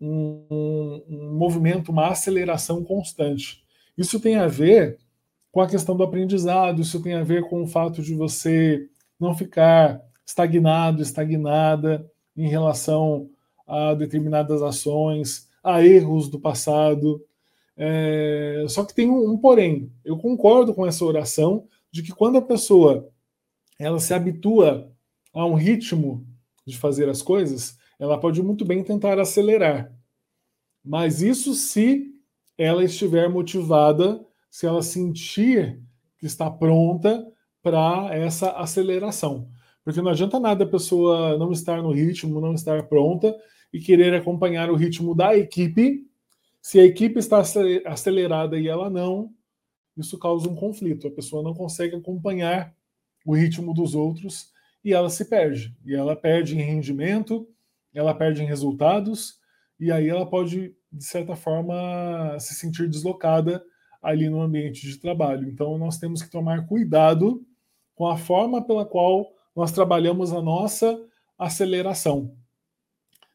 um, 0.00 0.46
um, 0.50 1.04
um 1.08 1.34
movimento, 1.34 1.90
uma 1.92 2.08
aceleração 2.08 2.82
constante. 2.82 3.64
Isso 3.98 4.18
tem 4.18 4.36
a 4.36 4.46
ver 4.46 4.98
com 5.52 5.60
a 5.60 5.68
questão 5.68 5.96
do 5.96 6.02
aprendizado, 6.02 6.80
isso 6.80 7.02
tem 7.02 7.14
a 7.14 7.22
ver 7.22 7.44
com 7.48 7.62
o 7.62 7.66
fato 7.66 8.02
de 8.02 8.14
você 8.14 8.88
não 9.20 9.34
ficar 9.34 10.00
estagnado, 10.26 11.02
estagnada 11.02 12.10
em 12.36 12.48
relação 12.48 13.30
a 13.66 13.94
determinadas 13.94 14.62
ações, 14.62 15.48
a 15.62 15.84
erros 15.84 16.28
do 16.28 16.38
passado. 16.38 17.24
É, 17.76 18.64
só 18.68 18.84
que 18.84 18.94
tem 18.94 19.10
um, 19.10 19.32
um, 19.32 19.38
porém. 19.38 19.90
Eu 20.04 20.16
concordo 20.18 20.74
com 20.74 20.86
essa 20.86 21.04
oração 21.04 21.66
de 21.90 22.02
que 22.02 22.12
quando 22.12 22.38
a 22.38 22.42
pessoa 22.42 23.08
ela 23.78 23.98
se 23.98 24.14
habitua 24.14 24.92
a 25.32 25.44
um 25.44 25.54
ritmo 25.54 26.26
de 26.66 26.76
fazer 26.76 27.08
as 27.08 27.22
coisas, 27.22 27.76
ela 27.98 28.18
pode 28.18 28.42
muito 28.42 28.64
bem 28.64 28.82
tentar 28.82 29.18
acelerar. 29.18 29.92
Mas 30.84 31.22
isso 31.22 31.54
se 31.54 32.12
ela 32.56 32.84
estiver 32.84 33.28
motivada, 33.28 34.24
se 34.50 34.66
ela 34.66 34.82
sentir 34.82 35.80
que 36.18 36.26
está 36.26 36.50
pronta 36.50 37.26
para 37.62 38.14
essa 38.14 38.50
aceleração. 38.52 39.48
Porque 39.84 40.00
não 40.00 40.10
adianta 40.10 40.40
nada 40.40 40.64
a 40.64 40.68
pessoa 40.68 41.36
não 41.36 41.52
estar 41.52 41.82
no 41.82 41.92
ritmo, 41.92 42.40
não 42.40 42.54
estar 42.54 42.84
pronta 42.84 43.36
e 43.72 43.78
querer 43.78 44.14
acompanhar 44.14 44.70
o 44.70 44.76
ritmo 44.76 45.14
da 45.14 45.36
equipe. 45.36 46.06
Se 46.62 46.80
a 46.80 46.84
equipe 46.84 47.18
está 47.18 47.42
acelerada 47.84 48.58
e 48.58 48.66
ela 48.66 48.88
não, 48.88 49.30
isso 49.96 50.18
causa 50.18 50.48
um 50.48 50.54
conflito. 50.54 51.06
A 51.06 51.10
pessoa 51.10 51.42
não 51.42 51.52
consegue 51.52 51.94
acompanhar 51.94 52.74
o 53.26 53.34
ritmo 53.34 53.74
dos 53.74 53.94
outros 53.94 54.50
e 54.82 54.92
ela 54.92 55.10
se 55.10 55.26
perde. 55.26 55.76
E 55.84 55.94
ela 55.94 56.16
perde 56.16 56.54
em 56.58 56.62
rendimento, 56.62 57.46
ela 57.92 58.14
perde 58.14 58.42
em 58.42 58.46
resultados, 58.46 59.38
e 59.78 59.90
aí 59.90 60.08
ela 60.08 60.26
pode, 60.26 60.74
de 60.92 61.04
certa 61.04 61.34
forma, 61.36 62.38
se 62.38 62.54
sentir 62.54 62.88
deslocada 62.88 63.62
ali 64.02 64.28
no 64.28 64.40
ambiente 64.40 64.86
de 64.86 64.98
trabalho. 64.98 65.48
Então, 65.48 65.76
nós 65.78 65.98
temos 65.98 66.22
que 66.22 66.30
tomar 66.30 66.66
cuidado 66.66 67.44
com 67.94 68.06
a 68.06 68.16
forma 68.16 68.64
pela 68.64 68.84
qual 68.84 69.33
nós 69.54 69.72
trabalhamos 69.72 70.32
a 70.32 70.42
nossa 70.42 71.00
aceleração. 71.38 72.34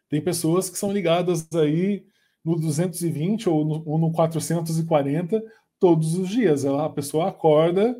Tem 0.09 0.22
pessoas 0.22 0.70
que 0.70 0.78
são 0.78 0.91
ligadas 0.91 1.47
aí 1.53 2.05
no 2.43 2.55
220 2.55 3.49
ou 3.49 3.65
no, 3.65 3.84
ou 3.86 3.97
no 3.97 4.11
440 4.11 5.43
todos 5.80 6.15
os 6.15 6.30
dias. 6.30 6.65
A 6.65 6.89
pessoa 6.89 7.30
acorda, 7.30 7.95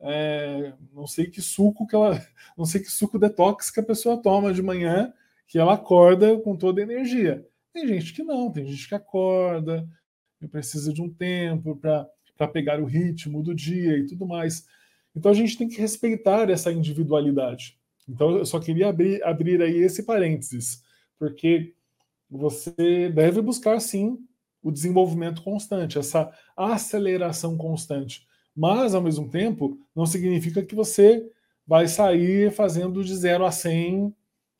é, 0.00 0.72
não 0.92 1.06
sei 1.06 1.26
que 1.26 1.40
suco 1.40 1.86
que 1.86 1.94
ela, 1.94 2.20
não 2.58 2.64
sei 2.64 2.80
que 2.80 2.90
suco 2.90 3.18
detox 3.18 3.70
que 3.70 3.80
a 3.80 3.84
pessoa 3.84 4.20
toma 4.20 4.52
de 4.52 4.62
manhã, 4.62 5.12
que 5.46 5.58
ela 5.58 5.74
acorda 5.74 6.38
com 6.40 6.56
toda 6.56 6.80
a 6.80 6.84
energia. 6.84 7.46
Tem 7.72 7.86
gente 7.86 8.12
que 8.12 8.22
não, 8.22 8.50
tem 8.50 8.66
gente 8.66 8.88
que 8.88 8.94
acorda, 8.94 9.88
precisa 10.50 10.92
de 10.92 11.00
um 11.00 11.08
tempo 11.08 11.76
para 11.76 12.48
pegar 12.48 12.80
o 12.80 12.84
ritmo 12.84 13.42
do 13.42 13.54
dia 13.54 13.96
e 13.98 14.06
tudo 14.06 14.26
mais. 14.26 14.66
Então 15.14 15.30
a 15.30 15.34
gente 15.34 15.56
tem 15.56 15.68
que 15.68 15.80
respeitar 15.80 16.50
essa 16.50 16.72
individualidade. 16.72 17.78
Então 18.08 18.38
eu 18.38 18.46
só 18.46 18.60
queria 18.60 18.88
abrir, 18.88 19.22
abrir 19.24 19.62
aí 19.62 19.76
esse 19.78 20.02
parênteses, 20.02 20.82
porque 21.18 21.74
você 22.30 23.10
deve 23.10 23.40
buscar 23.40 23.80
sim 23.80 24.18
o 24.62 24.70
desenvolvimento 24.70 25.42
constante, 25.42 25.98
essa 25.98 26.32
aceleração 26.56 27.56
constante. 27.56 28.26
Mas, 28.56 28.94
ao 28.94 29.02
mesmo 29.02 29.28
tempo, 29.28 29.78
não 29.94 30.06
significa 30.06 30.62
que 30.64 30.74
você 30.74 31.30
vai 31.66 31.86
sair 31.88 32.50
fazendo 32.52 33.04
de 33.04 33.14
0 33.14 33.44
a 33.44 33.50
100 33.50 34.14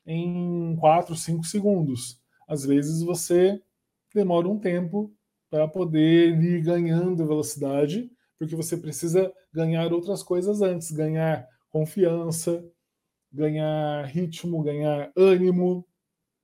em 0.06 0.76
4, 0.76 1.16
5 1.16 1.44
segundos. 1.44 2.20
Às 2.46 2.64
vezes 2.64 3.02
você 3.02 3.60
demora 4.14 4.48
um 4.48 4.58
tempo 4.58 5.12
para 5.50 5.66
poder 5.68 6.40
ir 6.42 6.60
ganhando 6.62 7.26
velocidade 7.26 8.10
porque 8.38 8.56
você 8.56 8.76
precisa 8.76 9.32
ganhar 9.52 9.92
outras 9.92 10.22
coisas 10.22 10.60
antes, 10.62 10.90
ganhar 10.90 11.48
confiança, 11.70 12.64
ganhar 13.32 14.04
ritmo, 14.06 14.62
ganhar 14.62 15.10
ânimo. 15.16 15.84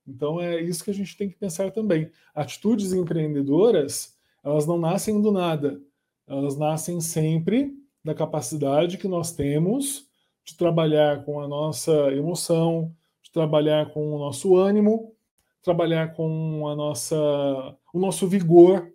Então 0.05 0.41
é 0.41 0.61
isso 0.61 0.83
que 0.83 0.91
a 0.91 0.93
gente 0.93 1.15
tem 1.15 1.29
que 1.29 1.35
pensar 1.35 1.71
também. 1.71 2.11
Atitudes 2.33 2.91
empreendedoras, 2.91 4.17
elas 4.43 4.65
não 4.65 4.77
nascem 4.77 5.21
do 5.21 5.31
nada. 5.31 5.81
Elas 6.27 6.57
nascem 6.57 6.99
sempre 6.99 7.73
da 8.03 8.13
capacidade 8.13 8.97
que 8.97 9.07
nós 9.07 9.33
temos 9.33 10.09
de 10.43 10.57
trabalhar 10.57 11.23
com 11.23 11.39
a 11.39 11.47
nossa 11.47 11.91
emoção, 12.13 12.93
de 13.21 13.31
trabalhar 13.31 13.91
com 13.91 14.15
o 14.15 14.17
nosso 14.17 14.55
ânimo, 14.55 15.15
trabalhar 15.61 16.13
com 16.13 16.67
a 16.67 16.75
nossa 16.75 17.77
o 17.93 17.99
nosso 17.99 18.27
vigor. 18.27 18.91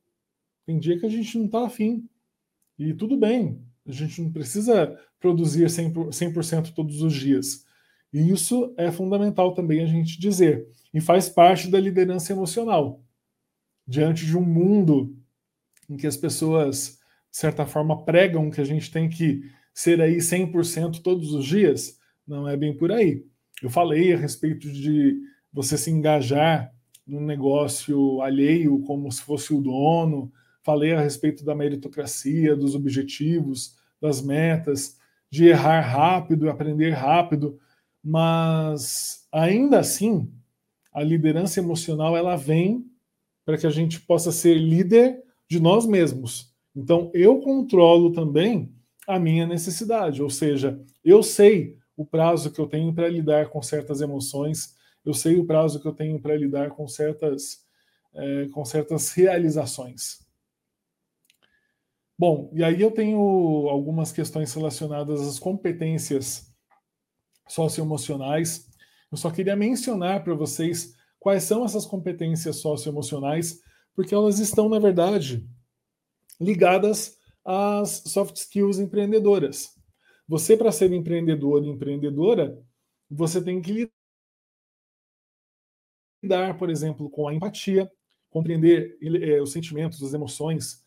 Tem 0.64 0.78
dia 0.78 0.98
que 0.98 1.06
a 1.06 1.10
gente 1.10 1.38
não 1.38 1.46
está 1.46 1.64
afim, 1.64 2.08
e 2.78 2.92
tudo 2.94 3.16
bem, 3.16 3.60
a 3.86 3.92
gente 3.92 4.20
não 4.20 4.32
precisa 4.32 4.98
produzir 5.20 5.66
100%, 5.66 6.42
100 6.42 6.62
todos 6.74 7.02
os 7.02 7.14
dias. 7.14 7.64
E 8.12 8.30
isso 8.30 8.74
é 8.76 8.90
fundamental 8.90 9.54
também 9.54 9.82
a 9.82 9.86
gente 9.86 10.18
dizer. 10.18 10.66
E 10.92 11.00
faz 11.00 11.28
parte 11.28 11.68
da 11.68 11.80
liderança 11.80 12.32
emocional. 12.32 13.02
Diante 13.86 14.24
de 14.24 14.36
um 14.36 14.42
mundo 14.42 15.16
em 15.88 15.96
que 15.96 16.06
as 16.06 16.16
pessoas, 16.16 16.98
de 17.30 17.36
certa 17.36 17.66
forma, 17.66 18.04
pregam 18.04 18.50
que 18.50 18.60
a 18.60 18.64
gente 18.64 18.90
tem 18.90 19.08
que 19.08 19.42
ser 19.72 20.00
aí 20.00 20.16
100% 20.16 21.02
todos 21.02 21.32
os 21.32 21.44
dias, 21.44 21.98
não 22.26 22.48
é 22.48 22.56
bem 22.56 22.76
por 22.76 22.90
aí. 22.90 23.24
Eu 23.62 23.70
falei 23.70 24.12
a 24.12 24.16
respeito 24.16 24.70
de 24.70 25.16
você 25.52 25.78
se 25.78 25.90
engajar 25.90 26.72
num 27.06 27.20
negócio 27.20 28.20
alheio 28.20 28.80
como 28.80 29.10
se 29.12 29.22
fosse 29.22 29.54
o 29.54 29.60
dono, 29.60 30.32
falei 30.66 30.92
a 30.92 31.00
respeito 31.00 31.44
da 31.44 31.54
meritocracia, 31.54 32.56
dos 32.56 32.74
objetivos, 32.74 33.76
das 34.02 34.20
metas, 34.20 34.98
de 35.30 35.46
errar 35.46 35.80
rápido, 35.80 36.50
aprender 36.50 36.90
rápido, 36.90 37.56
mas 38.02 39.28
ainda 39.32 39.78
assim, 39.78 40.28
a 40.92 41.04
liderança 41.04 41.60
emocional 41.60 42.16
ela 42.16 42.34
vem 42.34 42.84
para 43.44 43.56
que 43.56 43.66
a 43.66 43.70
gente 43.70 44.00
possa 44.00 44.32
ser 44.32 44.54
líder 44.54 45.22
de 45.48 45.60
nós 45.60 45.86
mesmos. 45.86 46.52
Então, 46.74 47.12
eu 47.14 47.38
controlo 47.38 48.10
também 48.10 48.74
a 49.06 49.20
minha 49.20 49.46
necessidade, 49.46 50.20
ou 50.20 50.28
seja, 50.28 50.82
eu 51.04 51.22
sei 51.22 51.78
o 51.96 52.04
prazo 52.04 52.50
que 52.50 52.60
eu 52.60 52.66
tenho 52.66 52.92
para 52.92 53.08
lidar 53.08 53.50
com 53.50 53.62
certas 53.62 54.00
emoções, 54.00 54.74
eu 55.04 55.14
sei 55.14 55.38
o 55.38 55.46
prazo 55.46 55.80
que 55.80 55.86
eu 55.86 55.92
tenho 55.92 56.20
para 56.20 56.36
lidar 56.36 56.70
com 56.70 56.88
certas, 56.88 57.64
é, 58.12 58.48
com 58.48 58.64
certas 58.64 59.12
realizações. 59.12 60.25
Bom, 62.18 62.50
e 62.54 62.64
aí 62.64 62.80
eu 62.80 62.90
tenho 62.90 63.18
algumas 63.68 64.10
questões 64.10 64.52
relacionadas 64.54 65.20
às 65.20 65.38
competências 65.38 66.50
socioemocionais. 67.46 68.70
Eu 69.12 69.18
só 69.18 69.30
queria 69.30 69.54
mencionar 69.54 70.24
para 70.24 70.34
vocês 70.34 70.94
quais 71.18 71.42
são 71.42 71.64
essas 71.64 71.84
competências 71.84 72.56
socioemocionais, 72.56 73.60
porque 73.94 74.14
elas 74.14 74.38
estão, 74.38 74.68
na 74.68 74.78
verdade, 74.78 75.46
ligadas 76.40 77.18
às 77.44 78.02
soft 78.06 78.36
skills 78.36 78.78
empreendedoras. 78.78 79.74
Você, 80.26 80.56
para 80.56 80.72
ser 80.72 80.92
empreendedor 80.92 81.64
e 81.64 81.68
empreendedora, 81.68 82.58
você 83.10 83.42
tem 83.44 83.60
que 83.60 83.90
lidar, 86.22 86.56
por 86.56 86.70
exemplo, 86.70 87.10
com 87.10 87.28
a 87.28 87.34
empatia, 87.34 87.90
compreender 88.30 88.98
eh, 89.02 89.40
os 89.40 89.52
sentimentos, 89.52 90.02
as 90.02 90.14
emoções, 90.14 90.85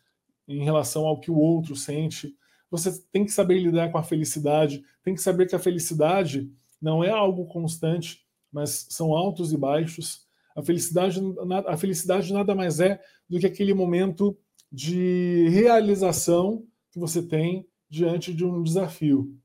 em 0.50 0.64
relação 0.64 1.06
ao 1.06 1.20
que 1.20 1.30
o 1.30 1.38
outro 1.38 1.76
sente. 1.76 2.36
Você 2.72 2.92
tem 3.12 3.24
que 3.24 3.32
saber 3.32 3.60
lidar 3.60 3.92
com 3.92 4.00
a 4.00 4.04
felicidade, 4.04 4.84
tem 5.04 5.14
que 5.14 5.22
saber 5.22 5.48
que 5.48 5.56
a 5.56 5.60
felicidade 5.60 6.52
não 6.82 7.04
é 7.04 7.12
algo 7.12 7.46
constante, 7.46 8.26
mas 8.52 8.88
são 8.90 9.16
altos 9.16 9.54
e 9.54 9.58
baixos. 9.58 10.28
A 10.56 10.64
felicidade, 10.64 11.22
a 11.68 11.78
felicidade 11.78 12.34
nada 12.34 12.56
mais 12.56 12.80
é 12.80 13.00
do 13.30 13.40
que 13.40 13.46
aquele 13.46 13.74
momento 13.74 14.36
de 14.72 15.48
realização 15.50 16.64
que 16.92 17.00
você 17.00 17.22
tem 17.22 17.68
diante 17.88 18.34
de 18.34 18.44
um 18.44 18.64
desafio. 18.64 19.36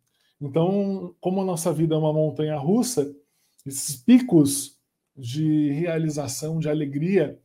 Então, 0.41 1.15
como 1.21 1.43
a 1.43 1.45
nossa 1.45 1.73
vida 1.73 1.95
é 1.95 1.99
uma 1.99 2.13
montanha 2.13 2.57
russa, 2.59 3.15
esses 3.65 3.97
picos 3.97 4.79
de 5.17 5.71
realização, 5.71 6.59
de 6.59 6.69
alegria, 6.69 7.39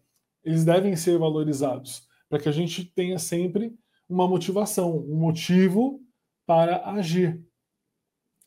eles 0.43 0.65
devem 0.65 0.95
ser 0.95 1.17
valorizados 1.17 2.08
para 2.29 2.39
que 2.39 2.47
a 2.47 2.51
gente 2.51 2.85
tenha 2.85 3.17
sempre 3.17 3.75
uma 4.07 4.27
motivação, 4.27 4.97
um 4.97 5.15
motivo 5.15 6.01
para 6.45 6.85
agir. 6.91 7.43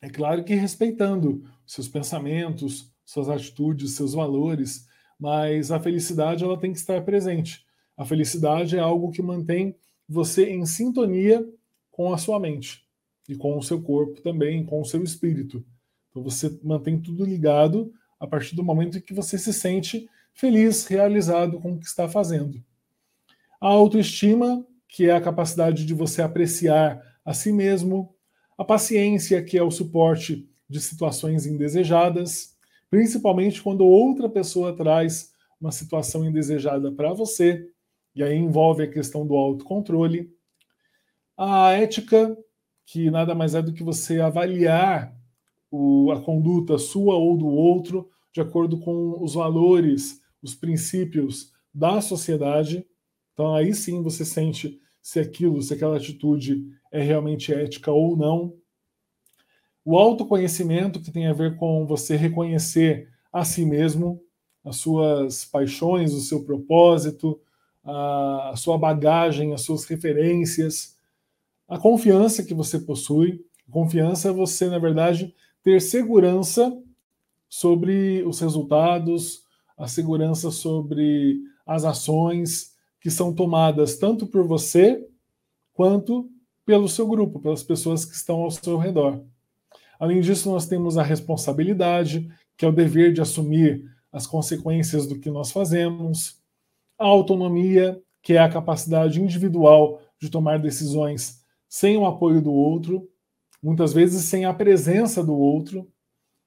É 0.01 0.09
claro 0.09 0.43
que 0.43 0.55
respeitando 0.55 1.43
seus 1.65 1.87
pensamentos, 1.87 2.91
suas 3.05 3.29
atitudes, 3.29 3.95
seus 3.95 4.13
valores, 4.13 4.87
mas 5.19 5.71
a 5.71 5.79
felicidade 5.79 6.43
ela 6.43 6.59
tem 6.59 6.73
que 6.73 6.79
estar 6.79 7.03
presente. 7.03 7.65
A 7.95 8.03
felicidade 8.03 8.75
é 8.75 8.79
algo 8.79 9.11
que 9.11 9.21
mantém 9.21 9.75
você 10.07 10.49
em 10.49 10.65
sintonia 10.65 11.45
com 11.91 12.13
a 12.13 12.17
sua 12.17 12.39
mente 12.39 12.85
e 13.29 13.35
com 13.35 13.57
o 13.57 13.63
seu 13.63 13.81
corpo 13.81 14.21
também, 14.21 14.65
com 14.65 14.81
o 14.81 14.85
seu 14.85 15.03
espírito. 15.03 15.63
Então 16.09 16.23
você 16.23 16.59
mantém 16.63 16.99
tudo 16.99 17.23
ligado 17.23 17.93
a 18.19 18.27
partir 18.27 18.55
do 18.55 18.63
momento 18.63 18.97
em 18.97 19.01
que 19.01 19.13
você 19.13 19.37
se 19.37 19.53
sente 19.53 20.09
feliz, 20.33 20.85
realizado 20.87 21.59
com 21.59 21.73
o 21.73 21.79
que 21.79 21.85
está 21.85 22.09
fazendo. 22.09 22.61
A 23.63 23.67
autoestima, 23.69 24.67
que 24.89 25.05
é 25.05 25.13
a 25.13 25.21
capacidade 25.21 25.85
de 25.85 25.93
você 25.93 26.21
apreciar 26.21 27.01
a 27.23 27.33
si 27.33 27.49
mesmo. 27.49 28.13
A 28.57 28.65
paciência, 28.65 29.41
que 29.41 29.57
é 29.57 29.63
o 29.63 29.71
suporte 29.71 30.49
de 30.67 30.81
situações 30.81 31.45
indesejadas, 31.45 32.57
principalmente 32.89 33.63
quando 33.63 33.85
outra 33.85 34.27
pessoa 34.27 34.75
traz 34.75 35.31
uma 35.61 35.71
situação 35.71 36.25
indesejada 36.25 36.91
para 36.91 37.13
você, 37.13 37.65
e 38.13 38.21
aí 38.21 38.35
envolve 38.35 38.83
a 38.83 38.91
questão 38.91 39.25
do 39.25 39.33
autocontrole. 39.33 40.29
A 41.37 41.71
ética, 41.71 42.37
que 42.85 43.09
nada 43.09 43.33
mais 43.33 43.55
é 43.55 43.61
do 43.61 43.71
que 43.71 43.81
você 43.81 44.19
avaliar 44.19 45.15
o, 45.71 46.11
a 46.11 46.19
conduta 46.19 46.77
sua 46.77 47.15
ou 47.15 47.37
do 47.37 47.47
outro 47.47 48.09
de 48.33 48.41
acordo 48.41 48.77
com 48.77 49.23
os 49.23 49.35
valores, 49.35 50.19
os 50.41 50.53
princípios 50.53 51.53
da 51.73 52.01
sociedade. 52.01 52.85
Então 53.33 53.53
aí 53.55 53.73
sim 53.73 54.01
você 54.01 54.23
sente 54.23 54.79
se 55.01 55.19
aquilo, 55.19 55.61
se 55.61 55.73
aquela 55.73 55.97
atitude 55.97 56.65
é 56.91 57.01
realmente 57.01 57.53
ética 57.53 57.91
ou 57.91 58.15
não. 58.15 58.55
o 59.85 59.97
autoconhecimento, 59.97 61.01
que 61.01 61.11
tem 61.11 61.27
a 61.27 61.33
ver 61.33 61.57
com 61.57 61.85
você 61.85 62.15
reconhecer 62.15 63.09
a 63.31 63.43
si 63.43 63.65
mesmo, 63.65 64.21
as 64.63 64.77
suas 64.77 65.43
paixões, 65.43 66.13
o 66.13 66.21
seu 66.21 66.43
propósito, 66.45 67.39
a 67.83 68.53
sua 68.55 68.77
bagagem, 68.77 69.53
as 69.53 69.61
suas 69.61 69.83
referências, 69.85 70.95
a 71.67 71.77
confiança 71.77 72.43
que 72.43 72.53
você 72.53 72.79
possui. 72.79 73.45
Confiança 73.69 74.29
é 74.29 74.31
você, 74.31 74.67
na 74.69 74.79
verdade, 74.79 75.35
ter 75.61 75.81
segurança 75.81 76.71
sobre 77.49 78.23
os 78.23 78.39
resultados, 78.39 79.43
a 79.77 79.87
segurança 79.87 80.49
sobre 80.51 81.41
as 81.65 81.83
ações 81.83 82.72
que 83.03 83.11
são 83.11 83.35
tomadas 83.35 83.97
tanto 83.97 84.25
por 84.25 84.47
você 84.47 85.05
quanto 85.73 86.31
pelo 86.65 86.87
seu 86.87 87.05
grupo, 87.05 87.37
pelas 87.37 87.61
pessoas 87.61 88.05
que 88.05 88.15
estão 88.15 88.37
ao 88.43 88.49
seu 88.49 88.77
redor. 88.77 89.21
Além 89.99 90.21
disso, 90.21 90.49
nós 90.49 90.65
temos 90.67 90.97
a 90.97 91.03
responsabilidade, 91.03 92.29
que 92.57 92.63
é 92.63 92.67
o 92.67 92.71
dever 92.71 93.11
de 93.11 93.19
assumir 93.19 93.83
as 94.09 94.25
consequências 94.25 95.05
do 95.05 95.19
que 95.19 95.29
nós 95.29 95.51
fazemos, 95.51 96.41
a 96.97 97.05
autonomia, 97.05 98.01
que 98.21 98.33
é 98.33 98.39
a 98.39 98.49
capacidade 98.49 99.21
individual 99.21 100.01
de 100.17 100.29
tomar 100.29 100.57
decisões 100.57 101.43
sem 101.67 101.97
o 101.97 102.05
apoio 102.05 102.41
do 102.41 102.53
outro, 102.53 103.09
muitas 103.61 103.91
vezes 103.91 104.23
sem 104.23 104.45
a 104.45 104.53
presença 104.53 105.21
do 105.21 105.35
outro, 105.35 105.91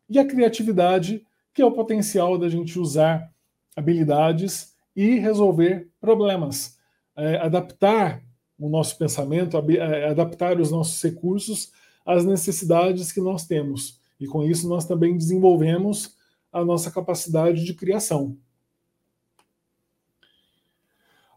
e 0.08 0.18
a 0.18 0.24
criatividade, 0.24 1.22
que 1.52 1.60
é 1.60 1.66
o 1.66 1.72
potencial 1.72 2.38
da 2.38 2.48
gente 2.48 2.78
usar 2.78 3.30
habilidades 3.76 4.75
e 4.96 5.18
resolver 5.18 5.90
problemas, 6.00 6.78
é, 7.14 7.36
adaptar 7.36 8.24
o 8.58 8.68
nosso 8.68 8.96
pensamento, 8.96 9.56
é, 9.58 10.08
adaptar 10.08 10.58
os 10.58 10.70
nossos 10.70 11.00
recursos 11.02 11.70
às 12.04 12.24
necessidades 12.24 13.12
que 13.12 13.20
nós 13.20 13.46
temos. 13.46 14.00
E 14.18 14.26
com 14.26 14.42
isso 14.42 14.66
nós 14.68 14.86
também 14.86 15.16
desenvolvemos 15.16 16.16
a 16.50 16.64
nossa 16.64 16.90
capacidade 16.90 17.64
de 17.64 17.74
criação. 17.74 18.36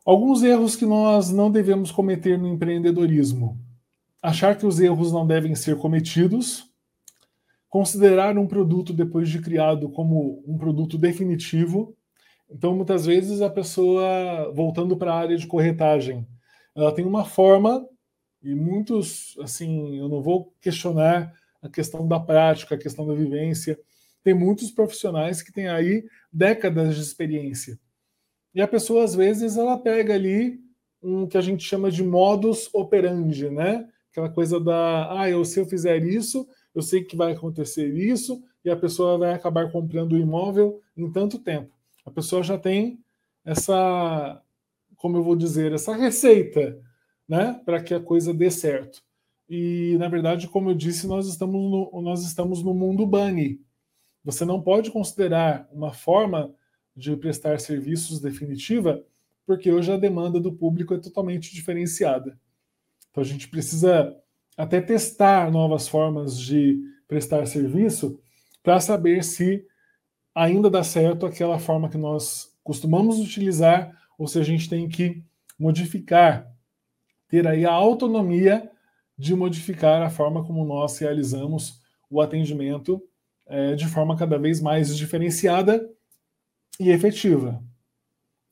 Alguns 0.06 0.42
erros 0.42 0.76
que 0.76 0.86
nós 0.86 1.30
não 1.30 1.52
devemos 1.52 1.92
cometer 1.92 2.38
no 2.38 2.48
empreendedorismo. 2.48 3.60
Achar 4.22 4.58
que 4.58 4.66
os 4.66 4.80
erros 4.80 5.12
não 5.12 5.28
devem 5.28 5.54
ser 5.56 5.78
cometidos, 5.78 6.66
considerar 7.70 8.38
um 8.38 8.48
produto 8.48 8.92
depois 8.92 9.30
de 9.30 9.40
criado 9.40 9.90
como 9.90 10.44
um 10.48 10.58
produto 10.58 10.98
definitivo. 10.98 11.96
Então, 12.50 12.76
muitas 12.76 13.06
vezes 13.06 13.42
a 13.42 13.50
pessoa, 13.50 14.52
voltando 14.54 14.98
para 14.98 15.14
a 15.14 15.18
área 15.20 15.38
de 15.38 15.46
corretagem, 15.46 16.28
ela 16.76 16.94
tem 16.94 17.06
uma 17.06 17.24
forma 17.24 17.88
e 18.42 18.56
muitos, 18.56 19.38
assim, 19.42 19.98
eu 19.98 20.08
não 20.08 20.22
vou 20.22 20.54
questionar 20.62 21.34
a 21.62 21.70
questão 21.70 22.08
da 22.08 22.20
prática, 22.20 22.76
a 22.76 22.78
questão 22.78 23.06
da 23.06 23.14
vivência. 23.14 23.78
Tem 24.24 24.34
muitos 24.34 24.72
profissionais 24.72 25.42
que 25.42 25.52
têm 25.52 25.68
aí 25.68 26.06
décadas 26.32 26.96
de 26.96 27.02
experiência. 27.02 27.78
E 28.54 28.62
a 28.62 28.68
pessoa, 28.68 29.04
às 29.04 29.14
vezes, 29.14 29.58
ela 29.58 29.78
pega 29.78 30.14
ali 30.14 30.60
um 31.02 31.28
que 31.28 31.38
a 31.38 31.42
gente 31.42 31.64
chama 31.64 31.92
de 31.92 32.04
modus 32.04 32.70
operandi, 32.74 33.50
né? 33.50 33.88
Aquela 34.12 34.30
coisa 34.30 34.60
da, 34.60 35.22
ah, 35.22 35.30
eu, 35.30 35.46
se 35.46 35.60
eu 35.60 35.66
fizer 35.66 36.04
isso, 36.04 36.48
eu 36.74 36.82
sei 36.82 37.04
que 37.04 37.16
vai 37.16 37.34
acontecer 37.34 37.94
isso, 37.94 38.42
e 38.64 38.70
a 38.70 38.76
pessoa 38.76 39.18
vai 39.18 39.34
acabar 39.34 39.72
comprando 39.72 40.14
o 40.14 40.18
imóvel 40.18 40.82
em 40.98 41.12
tanto 41.12 41.40
tempo. 41.40 41.79
A 42.06 42.12
pessoa 42.12 42.44
já 42.44 42.58
tem 42.58 43.00
essa, 43.44 44.42
como 44.96 45.18
eu 45.18 45.24
vou 45.24 45.36
dizer, 45.36 45.72
essa 45.72 45.96
receita, 45.96 46.80
né, 47.28 47.62
para 47.66 47.82
que 47.82 47.94
a 47.94 48.00
coisa 48.00 48.34
dê 48.34 48.50
certo. 48.50 49.04
E, 49.50 49.96
na 49.98 50.08
verdade, 50.08 50.48
como 50.48 50.70
eu 50.70 50.76
disse, 50.76 51.08
nós 51.08 51.28
estamos 51.28 51.60
no, 51.72 52.02
nós 52.02 52.24
estamos 52.24 52.64
no 52.64 52.74
mundo 52.74 53.06
bunny. 53.06 53.60
Você 54.24 54.46
não 54.46 54.62
pode 54.62 54.92
considerar 54.92 55.68
uma 55.72 55.92
forma 55.92 56.54
de 56.96 57.16
prestar 57.16 57.60
serviços 57.60 58.20
definitiva, 58.20 59.04
porque 59.46 59.72
hoje 59.72 59.92
a 59.92 59.98
demanda 59.98 60.40
do 60.40 60.54
público 60.54 60.94
é 60.94 61.00
totalmente 61.00 61.54
diferenciada. 61.54 62.40
Então 63.10 63.24
a 63.24 63.26
gente 63.26 63.48
precisa 63.48 64.16
até 64.56 64.82
testar 64.82 65.52
novas 65.52 65.88
formas 65.88 66.38
de 66.38 66.80
prestar 67.08 67.46
serviço 67.48 68.20
para 68.62 68.80
saber 68.80 69.24
se 69.24 69.66
ainda 70.40 70.70
dá 70.70 70.82
certo 70.84 71.26
aquela 71.26 71.60
forma 71.60 71.90
que 71.90 71.98
nós 71.98 72.56
costumamos 72.64 73.20
utilizar 73.20 73.92
ou 74.18 74.26
se 74.26 74.40
a 74.40 74.44
gente 74.44 74.70
tem 74.70 74.88
que 74.88 75.22
modificar, 75.60 76.50
ter 77.28 77.46
aí 77.46 77.66
a 77.66 77.74
autonomia 77.74 78.72
de 79.18 79.36
modificar 79.36 80.02
a 80.02 80.10
forma 80.10 80.42
como 80.46 80.64
nós 80.64 80.98
realizamos 80.98 81.82
o 82.10 82.22
atendimento 82.22 83.04
é, 83.48 83.76
de 83.76 83.86
forma 83.86 84.16
cada 84.16 84.38
vez 84.38 84.62
mais 84.62 84.96
diferenciada 84.96 85.90
e 86.80 86.90
efetiva. 86.90 87.62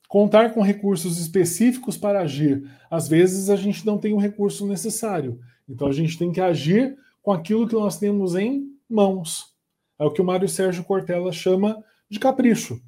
Contar 0.06 0.52
com 0.52 0.60
recursos 0.60 1.18
específicos 1.18 1.96
para 1.96 2.20
agir. 2.20 2.70
Às 2.90 3.08
vezes 3.08 3.48
a 3.48 3.56
gente 3.56 3.86
não 3.86 3.96
tem 3.96 4.12
o 4.12 4.18
recurso 4.18 4.66
necessário. 4.66 5.40
Então 5.66 5.88
a 5.88 5.92
gente 5.92 6.18
tem 6.18 6.32
que 6.32 6.40
agir 6.40 6.98
com 7.22 7.32
aquilo 7.32 7.66
que 7.66 7.74
nós 7.74 7.98
temos 7.98 8.34
em 8.34 8.76
mãos. 8.88 9.57
É 9.98 10.04
o 10.04 10.10
que 10.10 10.20
o 10.20 10.24
Mário 10.24 10.48
Sérgio 10.48 10.84
Cortella 10.84 11.32
chama 11.32 11.82
de 12.08 12.18
capricho. 12.18 12.80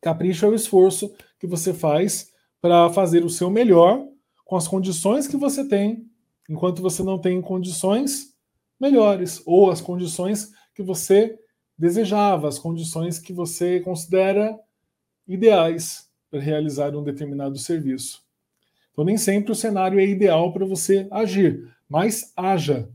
Capricho 0.00 0.44
é 0.46 0.48
o 0.48 0.54
esforço 0.54 1.14
que 1.38 1.46
você 1.46 1.72
faz 1.72 2.32
para 2.60 2.90
fazer 2.90 3.24
o 3.24 3.30
seu 3.30 3.50
melhor 3.50 4.06
com 4.44 4.56
as 4.56 4.68
condições 4.68 5.26
que 5.26 5.36
você 5.36 5.66
tem, 5.66 6.06
enquanto 6.48 6.82
você 6.82 7.02
não 7.02 7.18
tem 7.18 7.40
condições 7.40 8.34
melhores, 8.80 9.42
ou 9.46 9.70
as 9.70 9.80
condições 9.80 10.50
que 10.74 10.82
você 10.82 11.38
desejava, 11.76 12.48
as 12.48 12.58
condições 12.58 13.18
que 13.18 13.32
você 13.32 13.80
considera 13.80 14.58
ideais 15.26 16.10
para 16.30 16.40
realizar 16.40 16.94
um 16.94 17.02
determinado 17.02 17.58
serviço. 17.58 18.22
Então, 18.92 19.04
nem 19.04 19.16
sempre 19.16 19.52
o 19.52 19.56
cenário 19.56 19.98
é 19.98 20.06
ideal 20.06 20.52
para 20.52 20.66
você 20.66 21.08
agir, 21.10 21.74
mas 21.88 22.32
haja. 22.36 22.88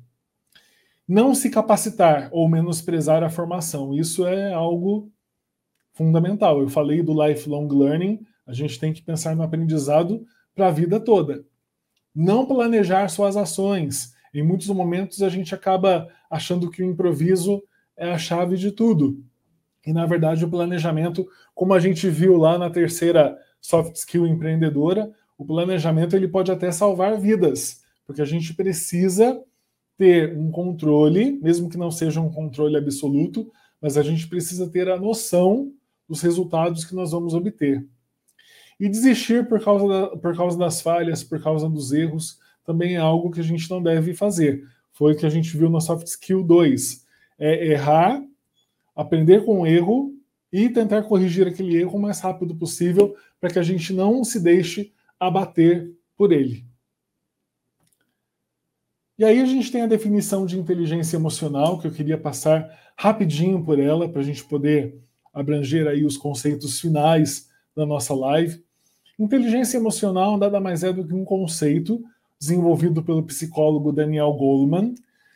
Não 1.09 1.33
se 1.33 1.49
capacitar 1.49 2.29
ou 2.31 2.47
menosprezar 2.47 3.23
a 3.23 3.31
formação, 3.31 3.95
isso 3.95 4.27
é 4.27 4.53
algo 4.53 5.11
fundamental. 5.91 6.61
Eu 6.61 6.69
falei 6.69 7.01
do 7.01 7.19
lifelong 7.25 7.67
learning, 7.67 8.19
a 8.45 8.53
gente 8.53 8.79
tem 8.79 8.93
que 8.93 9.01
pensar 9.01 9.35
no 9.35 9.41
aprendizado 9.41 10.23
para 10.53 10.67
a 10.67 10.71
vida 10.71 10.99
toda. 10.99 11.43
Não 12.13 12.45
planejar 12.45 13.09
suas 13.09 13.35
ações. 13.35 14.13
Em 14.31 14.43
muitos 14.43 14.67
momentos 14.67 15.23
a 15.23 15.29
gente 15.29 15.55
acaba 15.55 16.07
achando 16.29 16.69
que 16.69 16.83
o 16.83 16.85
improviso 16.85 17.63
é 17.97 18.11
a 18.11 18.17
chave 18.19 18.55
de 18.55 18.71
tudo. 18.71 19.19
E 19.83 19.91
na 19.91 20.05
verdade 20.05 20.45
o 20.45 20.49
planejamento, 20.49 21.27
como 21.55 21.73
a 21.73 21.79
gente 21.79 22.07
viu 22.07 22.37
lá 22.37 22.55
na 22.55 22.69
terceira 22.69 23.35
soft 23.59 23.95
skill 23.95 24.27
empreendedora, 24.27 25.11
o 25.35 25.43
planejamento 25.43 26.15
ele 26.15 26.27
pode 26.27 26.51
até 26.51 26.71
salvar 26.71 27.19
vidas, 27.19 27.81
porque 28.05 28.21
a 28.21 28.25
gente 28.25 28.53
precisa 28.53 29.43
ter 29.99 30.33
um 30.37 30.49
controle, 30.49 31.37
mesmo 31.41 31.69
que 31.69 31.77
não 31.77 31.91
seja 31.91 32.21
um 32.21 32.31
controle 32.31 32.77
absoluto, 32.77 33.51
mas 33.81 33.97
a 33.97 34.01
gente 34.01 34.29
precisa 34.29 34.69
ter 34.69 34.89
a 34.89 34.97
noção 34.97 35.73
dos 36.07 36.21
resultados 36.21 36.85
que 36.85 36.95
nós 36.95 37.11
vamos 37.11 37.33
obter. 37.33 37.85
E 38.79 38.87
desistir 38.87 39.49
por 39.49 39.61
causa, 39.61 39.87
da, 39.87 40.07
por 40.15 40.33
causa 40.37 40.57
das 40.57 40.79
falhas, 40.79 41.21
por 41.21 41.43
causa 41.43 41.69
dos 41.69 41.91
erros, 41.91 42.39
também 42.63 42.95
é 42.95 42.99
algo 42.99 43.29
que 43.29 43.41
a 43.41 43.43
gente 43.43 43.69
não 43.69 43.83
deve 43.83 44.13
fazer. 44.13 44.63
Foi 44.93 45.11
o 45.11 45.17
que 45.17 45.25
a 45.25 45.29
gente 45.29 45.55
viu 45.57 45.69
na 45.69 45.81
Soft 45.81 46.07
Skill 46.07 46.43
2 46.43 47.05
é 47.37 47.71
errar, 47.71 48.23
aprender 48.95 49.43
com 49.43 49.61
o 49.61 49.67
erro 49.67 50.13
e 50.51 50.69
tentar 50.69 51.03
corrigir 51.03 51.45
aquele 51.45 51.75
erro 51.75 51.97
o 51.97 52.01
mais 52.01 52.21
rápido 52.21 52.55
possível 52.55 53.15
para 53.39 53.49
que 53.49 53.59
a 53.59 53.63
gente 53.63 53.93
não 53.93 54.23
se 54.23 54.39
deixe 54.39 54.93
abater 55.19 55.91
por 56.15 56.31
ele. 56.31 56.68
E 59.19 59.25
aí 59.25 59.41
a 59.41 59.45
gente 59.45 59.69
tem 59.69 59.81
a 59.81 59.85
definição 59.85 60.45
de 60.45 60.57
inteligência 60.57 61.17
emocional, 61.17 61.77
que 61.77 61.85
eu 61.85 61.91
queria 61.91 62.17
passar 62.17 62.73
rapidinho 62.95 63.61
por 63.61 63.77
ela, 63.77 64.07
para 64.07 64.21
a 64.21 64.23
gente 64.23 64.45
poder 64.45 64.97
abranger 65.33 65.87
aí 65.87 66.05
os 66.05 66.15
conceitos 66.15 66.79
finais 66.79 67.49
da 67.75 67.85
nossa 67.85 68.15
live. 68.15 68.63
Inteligência 69.19 69.77
emocional 69.77 70.37
nada 70.37 70.61
mais 70.61 70.85
é 70.85 70.93
do 70.93 71.05
que 71.05 71.13
um 71.13 71.25
conceito 71.25 72.01
desenvolvido 72.39 73.03
pelo 73.03 73.21
psicólogo 73.23 73.91
Daniel 73.91 74.31
Goleman, 74.31 74.95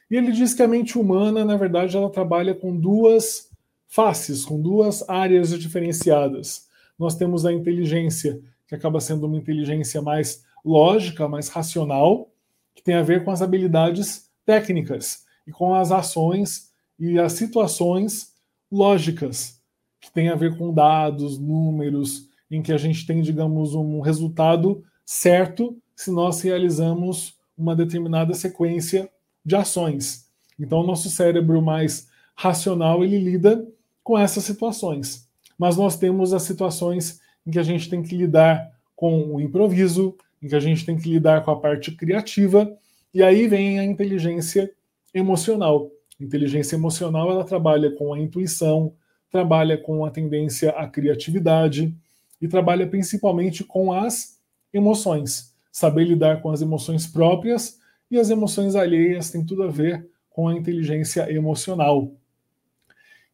e 0.09 0.15
ele 0.15 0.31
diz 0.31 0.53
que 0.53 0.63
a 0.63 0.67
mente 0.67 0.97
humana, 0.97 1.43
na 1.43 1.57
verdade, 1.57 1.97
ela 1.97 2.09
trabalha 2.09 2.55
com 2.55 2.73
duas 2.73 3.49
faces, 3.85 4.45
com 4.45 4.61
duas 4.61 5.03
áreas 5.09 5.59
diferenciadas. 5.59 6.69
Nós 6.97 7.15
temos 7.15 7.45
a 7.45 7.51
inteligência, 7.51 8.39
que 8.65 8.75
acaba 8.75 9.01
sendo 9.01 9.27
uma 9.27 9.35
inteligência 9.35 10.01
mais 10.01 10.45
lógica, 10.63 11.27
mais 11.27 11.49
racional, 11.49 12.29
que 12.75 12.83
tem 12.83 12.95
a 12.95 13.01
ver 13.01 13.23
com 13.23 13.31
as 13.31 13.41
habilidades 13.41 14.29
técnicas 14.45 15.25
e 15.47 15.51
com 15.51 15.73
as 15.73 15.91
ações 15.91 16.71
e 16.99 17.19
as 17.19 17.33
situações 17.33 18.33
lógicas, 18.71 19.61
que 19.99 20.11
tem 20.11 20.29
a 20.29 20.35
ver 20.35 20.57
com 20.57 20.73
dados, 20.73 21.37
números, 21.37 22.27
em 22.49 22.61
que 22.61 22.71
a 22.71 22.77
gente 22.77 23.05
tem, 23.05 23.21
digamos, 23.21 23.73
um 23.73 23.99
resultado 23.99 24.83
certo 25.05 25.77
se 25.95 26.11
nós 26.11 26.41
realizamos 26.41 27.35
uma 27.57 27.75
determinada 27.75 28.33
sequência 28.33 29.09
de 29.45 29.55
ações. 29.55 30.27
Então, 30.59 30.79
o 30.79 30.87
nosso 30.87 31.09
cérebro 31.09 31.61
mais 31.61 32.07
racional 32.35 33.03
ele 33.03 33.19
lida 33.19 33.67
com 34.03 34.17
essas 34.17 34.43
situações. 34.43 35.27
Mas 35.57 35.77
nós 35.77 35.97
temos 35.97 36.33
as 36.33 36.43
situações 36.43 37.21
em 37.45 37.51
que 37.51 37.59
a 37.59 37.63
gente 37.63 37.89
tem 37.89 38.01
que 38.01 38.15
lidar 38.15 38.71
com 38.95 39.35
o 39.35 39.41
improviso, 39.41 40.15
em 40.43 40.47
que 40.49 40.55
a 40.55 40.59
gente 40.59 40.85
tem 40.85 40.97
que 40.97 41.09
lidar 41.09 41.43
com 41.43 41.51
a 41.51 41.59
parte 41.59 41.91
criativa, 41.95 42.77
e 43.13 43.23
aí 43.23 43.47
vem 43.47 43.79
a 43.79 43.83
inteligência 43.85 44.69
emocional. 45.13 45.89
A 46.19 46.23
inteligência 46.23 46.75
emocional 46.75 47.31
ela 47.31 47.45
trabalha 47.45 47.89
com 47.95 48.13
a 48.13 48.19
intuição, 48.19 48.93
trabalha 49.31 49.77
com 49.77 50.05
a 50.05 50.11
tendência 50.11 50.71
à 50.71 50.85
criatividade 50.87 51.95
e 52.41 52.47
trabalha 52.47 52.85
principalmente 52.85 53.63
com 53.63 53.93
as 53.93 54.37
emoções. 54.73 55.55
Saber 55.71 56.03
lidar 56.03 56.41
com 56.41 56.51
as 56.51 56.61
emoções 56.61 57.07
próprias 57.07 57.79
e 58.11 58.19
as 58.19 58.29
emoções 58.29 58.75
alheias 58.75 59.31
tem 59.31 59.45
tudo 59.45 59.63
a 59.63 59.67
ver 59.67 60.07
com 60.29 60.47
a 60.47 60.53
inteligência 60.53 61.31
emocional. 61.31 62.11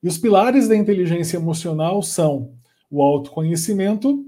E 0.02 0.08
os 0.08 0.18
pilares 0.18 0.68
da 0.68 0.76
inteligência 0.76 1.38
emocional 1.38 2.02
são 2.02 2.54
o 2.90 3.02
autoconhecimento, 3.02 4.26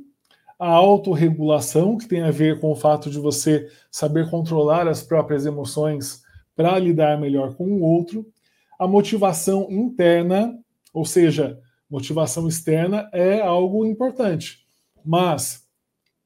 a 0.61 0.69
autorregulação, 0.69 1.97
que 1.97 2.07
tem 2.07 2.21
a 2.21 2.29
ver 2.29 2.59
com 2.59 2.71
o 2.71 2.75
fato 2.75 3.09
de 3.09 3.17
você 3.17 3.67
saber 3.89 4.29
controlar 4.29 4.87
as 4.87 5.01
próprias 5.01 5.43
emoções 5.43 6.21
para 6.55 6.77
lidar 6.77 7.19
melhor 7.19 7.55
com 7.55 7.65
o 7.65 7.81
outro, 7.81 8.31
a 8.77 8.87
motivação 8.87 9.65
interna, 9.71 10.55
ou 10.93 11.03
seja, 11.03 11.59
motivação 11.89 12.47
externa 12.47 13.09
é 13.11 13.41
algo 13.41 13.87
importante, 13.87 14.63
mas 15.03 15.67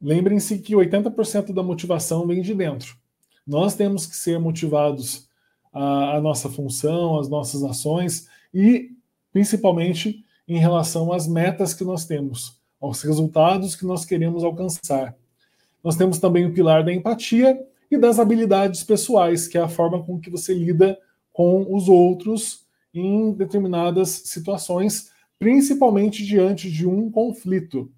lembrem-se 0.01 0.59
que 0.59 0.75
80% 0.75 1.53
da 1.53 1.63
motivação 1.63 2.27
vem 2.27 2.41
de 2.41 2.53
dentro. 2.53 2.93
Nós 3.47 3.73
temos 3.73 4.05
que 4.05 4.17
ser 4.17 4.37
motivados 4.37 5.29
a, 5.71 6.17
a 6.17 6.21
nossa 6.21 6.49
função, 6.49 7.17
as 7.17 7.29
nossas 7.29 7.63
ações 7.63 8.27
e 8.53 8.89
principalmente 9.31 10.25
em 10.45 10.59
relação 10.59 11.13
às 11.13 11.25
metas 11.25 11.73
que 11.73 11.85
nós 11.85 12.03
temos, 12.03 12.54
aos 12.79 13.01
resultados 13.01 13.75
que 13.75 13.85
nós 13.85 14.05
queremos 14.05 14.43
alcançar. 14.43 15.15
Nós 15.83 15.95
temos 15.95 16.19
também 16.19 16.45
o 16.45 16.53
pilar 16.53 16.83
da 16.83 16.93
empatia 16.93 17.59
e 17.89 17.97
das 17.97 18.19
habilidades 18.19 18.83
pessoais, 18.83 19.47
que 19.47 19.57
é 19.57 19.61
a 19.61 19.67
forma 19.67 20.03
com 20.03 20.19
que 20.19 20.29
você 20.29 20.53
lida 20.53 20.97
com 21.31 21.73
os 21.73 21.87
outros 21.87 22.65
em 22.93 23.33
determinadas 23.33 24.09
situações, 24.09 25.11
principalmente 25.37 26.25
diante 26.25 26.71
de 26.71 26.87
um 26.87 27.11
conflito. 27.11 27.91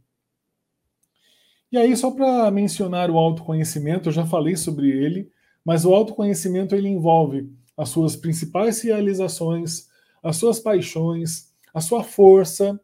E 1.72 1.78
aí, 1.78 1.96
só 1.96 2.12
para 2.12 2.50
mencionar 2.50 3.12
o 3.12 3.18
autoconhecimento, 3.18 4.10
eu 4.10 4.14
já 4.14 4.26
falei 4.26 4.56
sobre 4.56 4.90
ele, 4.90 5.30
mas 5.64 5.86
o 5.86 5.94
autoconhecimento 5.94 6.74
ele 6.74 6.88
envolve 6.88 7.52
as 7.76 7.90
suas 7.90 8.16
principais 8.16 8.82
realizações, 8.82 9.88
as 10.24 10.38
suas 10.38 10.60
paixões, 10.60 11.54
a 11.74 11.82
sua 11.82 12.04
força, 12.04 12.80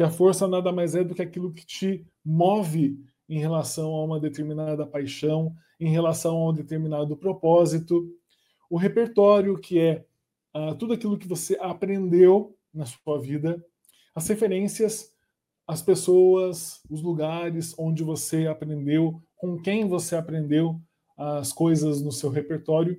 que 0.00 0.04
a 0.04 0.08
força 0.08 0.48
nada 0.48 0.72
mais 0.72 0.94
é 0.94 1.04
do 1.04 1.14
que 1.14 1.20
aquilo 1.20 1.52
que 1.52 1.66
te 1.66 2.06
move 2.24 2.98
em 3.28 3.38
relação 3.38 3.94
a 3.94 4.02
uma 4.02 4.18
determinada 4.18 4.86
paixão, 4.86 5.54
em 5.78 5.90
relação 5.90 6.38
a 6.38 6.48
um 6.48 6.54
determinado 6.54 7.14
propósito, 7.18 8.10
o 8.70 8.78
repertório, 8.78 9.58
que 9.58 9.78
é 9.78 10.06
uh, 10.56 10.74
tudo 10.74 10.94
aquilo 10.94 11.18
que 11.18 11.28
você 11.28 11.58
aprendeu 11.60 12.56
na 12.72 12.86
sua 12.86 13.20
vida, 13.20 13.62
as 14.14 14.26
referências, 14.26 15.12
as 15.66 15.82
pessoas, 15.82 16.80
os 16.88 17.02
lugares 17.02 17.74
onde 17.78 18.02
você 18.02 18.46
aprendeu, 18.46 19.22
com 19.36 19.60
quem 19.60 19.86
você 19.86 20.16
aprendeu 20.16 20.80
as 21.14 21.52
coisas 21.52 22.00
no 22.00 22.10
seu 22.10 22.30
repertório, 22.30 22.98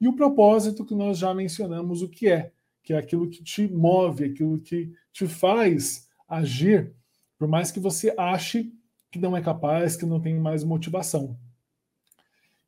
e 0.00 0.08
o 0.08 0.16
propósito 0.16 0.84
que 0.84 0.96
nós 0.96 1.16
já 1.16 1.32
mencionamos 1.32 2.02
o 2.02 2.08
que 2.08 2.28
é, 2.28 2.50
que 2.82 2.92
é 2.92 2.98
aquilo 2.98 3.30
que 3.30 3.44
te 3.44 3.68
move, 3.68 4.24
aquilo 4.24 4.58
que 4.58 4.92
te 5.12 5.28
faz 5.28 6.09
agir, 6.30 6.94
por 7.36 7.48
mais 7.48 7.70
que 7.70 7.80
você 7.80 8.14
ache 8.16 8.72
que 9.10 9.18
não 9.18 9.36
é 9.36 9.42
capaz, 9.42 9.96
que 9.96 10.06
não 10.06 10.20
tem 10.20 10.38
mais 10.38 10.62
motivação. 10.62 11.36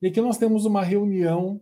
E 0.01 0.09
aqui 0.09 0.21
nós 0.21 0.37
temos 0.37 0.65
uma 0.65 0.83
reunião 0.83 1.61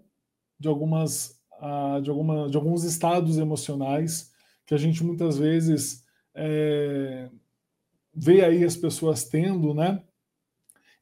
de 0.59 0.67
algumas 0.67 1.39
uh, 1.61 2.01
de, 2.01 2.09
alguma, 2.09 2.49
de 2.49 2.57
alguns 2.57 2.85
estados 2.85 3.39
emocionais 3.39 4.33
que 4.67 4.75
a 4.75 4.79
gente 4.79 5.05
muitas 5.05 5.37
vezes 5.37 6.05
é, 6.35 7.29
vê 8.15 8.45
aí 8.45 8.65
as 8.65 8.77
pessoas 8.77 9.25
tendo, 9.25 9.75
né? 9.75 10.03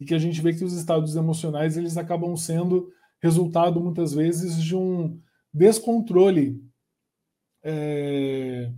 E 0.01 0.05
que 0.05 0.15
a 0.15 0.19
gente 0.19 0.41
vê 0.41 0.55
que 0.55 0.65
os 0.65 0.73
estados 0.73 1.17
emocionais 1.17 1.77
eles 1.77 1.97
acabam 1.97 2.37
sendo 2.37 2.93
resultado 3.21 3.81
muitas 3.81 4.13
vezes 4.13 4.57
de 4.63 4.75
um 4.75 5.21
descontrole 5.53 6.63
é, 7.63 8.73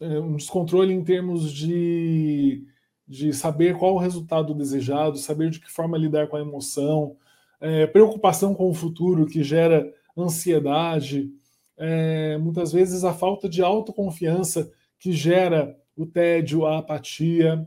um 0.00 0.36
descontrole 0.36 0.92
em 0.92 1.02
termos 1.02 1.52
de, 1.52 2.64
de 3.06 3.32
saber 3.32 3.76
qual 3.76 3.94
o 3.94 3.98
resultado 3.98 4.54
desejado, 4.54 5.16
saber 5.16 5.50
de 5.50 5.60
que 5.60 5.70
forma 5.70 5.96
lidar 5.96 6.28
com 6.28 6.36
a 6.36 6.40
emoção, 6.40 7.16
é, 7.60 7.86
preocupação 7.86 8.54
com 8.54 8.70
o 8.70 8.74
futuro 8.74 9.26
que 9.26 9.42
gera 9.42 9.92
ansiedade, 10.16 11.30
é, 11.76 12.36
muitas 12.38 12.72
vezes 12.72 13.04
a 13.04 13.12
falta 13.12 13.48
de 13.48 13.62
autoconfiança 13.62 14.70
que 14.98 15.12
gera 15.12 15.78
o 15.96 16.06
tédio, 16.06 16.66
a 16.66 16.78
apatia. 16.78 17.66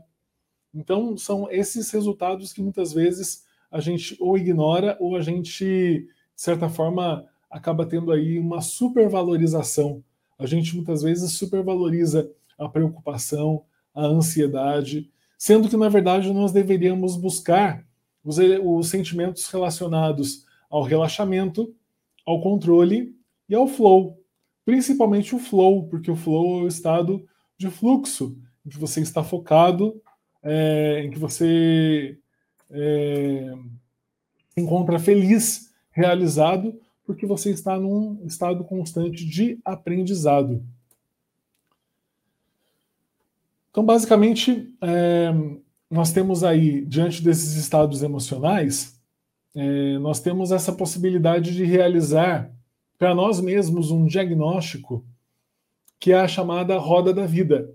Então, 0.74 1.16
são 1.16 1.50
esses 1.50 1.90
resultados 1.90 2.52
que 2.52 2.62
muitas 2.62 2.92
vezes 2.92 3.44
a 3.70 3.80
gente 3.80 4.16
ou 4.20 4.36
ignora 4.36 4.96
ou 5.00 5.16
a 5.16 5.20
gente, 5.20 5.64
de 5.64 6.08
certa 6.34 6.68
forma, 6.68 7.24
acaba 7.50 7.86
tendo 7.86 8.12
aí 8.12 8.38
uma 8.38 8.60
supervalorização 8.60 10.02
a 10.40 10.46
gente 10.46 10.74
muitas 10.74 11.02
vezes 11.02 11.32
supervaloriza 11.32 12.30
a 12.58 12.66
preocupação, 12.66 13.62
a 13.94 14.04
ansiedade, 14.06 15.10
sendo 15.36 15.68
que, 15.68 15.76
na 15.76 15.88
verdade, 15.88 16.32
nós 16.32 16.50
deveríamos 16.50 17.14
buscar 17.14 17.86
os, 18.24 18.38
os 18.38 18.88
sentimentos 18.88 19.46
relacionados 19.50 20.46
ao 20.70 20.82
relaxamento, 20.82 21.74
ao 22.26 22.40
controle 22.40 23.14
e 23.48 23.54
ao 23.54 23.68
flow. 23.68 24.18
Principalmente 24.64 25.34
o 25.34 25.38
flow, 25.38 25.86
porque 25.88 26.10
o 26.10 26.16
flow 26.16 26.60
é 26.60 26.62
o 26.64 26.68
estado 26.68 27.26
de 27.58 27.68
fluxo, 27.68 28.38
em 28.64 28.70
que 28.70 28.78
você 28.78 29.02
está 29.02 29.22
focado, 29.22 30.00
é, 30.42 31.02
em 31.04 31.10
que 31.10 31.18
você 31.18 32.18
é, 32.70 33.52
se 34.48 34.60
encontra 34.60 34.98
feliz, 34.98 35.70
realizado, 35.90 36.80
porque 37.10 37.26
você 37.26 37.50
está 37.50 37.76
num 37.76 38.24
estado 38.24 38.62
constante 38.62 39.26
de 39.26 39.58
aprendizado. 39.64 40.64
Então, 43.68 43.84
basicamente, 43.84 44.72
é, 44.80 45.32
nós 45.90 46.12
temos 46.12 46.44
aí, 46.44 46.84
diante 46.84 47.20
desses 47.20 47.56
estados 47.56 48.04
emocionais, 48.04 48.96
é, 49.56 49.98
nós 49.98 50.20
temos 50.20 50.52
essa 50.52 50.72
possibilidade 50.72 51.52
de 51.52 51.64
realizar 51.64 52.54
para 52.96 53.12
nós 53.12 53.40
mesmos 53.40 53.90
um 53.90 54.06
diagnóstico 54.06 55.04
que 55.98 56.12
é 56.12 56.20
a 56.20 56.28
chamada 56.28 56.78
roda 56.78 57.12
da 57.12 57.26
vida. 57.26 57.74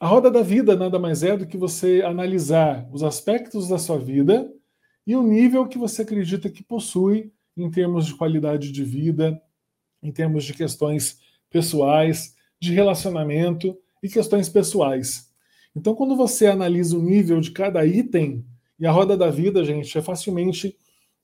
A 0.00 0.08
roda 0.08 0.32
da 0.32 0.42
vida 0.42 0.74
nada 0.74 0.98
mais 0.98 1.22
é 1.22 1.36
do 1.36 1.46
que 1.46 1.56
você 1.56 2.02
analisar 2.04 2.88
os 2.90 3.04
aspectos 3.04 3.68
da 3.68 3.78
sua 3.78 3.98
vida 3.98 4.52
e 5.06 5.14
o 5.14 5.22
nível 5.22 5.68
que 5.68 5.78
você 5.78 6.02
acredita 6.02 6.50
que 6.50 6.64
possui 6.64 7.32
em 7.56 7.70
termos 7.70 8.06
de 8.06 8.14
qualidade 8.14 8.72
de 8.72 8.84
vida, 8.84 9.40
em 10.02 10.10
termos 10.10 10.44
de 10.44 10.54
questões 10.54 11.18
pessoais, 11.50 12.34
de 12.60 12.72
relacionamento 12.72 13.76
e 14.02 14.08
questões 14.08 14.48
pessoais. 14.48 15.30
Então, 15.74 15.94
quando 15.94 16.16
você 16.16 16.46
analisa 16.46 16.96
o 16.96 17.02
nível 17.02 17.40
de 17.40 17.50
cada 17.50 17.84
item, 17.86 18.44
e 18.78 18.86
a 18.86 18.90
roda 18.90 19.16
da 19.16 19.30
vida, 19.30 19.64
gente, 19.64 19.96
é 19.96 20.02
facilmente 20.02 20.76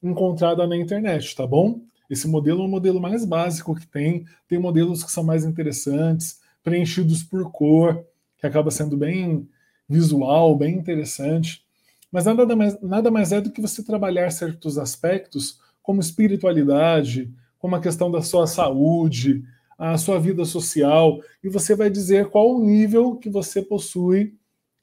encontrada 0.02 0.66
na 0.66 0.76
internet, 0.76 1.34
tá 1.34 1.46
bom? 1.46 1.80
Esse 2.08 2.28
modelo 2.28 2.62
é 2.62 2.64
o 2.64 2.68
modelo 2.68 3.00
mais 3.00 3.24
básico 3.24 3.74
que 3.74 3.86
tem. 3.86 4.24
Tem 4.46 4.58
modelos 4.58 5.02
que 5.02 5.10
são 5.10 5.24
mais 5.24 5.44
interessantes, 5.44 6.40
preenchidos 6.62 7.22
por 7.22 7.50
cor, 7.50 8.04
que 8.38 8.46
acaba 8.46 8.70
sendo 8.70 8.96
bem 8.96 9.48
visual, 9.88 10.56
bem 10.56 10.76
interessante. 10.76 11.64
Mas 12.10 12.24
nada 12.24 12.56
mais, 12.56 12.80
nada 12.80 13.10
mais 13.10 13.32
é 13.32 13.40
do 13.40 13.50
que 13.50 13.60
você 13.60 13.82
trabalhar 13.82 14.30
certos 14.30 14.78
aspectos 14.78 15.58
como 15.88 16.02
espiritualidade, 16.02 17.32
como 17.58 17.74
a 17.74 17.80
questão 17.80 18.10
da 18.10 18.20
sua 18.20 18.46
saúde, 18.46 19.42
a 19.78 19.96
sua 19.96 20.20
vida 20.20 20.44
social, 20.44 21.18
e 21.42 21.48
você 21.48 21.74
vai 21.74 21.88
dizer 21.88 22.26
qual 22.26 22.54
o 22.54 22.62
nível 22.62 23.16
que 23.16 23.30
você 23.30 23.62
possui, 23.62 24.34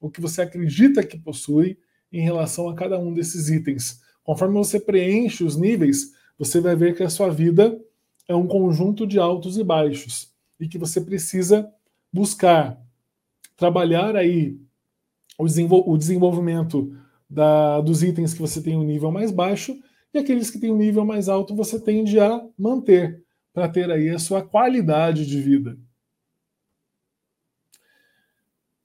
o 0.01 0.09
que 0.09 0.19
você 0.19 0.41
acredita 0.41 1.03
que 1.03 1.15
possui 1.15 1.77
em 2.11 2.21
relação 2.21 2.67
a 2.67 2.73
cada 2.73 2.97
um 2.97 3.13
desses 3.13 3.49
itens. 3.49 4.01
Conforme 4.23 4.55
você 4.55 4.79
preenche 4.79 5.43
os 5.43 5.55
níveis, 5.55 6.11
você 6.39 6.59
vai 6.59 6.75
ver 6.75 6.95
que 6.95 7.03
a 7.03 7.09
sua 7.11 7.29
vida 7.29 7.79
é 8.27 8.35
um 8.35 8.47
conjunto 8.47 9.05
de 9.05 9.19
altos 9.19 9.59
e 9.59 9.63
baixos 9.63 10.33
e 10.59 10.67
que 10.67 10.79
você 10.79 10.99
precisa 10.99 11.71
buscar 12.11 12.81
trabalhar 13.55 14.15
aí 14.15 14.57
o, 15.37 15.97
desenvolvimento 15.99 16.97
da, 17.29 17.79
dos 17.79 18.01
itens 18.01 18.33
que 18.33 18.41
você 18.41 18.59
tem 18.59 18.75
um 18.75 18.83
nível 18.83 19.11
mais 19.11 19.29
baixo 19.29 19.79
e 20.15 20.19
aqueles 20.19 20.49
que 20.49 20.59
têm 20.59 20.71
um 20.71 20.77
nível 20.77 21.05
mais 21.05 21.27
alto 21.27 21.55
você 21.55 21.79
tende 21.79 22.19
a 22.19 22.41
manter, 22.57 23.21
para 23.53 23.67
ter 23.67 23.91
aí 23.91 24.09
a 24.09 24.19
sua 24.19 24.41
qualidade 24.41 25.25
de 25.25 25.41
vida. 25.41 25.77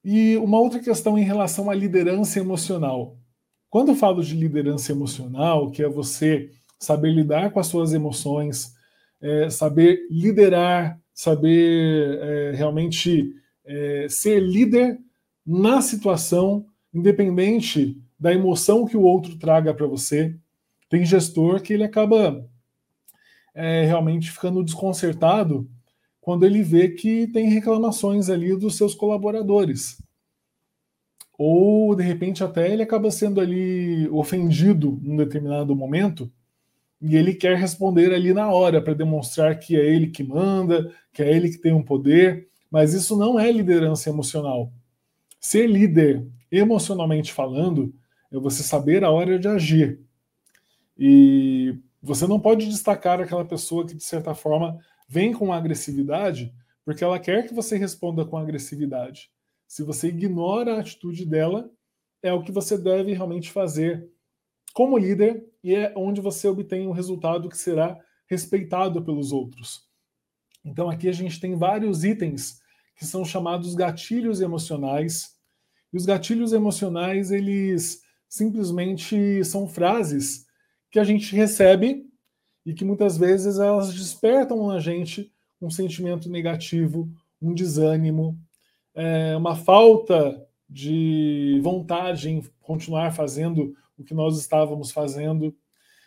E 0.05 0.37
uma 0.39 0.59
outra 0.59 0.81
questão 0.81 1.19
em 1.19 1.23
relação 1.23 1.71
à 1.71 1.75
liderança 1.75 2.41
emocional. 2.41 3.17
Quando 3.69 3.91
eu 3.91 3.95
falo 3.95 4.25
de 4.25 4.35
liderança 4.35 4.91
emocional, 4.91 5.71
que 5.71 5.83
é 5.83 5.89
você 5.89 6.51
saber 6.79 7.13
lidar 7.13 7.51
com 7.53 7.61
as 7.61 7.67
suas 7.67 7.93
emoções, 7.93 8.75
é, 9.21 9.51
saber 9.51 10.07
liderar, 10.11 10.99
saber 11.13 12.19
é, 12.21 12.53
realmente 12.53 13.35
é, 13.65 14.07
ser 14.09 14.41
líder 14.41 14.99
na 15.47 15.83
situação, 15.83 16.67
independente 16.93 17.97
da 18.19 18.33
emoção 18.33 18.87
que 18.87 18.97
o 18.97 19.03
outro 19.03 19.37
traga 19.39 19.73
para 19.73 19.87
você. 19.87 20.35
Tem 20.91 21.05
gestor 21.05 21.63
que 21.63 21.73
ele 21.73 21.85
acaba 21.85 22.45
é, 23.55 23.85
realmente 23.87 24.31
ficando 24.31 24.63
desconcertado 24.63 25.71
quando 26.21 26.45
ele 26.45 26.63
vê 26.63 26.89
que 26.89 27.29
tem 27.29 27.49
reclamações 27.49 28.29
ali 28.29 28.55
dos 28.57 28.77
seus 28.77 28.95
colaboradores. 28.95 30.03
Ou, 31.39 31.95
de 31.95 32.03
repente, 32.03 32.45
até 32.45 32.71
ele 32.71 32.83
acaba 32.83 33.11
sendo 33.11 33.41
ali 33.41 34.07
ofendido 34.11 35.01
num 35.03 35.17
determinado 35.17 35.75
momento 35.75 36.31
e 37.01 37.17
ele 37.17 37.35
quer 37.35 37.57
responder 37.57 38.13
ali 38.13 38.35
na 38.35 38.51
hora 38.53 38.83
para 38.83 38.93
demonstrar 38.93 39.59
que 39.59 39.77
é 39.77 39.95
ele 39.95 40.09
que 40.09 40.23
manda, 40.23 40.93
que 41.13 41.23
é 41.23 41.35
ele 41.35 41.51
que 41.51 41.59
tem 41.59 41.73
um 41.73 41.83
poder, 41.83 42.49
mas 42.71 42.93
isso 42.93 43.17
não 43.17 43.39
é 43.39 43.51
liderança 43.51 44.11
emocional. 44.11 44.71
Ser 45.41 45.67
líder, 45.67 46.27
emocionalmente 46.53 47.33
falando, 47.33 47.95
é 48.31 48.39
você 48.39 48.63
saber 48.63 49.05
a 49.05 49.11
hora 49.11 49.39
de 49.39 49.49
agir. 49.49 50.01
E 51.03 51.79
você 52.03 52.27
não 52.27 52.39
pode 52.39 52.69
destacar 52.69 53.19
aquela 53.23 53.45
pessoa 53.45 53.87
que, 53.87 53.95
de 53.95 54.05
certa 54.05 54.35
forma, 54.35 54.79
vem 55.09 55.33
com 55.33 55.51
agressividade, 55.51 56.55
porque 56.85 57.03
ela 57.03 57.19
quer 57.19 57.49
que 57.49 57.55
você 57.55 57.79
responda 57.79 58.23
com 58.27 58.37
agressividade. 58.37 59.31
Se 59.67 59.83
você 59.83 60.09
ignora 60.09 60.77
a 60.77 60.81
atitude 60.81 61.25
dela, 61.25 61.71
é 62.23 62.35
o 62.35 62.43
que 62.43 62.53
você 62.53 62.77
deve 62.77 63.15
realmente 63.15 63.51
fazer 63.51 64.07
como 64.75 64.99
líder 64.99 65.43
e 65.65 65.75
é 65.75 65.91
onde 65.97 66.21
você 66.21 66.47
obtém 66.47 66.87
um 66.87 66.93
resultado 66.93 67.49
que 67.49 67.57
será 67.57 67.99
respeitado 68.27 69.03
pelos 69.03 69.33
outros. 69.33 69.89
Então 70.63 70.91
aqui 70.91 71.09
a 71.09 71.13
gente 71.13 71.41
tem 71.41 71.57
vários 71.57 72.05
itens 72.05 72.61
que 72.95 73.07
são 73.07 73.25
chamados 73.25 73.75
gatilhos 73.75 74.43
emocionais. 74.43 75.35
E 75.91 75.97
os 75.97 76.05
gatilhos 76.05 76.53
emocionais, 76.53 77.31
eles 77.31 78.03
simplesmente 78.29 79.43
são 79.45 79.67
frases 79.67 80.50
que 80.91 80.99
a 80.99 81.05
gente 81.05 81.35
recebe 81.35 82.07
e 82.65 82.75
que 82.75 82.85
muitas 82.85 83.17
vezes 83.17 83.59
elas 83.59 83.95
despertam 83.95 84.67
na 84.67 84.79
gente 84.79 85.33
um 85.61 85.71
sentimento 85.71 86.29
negativo, 86.29 87.11
um 87.41 87.55
desânimo, 87.55 88.39
é, 88.95 89.37
uma 89.37 89.55
falta 89.55 90.47
de 90.69 91.61
vontade 91.63 92.31
em 92.31 92.43
continuar 92.61 93.13
fazendo 93.13 93.75
o 93.99 94.05
que 94.05 94.15
nós 94.15 94.39
estávamos 94.39 94.91
fazendo, 94.91 95.55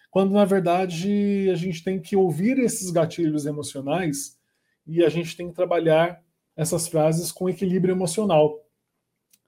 quando 0.09 0.31
na 0.31 0.45
verdade 0.45 1.49
a 1.51 1.55
gente 1.55 1.84
tem 1.84 1.99
que 1.99 2.15
ouvir 2.15 2.57
esses 2.59 2.89
gatilhos 2.89 3.45
emocionais 3.45 4.38
e 4.86 5.03
a 5.03 5.09
gente 5.09 5.36
tem 5.36 5.49
que 5.49 5.55
trabalhar 5.55 6.21
essas 6.55 6.88
frases 6.88 7.31
com 7.31 7.49
equilíbrio 7.49 7.93
emocional. 7.93 8.59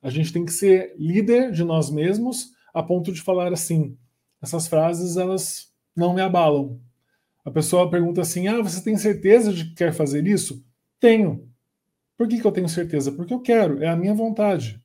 A 0.02 0.10
gente 0.10 0.32
tem 0.32 0.46
que 0.46 0.52
ser 0.52 0.96
líder 0.98 1.52
de 1.52 1.64
nós 1.64 1.90
mesmos 1.90 2.52
a 2.74 2.84
ponto 2.84 3.12
de 3.12 3.22
falar 3.22 3.54
assim: 3.54 3.98
essas 4.46 4.68
frases 4.68 5.18
elas 5.18 5.72
não 5.96 6.14
me 6.14 6.22
abalam, 6.22 6.80
a 7.44 7.52
pessoa 7.52 7.90
pergunta 7.90 8.22
assim: 8.22 8.48
Ah, 8.48 8.62
você 8.62 8.82
tem 8.82 8.96
certeza 8.98 9.52
de 9.52 9.66
que 9.66 9.76
quer 9.76 9.94
fazer 9.94 10.26
isso? 10.26 10.64
Tenho. 11.00 11.50
Por 12.18 12.28
que, 12.28 12.40
que 12.40 12.46
eu 12.48 12.52
tenho 12.52 12.70
certeza? 12.70 13.12
Porque 13.12 13.34
eu 13.34 13.42
quero, 13.42 13.84
é 13.84 13.88
a 13.88 13.96
minha 13.96 14.14
vontade. 14.14 14.82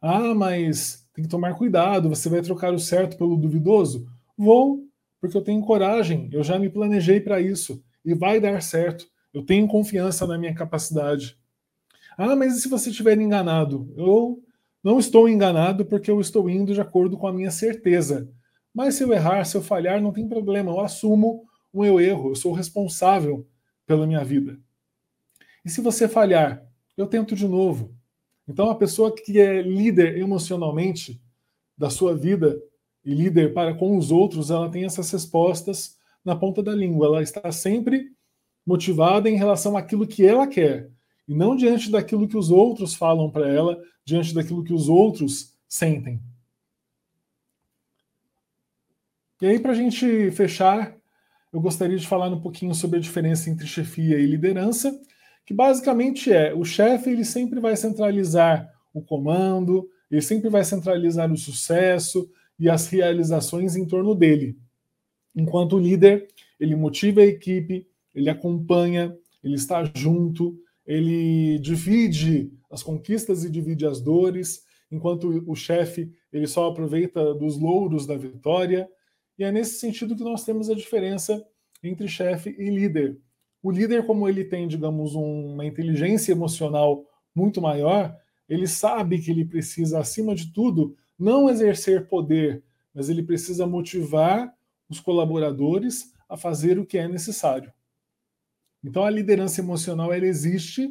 Ah, 0.00 0.34
mas 0.34 1.06
tem 1.14 1.24
que 1.24 1.30
tomar 1.30 1.54
cuidado, 1.54 2.08
você 2.08 2.28
vai 2.28 2.40
trocar 2.40 2.72
o 2.72 2.78
certo 2.78 3.16
pelo 3.16 3.36
duvidoso? 3.36 4.08
Vou, 4.36 4.84
porque 5.20 5.36
eu 5.36 5.42
tenho 5.42 5.60
coragem, 5.62 6.28
eu 6.32 6.42
já 6.42 6.58
me 6.58 6.70
planejei 6.70 7.20
para 7.20 7.40
isso 7.40 7.82
e 8.04 8.14
vai 8.14 8.40
dar 8.40 8.62
certo. 8.62 9.06
Eu 9.32 9.42
tenho 9.42 9.68
confiança 9.68 10.26
na 10.26 10.38
minha 10.38 10.54
capacidade. 10.54 11.36
Ah, 12.16 12.34
mas 12.34 12.56
e 12.56 12.60
se 12.60 12.68
você 12.68 12.90
estiver 12.90 13.18
enganado? 13.18 13.92
Eu 13.96 14.42
não 14.82 14.98
estou 14.98 15.28
enganado 15.28 15.84
porque 15.84 16.10
eu 16.10 16.20
estou 16.20 16.48
indo 16.48 16.74
de 16.74 16.80
acordo 16.80 17.16
com 17.16 17.26
a 17.26 17.32
minha 17.32 17.50
certeza. 17.50 18.28
Mas 18.74 18.94
se 18.94 19.04
eu 19.04 19.12
errar, 19.12 19.44
se 19.44 19.56
eu 19.56 19.62
falhar, 19.62 20.00
não 20.00 20.12
tem 20.12 20.28
problema, 20.28 20.70
eu 20.70 20.80
assumo 20.80 21.44
o 21.72 21.82
meu 21.82 22.00
erro, 22.00 22.30
eu 22.30 22.34
sou 22.34 22.52
responsável 22.52 23.46
pela 23.86 24.06
minha 24.06 24.24
vida. 24.24 24.58
E 25.64 25.70
se 25.70 25.80
você 25.80 26.08
falhar, 26.08 26.66
eu 26.96 27.06
tento 27.06 27.34
de 27.34 27.46
novo. 27.46 27.94
Então, 28.48 28.70
a 28.70 28.74
pessoa 28.74 29.14
que 29.14 29.38
é 29.38 29.62
líder 29.62 30.18
emocionalmente 30.18 31.20
da 31.76 31.88
sua 31.88 32.14
vida 32.14 32.60
e 33.04 33.14
líder 33.14 33.52
para 33.52 33.74
com 33.74 33.96
os 33.96 34.10
outros, 34.10 34.50
ela 34.50 34.70
tem 34.70 34.84
essas 34.84 35.10
respostas 35.10 35.96
na 36.24 36.36
ponta 36.36 36.62
da 36.62 36.74
língua. 36.74 37.06
Ela 37.06 37.22
está 37.22 37.50
sempre 37.52 38.12
motivada 38.66 39.28
em 39.28 39.36
relação 39.36 39.76
àquilo 39.76 40.06
que 40.06 40.24
ela 40.24 40.46
quer 40.46 40.90
e 41.26 41.34
não 41.34 41.56
diante 41.56 41.90
daquilo 41.90 42.28
que 42.28 42.36
os 42.36 42.50
outros 42.50 42.94
falam 42.94 43.30
para 43.30 43.48
ela, 43.48 43.80
diante 44.04 44.34
daquilo 44.34 44.64
que 44.64 44.72
os 44.72 44.88
outros 44.88 45.54
sentem. 45.68 46.20
E 49.42 49.46
aí, 49.46 49.58
para 49.58 49.72
a 49.72 49.74
gente 49.74 50.30
fechar 50.30 50.96
eu 51.52 51.60
gostaria 51.60 51.98
de 51.98 52.06
falar 52.06 52.28
um 52.28 52.40
pouquinho 52.40 52.72
sobre 52.76 52.98
a 52.98 53.02
diferença 53.02 53.50
entre 53.50 53.66
chefia 53.66 54.20
e 54.20 54.24
liderança, 54.24 54.96
que 55.44 55.52
basicamente 55.52 56.32
é 56.32 56.54
o 56.54 56.64
chefe 56.64 57.10
ele 57.10 57.24
sempre 57.24 57.58
vai 57.58 57.76
centralizar 57.76 58.72
o 58.94 59.02
comando, 59.02 59.90
ele 60.08 60.22
sempre 60.22 60.48
vai 60.48 60.64
centralizar 60.64 61.30
o 61.30 61.36
sucesso 61.36 62.30
e 62.56 62.70
as 62.70 62.86
realizações 62.86 63.74
em 63.74 63.84
torno 63.84 64.14
dele. 64.14 64.56
Enquanto 65.34 65.74
o 65.74 65.80
líder, 65.80 66.28
ele 66.60 66.76
motiva 66.76 67.20
a 67.20 67.26
equipe, 67.26 67.84
ele 68.14 68.30
acompanha, 68.30 69.12
ele 69.42 69.56
está 69.56 69.82
junto, 69.92 70.56
ele 70.86 71.58
divide 71.58 72.52
as 72.70 72.80
conquistas 72.80 73.44
e 73.44 73.50
divide 73.50 73.84
as 73.86 74.00
dores, 74.00 74.62
enquanto 74.88 75.42
o 75.48 75.56
chefe 75.56 76.12
ele 76.32 76.46
só 76.46 76.68
aproveita 76.68 77.34
dos 77.34 77.58
louros 77.58 78.06
da 78.06 78.16
vitória. 78.16 78.88
E 79.38 79.44
é 79.44 79.50
nesse 79.52 79.78
sentido 79.78 80.16
que 80.16 80.22
nós 80.22 80.44
temos 80.44 80.68
a 80.68 80.74
diferença 80.74 81.44
entre 81.82 82.06
chefe 82.08 82.54
e 82.58 82.70
líder. 82.70 83.18
O 83.62 83.70
líder, 83.70 84.06
como 84.06 84.28
ele 84.28 84.44
tem, 84.44 84.66
digamos, 84.66 85.14
uma 85.14 85.64
inteligência 85.64 86.32
emocional 86.32 87.04
muito 87.34 87.60
maior, 87.60 88.16
ele 88.48 88.66
sabe 88.66 89.20
que 89.20 89.30
ele 89.30 89.44
precisa, 89.44 89.98
acima 89.98 90.34
de 90.34 90.52
tudo, 90.52 90.96
não 91.18 91.48
exercer 91.48 92.08
poder, 92.08 92.62
mas 92.94 93.08
ele 93.08 93.22
precisa 93.22 93.66
motivar 93.66 94.52
os 94.88 95.00
colaboradores 95.00 96.12
a 96.28 96.36
fazer 96.36 96.78
o 96.78 96.84
que 96.84 96.98
é 96.98 97.08
necessário. 97.08 97.72
Então, 98.84 99.04
a 99.04 99.10
liderança 99.10 99.60
emocional 99.60 100.12
ela 100.12 100.26
existe 100.26 100.90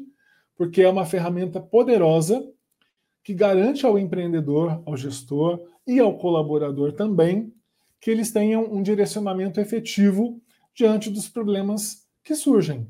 porque 0.55 0.81
é 0.81 0.89
uma 0.89 1.05
ferramenta 1.05 1.59
poderosa 1.59 2.41
que 3.23 3.33
garante 3.33 3.85
ao 3.85 3.99
empreendedor, 3.99 4.81
ao 4.85 4.95
gestor 4.95 5.59
e 5.85 5.99
ao 5.99 6.17
colaborador 6.17 6.93
também 6.93 7.53
que 8.01 8.09
eles 8.09 8.31
tenham 8.31 8.65
um 8.73 8.81
direcionamento 8.81 9.61
efetivo 9.61 10.41
diante 10.75 11.09
dos 11.09 11.29
problemas 11.29 12.07
que 12.23 12.35
surgem. 12.35 12.87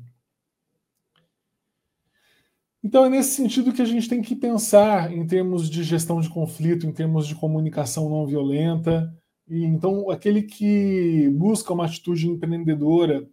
Então 2.82 3.04
é 3.04 3.08
nesse 3.08 3.36
sentido 3.36 3.72
que 3.72 3.82
a 3.82 3.86
gente 3.86 4.08
tem 4.08 4.22
que 4.22 4.34
pensar 4.34 5.12
em 5.12 5.24
termos 5.24 5.70
de 5.70 5.84
gestão 5.84 6.20
de 6.20 6.28
conflito, 6.28 6.86
em 6.86 6.92
termos 6.92 7.28
de 7.28 7.34
comunicação 7.34 8.08
não 8.08 8.26
violenta. 8.26 9.14
E 9.46 9.64
então 9.64 10.10
aquele 10.10 10.42
que 10.42 11.28
busca 11.34 11.72
uma 11.72 11.84
atitude 11.84 12.26
empreendedora 12.26 13.28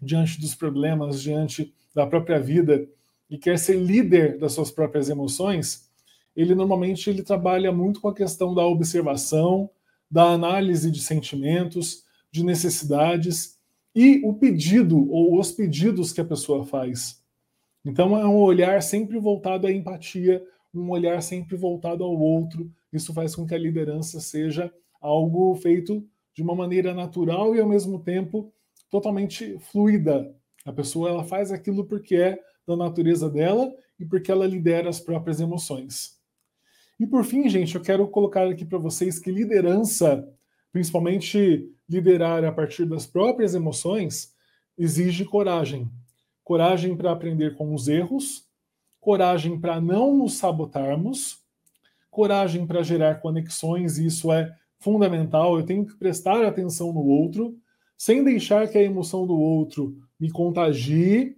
diante 0.00 0.40
dos 0.40 0.54
problemas, 0.54 1.20
diante 1.20 1.74
da 1.94 2.06
própria 2.06 2.38
vida 2.38 2.86
e 3.28 3.38
quer 3.38 3.58
ser 3.58 3.76
líder 3.76 4.38
das 4.38 4.52
suas 4.52 4.70
próprias 4.70 5.08
emoções, 5.08 5.90
ele 6.36 6.54
normalmente 6.54 7.10
ele 7.10 7.22
trabalha 7.22 7.72
muito 7.72 8.00
com 8.00 8.08
a 8.08 8.14
questão 8.14 8.54
da 8.54 8.64
observação, 8.64 9.68
da 10.10 10.24
análise 10.30 10.90
de 10.90 11.00
sentimentos, 11.00 12.04
de 12.30 12.44
necessidades 12.44 13.58
e 13.94 14.20
o 14.24 14.34
pedido 14.34 15.10
ou 15.10 15.38
os 15.38 15.52
pedidos 15.52 16.12
que 16.12 16.20
a 16.20 16.24
pessoa 16.24 16.64
faz. 16.64 17.22
Então 17.84 18.16
é 18.18 18.26
um 18.26 18.36
olhar 18.36 18.82
sempre 18.82 19.18
voltado 19.18 19.66
à 19.66 19.72
empatia, 19.72 20.44
um 20.74 20.90
olhar 20.90 21.22
sempre 21.22 21.56
voltado 21.56 22.04
ao 22.04 22.18
outro. 22.18 22.70
Isso 22.92 23.14
faz 23.14 23.34
com 23.34 23.46
que 23.46 23.54
a 23.54 23.58
liderança 23.58 24.20
seja 24.20 24.72
algo 25.00 25.54
feito 25.54 26.06
de 26.34 26.42
uma 26.42 26.54
maneira 26.54 26.92
natural 26.92 27.54
e 27.54 27.60
ao 27.60 27.68
mesmo 27.68 27.98
tempo 27.98 28.52
totalmente 28.90 29.58
fluida. 29.58 30.34
A 30.64 30.72
pessoa 30.72 31.08
ela 31.08 31.24
faz 31.24 31.50
aquilo 31.50 31.84
porque 31.84 32.16
é 32.16 32.38
da 32.66 32.76
natureza 32.76 33.30
dela 33.30 33.72
e 33.98 34.04
porque 34.04 34.30
ela 34.30 34.46
lidera 34.46 34.88
as 34.88 35.00
próprias 35.00 35.40
emoções. 35.40 36.15
E 36.98 37.06
por 37.06 37.24
fim, 37.24 37.48
gente, 37.48 37.74
eu 37.74 37.82
quero 37.82 38.08
colocar 38.08 38.48
aqui 38.48 38.64
para 38.64 38.78
vocês 38.78 39.18
que 39.18 39.30
liderança, 39.30 40.26
principalmente 40.72 41.70
liderar 41.88 42.44
a 42.44 42.50
partir 42.50 42.86
das 42.86 43.06
próprias 43.06 43.54
emoções, 43.54 44.34
exige 44.78 45.24
coragem. 45.24 45.90
Coragem 46.42 46.96
para 46.96 47.12
aprender 47.12 47.54
com 47.54 47.74
os 47.74 47.86
erros, 47.88 48.46
coragem 49.00 49.60
para 49.60 49.80
não 49.80 50.16
nos 50.16 50.34
sabotarmos, 50.34 51.42
coragem 52.10 52.66
para 52.66 52.82
gerar 52.82 53.16
conexões, 53.16 53.98
e 53.98 54.06
isso 54.06 54.32
é 54.32 54.54
fundamental. 54.78 55.58
Eu 55.58 55.66
tenho 55.66 55.84
que 55.84 55.96
prestar 55.96 56.44
atenção 56.44 56.92
no 56.92 57.04
outro, 57.04 57.58
sem 57.96 58.24
deixar 58.24 58.68
que 58.68 58.78
a 58.78 58.82
emoção 58.82 59.26
do 59.26 59.38
outro 59.38 59.96
me 60.18 60.30
contagie, 60.30 61.36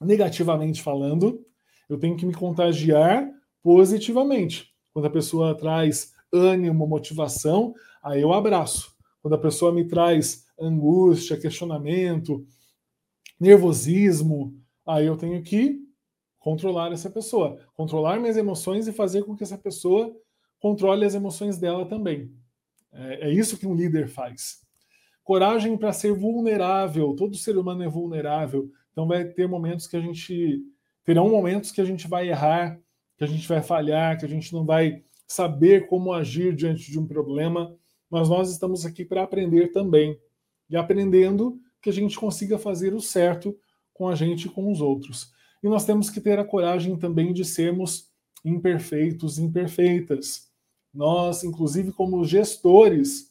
negativamente 0.00 0.82
falando. 0.82 1.44
Eu 1.88 1.98
tenho 1.98 2.16
que 2.16 2.26
me 2.26 2.34
contagiar 2.34 3.30
positivamente. 3.62 4.69
Quando 4.92 5.06
a 5.06 5.10
pessoa 5.10 5.56
traz 5.56 6.12
ânimo, 6.32 6.86
motivação, 6.86 7.74
aí 8.02 8.20
eu 8.20 8.32
abraço. 8.32 8.94
Quando 9.22 9.34
a 9.34 9.38
pessoa 9.38 9.72
me 9.72 9.86
traz 9.86 10.46
angústia, 10.58 11.36
questionamento, 11.36 12.46
nervosismo, 13.38 14.54
aí 14.86 15.06
eu 15.06 15.16
tenho 15.16 15.42
que 15.42 15.80
controlar 16.38 16.92
essa 16.92 17.10
pessoa, 17.10 17.58
controlar 17.74 18.18
minhas 18.18 18.36
emoções 18.36 18.88
e 18.88 18.92
fazer 18.92 19.24
com 19.24 19.36
que 19.36 19.42
essa 19.42 19.58
pessoa 19.58 20.14
controle 20.58 21.04
as 21.04 21.14
emoções 21.14 21.58
dela 21.58 21.86
também. 21.86 22.32
É, 22.92 23.28
é 23.28 23.30
isso 23.32 23.58
que 23.58 23.66
um 23.66 23.74
líder 23.74 24.08
faz. 24.08 24.60
Coragem 25.22 25.76
para 25.76 25.92
ser 25.92 26.12
vulnerável. 26.12 27.14
Todo 27.14 27.36
ser 27.36 27.56
humano 27.56 27.82
é 27.82 27.88
vulnerável. 27.88 28.70
Então 28.92 29.06
vai 29.06 29.24
ter 29.24 29.46
momentos 29.46 29.86
que 29.86 29.96
a 29.96 30.00
gente 30.00 30.62
terão 31.04 31.28
momentos 31.28 31.72
que 31.72 31.80
a 31.80 31.84
gente 31.84 32.06
vai 32.06 32.28
errar, 32.28 32.78
que 33.20 33.24
a 33.24 33.26
gente 33.26 33.46
vai 33.46 33.62
falhar, 33.62 34.18
que 34.18 34.24
a 34.24 34.28
gente 34.28 34.50
não 34.50 34.64
vai 34.64 35.02
saber 35.26 35.86
como 35.88 36.10
agir 36.10 36.56
diante 36.56 36.90
de 36.90 36.98
um 36.98 37.06
problema, 37.06 37.76
mas 38.08 38.30
nós 38.30 38.50
estamos 38.50 38.86
aqui 38.86 39.04
para 39.04 39.22
aprender 39.22 39.72
também. 39.72 40.18
E 40.70 40.74
aprendendo 40.74 41.60
que 41.82 41.90
a 41.90 41.92
gente 41.92 42.18
consiga 42.18 42.58
fazer 42.58 42.94
o 42.94 43.00
certo 43.00 43.54
com 43.92 44.08
a 44.08 44.14
gente 44.14 44.46
e 44.46 44.48
com 44.48 44.72
os 44.72 44.80
outros. 44.80 45.30
E 45.62 45.68
nós 45.68 45.84
temos 45.84 46.08
que 46.08 46.18
ter 46.18 46.38
a 46.38 46.44
coragem 46.46 46.96
também 46.96 47.34
de 47.34 47.44
sermos 47.44 48.08
imperfeitos, 48.42 49.38
imperfeitas. 49.38 50.48
Nós, 50.90 51.44
inclusive 51.44 51.92
como 51.92 52.24
gestores, 52.24 53.30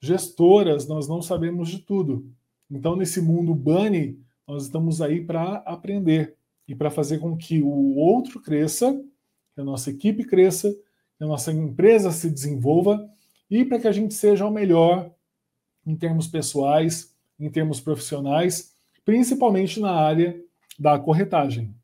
gestoras, 0.00 0.88
nós 0.88 1.06
não 1.06 1.20
sabemos 1.20 1.68
de 1.68 1.80
tudo. 1.80 2.32
Então, 2.70 2.96
nesse 2.96 3.20
mundo 3.20 3.54
bunny, 3.54 4.18
nós 4.46 4.62
estamos 4.62 5.02
aí 5.02 5.22
para 5.22 5.56
aprender 5.66 6.34
e 6.66 6.74
para 6.74 6.90
fazer 6.90 7.18
com 7.18 7.36
que 7.36 7.62
o 7.62 7.96
outro 7.96 8.40
cresça, 8.40 8.98
que 9.58 9.62
a 9.62 9.64
nossa 9.64 9.90
equipe 9.90 10.22
cresça, 10.22 10.72
que 11.16 11.24
a 11.24 11.26
nossa 11.26 11.50
empresa 11.50 12.12
se 12.12 12.30
desenvolva 12.30 13.10
e 13.50 13.64
para 13.64 13.80
que 13.80 13.88
a 13.88 13.92
gente 13.92 14.14
seja 14.14 14.46
o 14.46 14.52
melhor 14.52 15.12
em 15.84 15.96
termos 15.96 16.28
pessoais, 16.28 17.12
em 17.40 17.50
termos 17.50 17.80
profissionais, 17.80 18.72
principalmente 19.04 19.80
na 19.80 19.90
área 19.90 20.40
da 20.78 20.96
corretagem. 20.96 21.74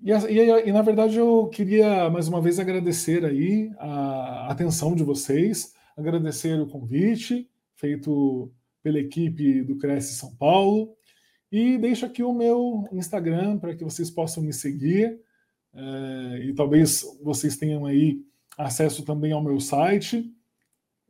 E, 0.00 0.12
e, 0.12 0.68
e, 0.68 0.72
na 0.72 0.82
verdade 0.82 1.16
eu 1.16 1.48
queria 1.48 2.08
mais 2.08 2.28
uma 2.28 2.40
vez 2.40 2.60
agradecer 2.60 3.24
aí 3.24 3.72
a 3.80 4.52
atenção 4.52 4.94
de 4.94 5.02
vocês, 5.02 5.74
agradecer 5.96 6.60
o 6.60 6.68
convite 6.68 7.50
feito 7.74 8.52
pela 8.80 9.00
equipe 9.00 9.62
do 9.62 9.76
Cresce 9.76 10.14
São 10.14 10.36
Paulo 10.36 10.96
e 11.50 11.76
deixo 11.78 12.06
aqui 12.06 12.22
o 12.22 12.32
meu 12.32 12.86
Instagram 12.92 13.58
para 13.58 13.74
que 13.74 13.82
vocês 13.82 14.08
possam 14.08 14.40
me 14.40 14.52
seguir 14.52 15.18
é, 15.74 16.44
e 16.44 16.54
talvez 16.54 17.04
vocês 17.22 17.56
tenham 17.56 17.86
aí 17.86 18.20
acesso 18.56 19.04
também 19.04 19.32
ao 19.32 19.42
meu 19.42 19.60
site 19.60 20.32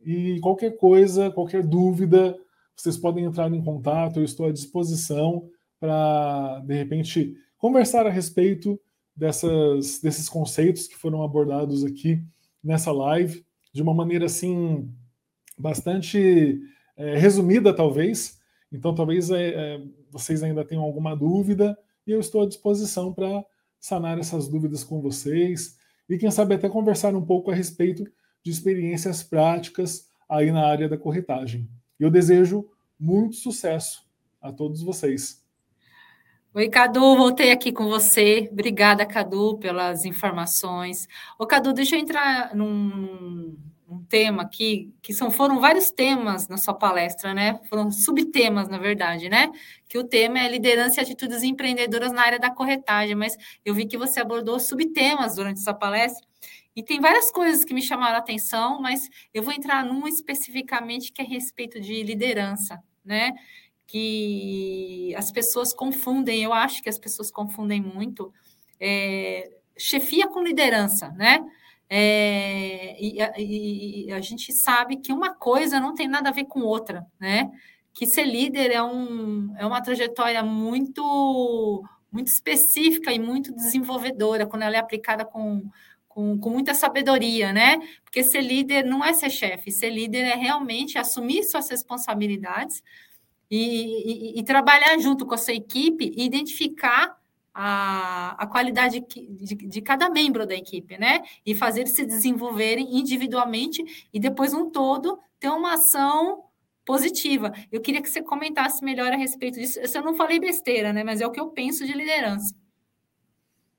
e 0.05 0.39
qualquer 0.41 0.77
coisa, 0.77 1.31
qualquer 1.31 1.67
dúvida, 1.67 2.37
vocês 2.77 2.97
podem 2.97 3.25
entrar 3.25 3.53
em 3.53 3.63
contato, 3.63 4.21
eu 4.21 4.25
estou 4.25 4.47
à 4.47 4.53
disposição 4.53 5.49
para 5.81 6.61
de 6.61 6.75
repente 6.75 7.37
conversar 7.57 8.07
a 8.07 8.11
respeito 8.11 8.81
dessas, 9.17 10.01
desses 10.01 10.29
conceitos 10.29 10.87
que 10.87 10.97
foram 10.97 11.23
abordados 11.23 11.85
aqui 11.85 12.23
nessa 12.63 12.93
live, 12.93 13.45
de 13.73 13.83
uma 13.83 13.93
maneira 13.93 14.27
assim, 14.27 14.89
bastante 15.59 16.61
é, 16.97 17.17
resumida, 17.17 17.75
talvez. 17.75 18.39
Então, 18.71 18.95
talvez 18.95 19.31
é, 19.31 19.49
é, 19.49 19.83
vocês 20.11 20.43
ainda 20.43 20.65
tenham 20.65 20.85
alguma 20.85 21.17
dúvida, 21.17 21.77
e 22.07 22.13
eu 22.13 22.21
estou 22.21 22.43
à 22.43 22.47
disposição 22.47 23.13
para 23.13 23.45
sanar 23.81 24.19
essas 24.19 24.49
dúvidas 24.49 24.85
com 24.85 25.01
vocês, 25.01 25.77
e 26.09 26.17
quem 26.17 26.31
sabe 26.31 26.55
até 26.55 26.69
conversar 26.69 27.15
um 27.15 27.25
pouco 27.25 27.51
a 27.51 27.55
respeito 27.55 28.05
de 28.43 28.51
experiências 28.51 29.23
práticas 29.23 30.09
aí 30.29 30.51
na 30.51 30.67
área 30.67 30.89
da 30.89 30.97
corretagem. 30.97 31.69
Eu 31.99 32.11
desejo 32.11 32.69
muito 32.99 33.37
sucesso 33.37 34.07
a 34.41 34.53
todos 34.53 34.83
vocês. 34.83 35.45
Oi, 36.55 36.69
Cadu, 36.69 37.17
voltei 37.17 37.53
aqui 37.53 37.71
com 37.71 37.89
você. 37.89 38.49
Obrigada, 38.51 39.05
Cadu, 39.07 39.59
pelas 39.59 40.05
informações. 40.05 41.07
Ô, 41.39 41.47
Cadu, 41.47 41.73
deixa 41.73 41.95
eu 41.95 42.01
entrar 42.01 42.55
num, 42.55 43.57
num 43.89 44.05
tema 44.05 44.43
aqui, 44.43 44.93
que 45.01 45.15
são, 45.15 45.31
foram 45.31 45.61
vários 45.61 45.91
temas 45.91 46.47
na 46.47 46.59
sua 46.59 46.75
palestra, 46.75 47.33
né? 47.33 47.59
Foram 47.71 47.91
subtemas, 47.91 48.69
na 48.69 48.77
verdade, 48.77 49.31
né? 49.31 49.51
Que 49.89 49.97
o 49.97 50.05
tema 50.05 50.39
é 50.41 50.49
liderança 50.49 51.01
e 51.01 51.03
atitudes 51.03 51.43
empreendedoras 51.43 52.13
na 52.13 52.23
área 52.23 52.39
da 52.39 52.51
corretagem, 52.51 53.15
mas 53.15 53.35
eu 53.65 53.75
vi 53.75 53.87
que 53.87 53.97
você 53.97 54.21
abordou 54.21 54.61
subtemas 54.61 55.37
durante 55.37 55.61
sua 55.61 55.73
palestra. 55.73 56.27
E 56.77 56.83
tem 56.83 57.01
várias 57.01 57.33
coisas 57.33 57.65
que 57.65 57.73
me 57.73 57.81
chamaram 57.81 58.17
a 58.17 58.19
atenção, 58.19 58.81
mas 58.81 59.09
eu 59.33 59.43
vou 59.43 59.55
entrar 59.55 59.83
num 59.85 60.07
especificamente 60.07 61.11
que 61.11 61.23
é 61.23 61.25
a 61.25 61.29
respeito 61.29 61.81
de 61.81 62.03
liderança, 62.03 62.79
né? 63.03 63.33
que 63.89 65.15
as 65.17 65.33
pessoas 65.33 65.73
confundem, 65.73 66.43
eu 66.43 66.53
acho 66.53 66.83
que 66.83 66.91
as 66.91 66.99
pessoas 66.99 67.31
confundem 67.31 67.81
muito 67.81 68.31
é, 68.79 69.51
chefia 69.79 70.29
com 70.29 70.43
liderança, 70.43 71.09
né? 71.13 71.43
É, 71.91 72.97
e, 73.03 73.19
e, 73.39 74.07
e, 74.07 74.13
a 74.13 74.21
gente 74.21 74.53
sabe 74.53 74.97
que 74.97 75.13
uma 75.13 75.35
coisa 75.35 75.81
não 75.81 75.95
tem 75.95 76.07
nada 76.07 76.29
a 76.29 76.33
ver 76.33 76.45
com 76.45 76.61
outra, 76.61 77.07
né? 77.19 77.51
Que 77.95 78.07
ser 78.07 78.25
líder 78.25 78.71
é, 78.71 78.83
um, 78.83 79.55
é 79.57 79.67
uma 79.67 79.81
trajetória 79.81 80.43
muito, 80.43 81.83
muito 82.13 82.29
específica 82.29 83.11
e 83.13 83.19
muito 83.19 83.55
desenvolvedora 83.55 84.47
quando 84.47 84.63
ela 84.63 84.77
é 84.77 84.79
aplicada 84.79 85.25
com, 85.25 85.63
com, 86.09 86.39
com 86.39 86.51
muita 86.51 86.75
sabedoria, 86.75 87.53
né? 87.53 87.79
Porque 88.05 88.23
ser 88.23 88.43
líder 88.43 88.85
não 88.85 89.05
é 89.05 89.15
ser 89.15 89.31
chefe, 89.31 89.71
ser 89.71 89.91
líder 89.91 90.25
é 90.25 90.35
realmente 90.35 90.99
assumir 90.99 91.45
suas 91.45 91.71
responsabilidades, 91.71 92.83
e, 93.51 94.39
e, 94.39 94.43
trabalhar 94.43 94.99
junto 94.99 95.25
com 95.25 95.35
a 95.35 95.39
sua 95.39 95.55
equipe 95.55 96.13
e 96.15 96.25
identificar 96.25 97.17
a, 97.61 98.37
a 98.39 98.47
qualidade 98.47 99.01
de, 99.01 99.57
de, 99.57 99.83
cada 99.83 100.09
membro 100.09 100.47
da 100.47 100.55
equipe, 100.55 100.97
né? 100.97 101.25
E 101.45 101.57
fazer 101.57 101.81
eles 101.81 101.97
se 101.97 102.07
desenvolverem 102.07 102.97
individualmente 102.97 103.83
e 104.15 104.21
depois 104.21 104.55
um 104.55 104.71
todo 104.71 105.19
ter 105.41 105.49
uma 105.49 105.75
ação 105.75 106.45
positiva. 106.87 107.53
Eu 107.73 107.81
queria 107.81 108.01
que 108.01 108.09
você 108.09 108.23
comentasse 108.23 108.85
melhor 108.85 109.13
a 109.13 109.17
respeito 109.17 109.59
disso. 109.59 109.81
Eu 109.81 110.05
não 110.05 110.15
falei 110.15 110.39
besteira, 110.39 110.93
né? 110.93 111.03
Mas 111.03 111.21
é 111.21 111.27
o 111.27 111.33
que 111.33 111.41
eu 111.41 111.49
penso 111.49 111.85
de 111.85 111.93
liderança. 111.95 112.55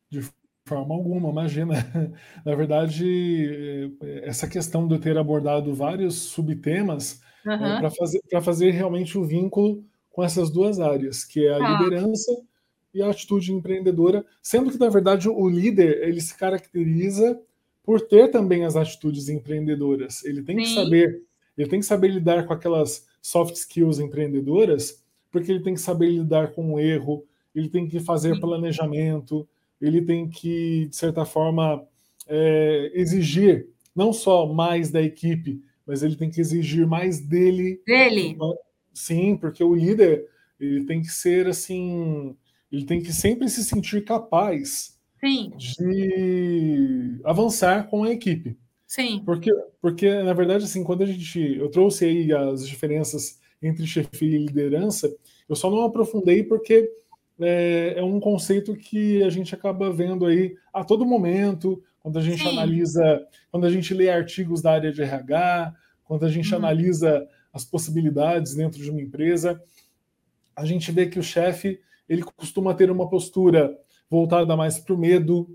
De 0.09 0.29
forma 0.65 0.93
alguma, 0.93 1.29
imagina. 1.29 1.75
Na 2.45 2.55
verdade, 2.55 3.95
eh, 4.01 4.23
essa 4.25 4.45
questão 4.45 4.89
de 4.89 4.95
eu 4.95 4.99
ter 4.99 5.17
abordado 5.17 5.73
vários 5.73 6.15
subtemas 6.15 7.21
uhum. 7.45 7.53
é, 7.53 7.79
para 7.79 7.91
fazer, 7.91 8.19
fazer 8.41 8.71
realmente 8.71 9.17
o 9.17 9.23
vínculo 9.23 9.85
com 10.11 10.21
essas 10.21 10.51
duas 10.51 10.81
áreas, 10.81 11.23
que 11.23 11.47
é 11.47 11.53
a 11.53 11.65
ah. 11.65 11.81
liderança 11.81 12.48
e 12.93 13.01
a 13.01 13.09
atitude 13.09 13.53
empreendedora, 13.53 14.25
sendo 14.41 14.71
que, 14.71 14.79
na 14.79 14.89
verdade, 14.89 15.29
o 15.29 15.47
líder 15.47 16.07
ele 16.07 16.21
se 16.21 16.35
caracteriza 16.35 17.39
por 17.83 18.01
ter 18.01 18.29
também 18.29 18.65
as 18.65 18.75
atitudes 18.75 19.29
empreendedoras. 19.29 20.23
Ele 20.23 20.41
tem 20.41 20.57
Sim. 20.57 20.63
que 20.63 20.73
saber, 20.73 21.23
ele 21.57 21.69
tem 21.69 21.79
que 21.79 21.85
saber 21.85 22.09
lidar 22.09 22.45
com 22.45 22.53
aquelas 22.53 23.07
soft 23.21 23.55
skills 23.55 23.99
empreendedoras, 23.99 25.03
porque 25.31 25.51
ele 25.51 25.63
tem 25.63 25.73
que 25.73 25.81
saber 25.81 26.09
lidar 26.09 26.51
com 26.51 26.73
o 26.73 26.79
erro, 26.79 27.25
ele 27.53 27.69
tem 27.69 27.87
que 27.87 27.99
fazer 27.99 28.35
Sim. 28.35 28.41
planejamento, 28.41 29.47
ele 29.81 30.01
tem 30.01 30.29
que, 30.29 30.87
de 30.87 30.95
certa 30.95 31.25
forma, 31.25 31.83
é, 32.27 32.91
exigir 32.93 33.67
não 33.95 34.13
só 34.13 34.45
mais 34.45 34.91
da 34.91 35.01
equipe, 35.01 35.61
mas 35.85 36.03
ele 36.03 36.15
tem 36.15 36.29
que 36.29 36.39
exigir 36.39 36.85
mais 36.85 37.19
dele. 37.19 37.81
Dele. 37.85 38.37
Sim, 38.93 39.35
porque 39.35 39.63
o 39.63 39.73
líder 39.73 40.27
ele 40.59 40.85
tem 40.85 41.01
que 41.01 41.07
ser 41.07 41.47
assim, 41.47 42.35
ele 42.71 42.85
tem 42.85 43.01
que 43.01 43.11
sempre 43.11 43.49
se 43.49 43.63
sentir 43.63 44.03
capaz 44.03 44.97
Sim. 45.19 45.51
de 45.57 47.19
avançar 47.23 47.87
com 47.87 48.03
a 48.03 48.11
equipe. 48.11 48.57
Sim. 48.85 49.21
Porque, 49.25 49.51
porque 49.81 50.23
na 50.23 50.33
verdade 50.33 50.63
assim, 50.63 50.83
quando 50.83 51.03
a 51.03 51.05
gente 51.05 51.39
eu 51.39 51.69
trouxe 51.69 52.05
aí 52.05 52.31
as 52.33 52.67
diferenças 52.67 53.39
entre 53.61 53.85
chefia 53.85 54.35
e 54.35 54.45
liderança, 54.45 55.13
eu 55.47 55.55
só 55.55 55.69
não 55.69 55.83
aprofundei 55.83 56.43
porque 56.43 56.89
é, 57.39 57.95
é, 57.97 58.03
um 58.03 58.19
conceito 58.19 58.75
que 58.75 59.23
a 59.23 59.29
gente 59.29 59.53
acaba 59.53 59.91
vendo 59.91 60.25
aí 60.25 60.55
a 60.73 60.83
todo 60.83 61.05
momento, 61.05 61.81
quando 61.99 62.19
a 62.19 62.21
gente 62.21 62.41
Sim. 62.41 62.49
analisa, 62.49 63.25
quando 63.51 63.65
a 63.65 63.71
gente 63.71 63.93
lê 63.93 64.09
artigos 64.09 64.61
da 64.61 64.73
área 64.73 64.91
de 64.91 65.01
RH, 65.01 65.73
quando 66.03 66.25
a 66.25 66.29
gente 66.29 66.51
uhum. 66.51 66.57
analisa 66.57 67.27
as 67.53 67.63
possibilidades 67.63 68.55
dentro 68.55 68.81
de 68.81 68.89
uma 68.89 69.01
empresa. 69.01 69.61
A 70.55 70.65
gente 70.65 70.91
vê 70.91 71.05
que 71.07 71.19
o 71.19 71.23
chefe 71.23 71.79
ele 72.09 72.23
costuma 72.23 72.73
ter 72.73 72.89
uma 72.89 73.07
postura 73.07 73.77
voltada 74.09 74.57
mais 74.57 74.79
para 74.79 74.95
o 74.95 74.97
medo, 74.97 75.47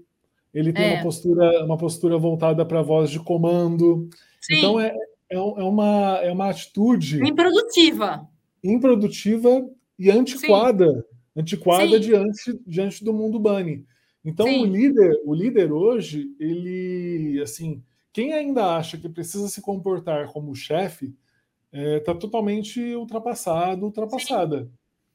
ele 0.54 0.72
tem 0.72 0.84
é. 0.84 0.94
uma 0.94 1.02
postura 1.02 1.64
uma 1.64 1.76
postura 1.76 2.16
voltada 2.16 2.64
para 2.64 2.78
a 2.78 2.82
voz 2.82 3.10
de 3.10 3.18
comando. 3.18 4.08
Sim. 4.40 4.58
Então 4.58 4.80
é, 4.80 4.96
é, 5.28 5.36
é, 5.36 5.38
uma, 5.38 6.18
é 6.22 6.30
uma 6.30 6.48
atitude 6.48 7.20
improdutiva. 7.26 8.28
Improdutiva 8.62 9.68
e 9.98 10.10
antiquada. 10.10 10.86
Sim. 10.92 11.02
Antiquada 11.36 11.88
Sim. 11.88 12.00
diante, 12.00 12.60
diante 12.64 13.04
do 13.04 13.12
mundo 13.12 13.40
Bunny. 13.40 13.84
Então 14.24 14.46
o 14.46 14.64
líder, 14.64 15.20
o 15.24 15.34
líder 15.34 15.72
hoje, 15.72 16.28
ele 16.38 17.40
assim, 17.42 17.82
quem 18.12 18.32
ainda 18.32 18.76
acha 18.76 18.96
que 18.96 19.08
precisa 19.08 19.48
se 19.48 19.60
comportar 19.60 20.32
como 20.32 20.54
chefe, 20.54 21.12
está 21.72 21.78
é, 21.78 22.00
tá 22.00 22.14
totalmente 22.14 22.80
ultrapassado, 22.94 23.84
ultrapassada. 23.84 24.70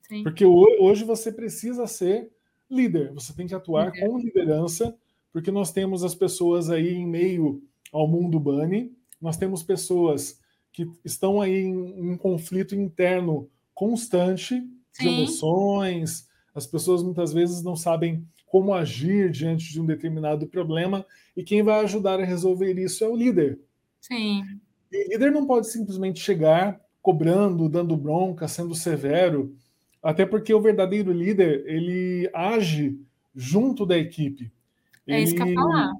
Sim. 0.09 0.17
Sim. 0.17 0.23
Porque 0.23 0.43
hoje 0.43 1.03
você 1.03 1.31
precisa 1.31 1.85
ser 1.85 2.31
líder, 2.69 3.13
você 3.13 3.31
tem 3.33 3.47
que 3.47 3.53
atuar 3.53 3.91
com 3.91 4.17
liderança, 4.17 4.95
porque 5.31 5.51
nós 5.51 5.71
temos 5.71 6.03
as 6.03 6.15
pessoas 6.15 6.69
aí 6.69 6.93
em 6.95 7.07
meio 7.07 7.61
ao 7.93 8.07
mundo 8.07 8.39
Bunny, 8.39 8.91
nós 9.21 9.37
temos 9.37 9.61
pessoas 9.61 10.39
que 10.71 10.89
estão 11.05 11.41
aí 11.41 11.61
em 11.61 12.11
um 12.11 12.17
conflito 12.17 12.75
interno 12.75 13.49
constante 13.73 14.55
Sim. 14.91 15.03
de 15.03 15.07
emoções, 15.07 16.27
as 16.53 16.65
pessoas 16.65 17.03
muitas 17.03 17.31
vezes 17.31 17.61
não 17.63 17.75
sabem 17.75 18.25
como 18.47 18.73
agir 18.73 19.29
diante 19.29 19.71
de 19.71 19.79
um 19.79 19.85
determinado 19.85 20.47
problema, 20.47 21.05
e 21.37 21.43
quem 21.43 21.61
vai 21.61 21.83
ajudar 21.83 22.19
a 22.19 22.25
resolver 22.25 22.73
isso 22.79 23.03
é 23.03 23.07
o 23.07 23.15
líder. 23.15 23.59
Sim. 24.01 24.43
E 24.91 25.07
o 25.07 25.09
líder 25.11 25.31
não 25.31 25.45
pode 25.45 25.67
simplesmente 25.67 26.19
chegar 26.19 26.81
cobrando, 27.01 27.69
dando 27.69 27.95
bronca, 27.95 28.47
sendo 28.47 28.73
severo, 28.73 29.55
até 30.01 30.25
porque 30.25 30.53
o 30.53 30.61
verdadeiro 30.61 31.11
líder, 31.11 31.63
ele 31.67 32.29
age 32.33 32.99
junto 33.35 33.85
da 33.85 33.97
equipe. 33.97 34.51
É 35.07 35.15
ele, 35.15 35.23
isso 35.23 35.35
que 35.35 35.41
eu 35.41 35.53
falar. 35.53 35.93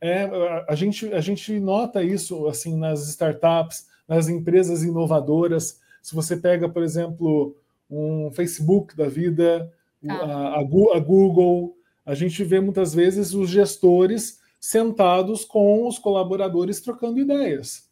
É, 0.00 0.64
a 0.68 0.74
gente, 0.74 1.12
a 1.12 1.20
gente 1.20 1.58
nota 1.58 2.02
isso 2.02 2.46
assim 2.46 2.76
nas 2.76 3.08
startups, 3.08 3.86
nas 4.06 4.28
empresas 4.28 4.82
inovadoras. 4.82 5.80
Se 6.02 6.14
você 6.14 6.36
pega, 6.36 6.68
por 6.68 6.82
exemplo, 6.82 7.56
um 7.90 8.30
Facebook 8.32 8.96
da 8.96 9.08
vida, 9.08 9.72
ah. 10.08 10.14
a, 10.14 10.60
a, 10.60 10.62
Google, 11.00 11.76
a 12.06 12.14
gente 12.14 12.44
vê 12.44 12.60
muitas 12.60 12.94
vezes 12.94 13.34
os 13.34 13.50
gestores 13.50 14.40
sentados 14.60 15.44
com 15.44 15.86
os 15.86 15.98
colaboradores 15.98 16.80
trocando 16.80 17.18
ideias. 17.18 17.88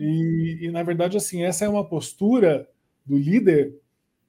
E, 0.00 0.66
e, 0.66 0.70
na 0.70 0.82
verdade, 0.82 1.16
assim, 1.16 1.42
essa 1.42 1.64
é 1.64 1.68
uma 1.68 1.84
postura 1.84 2.68
do 3.04 3.16
líder 3.16 3.74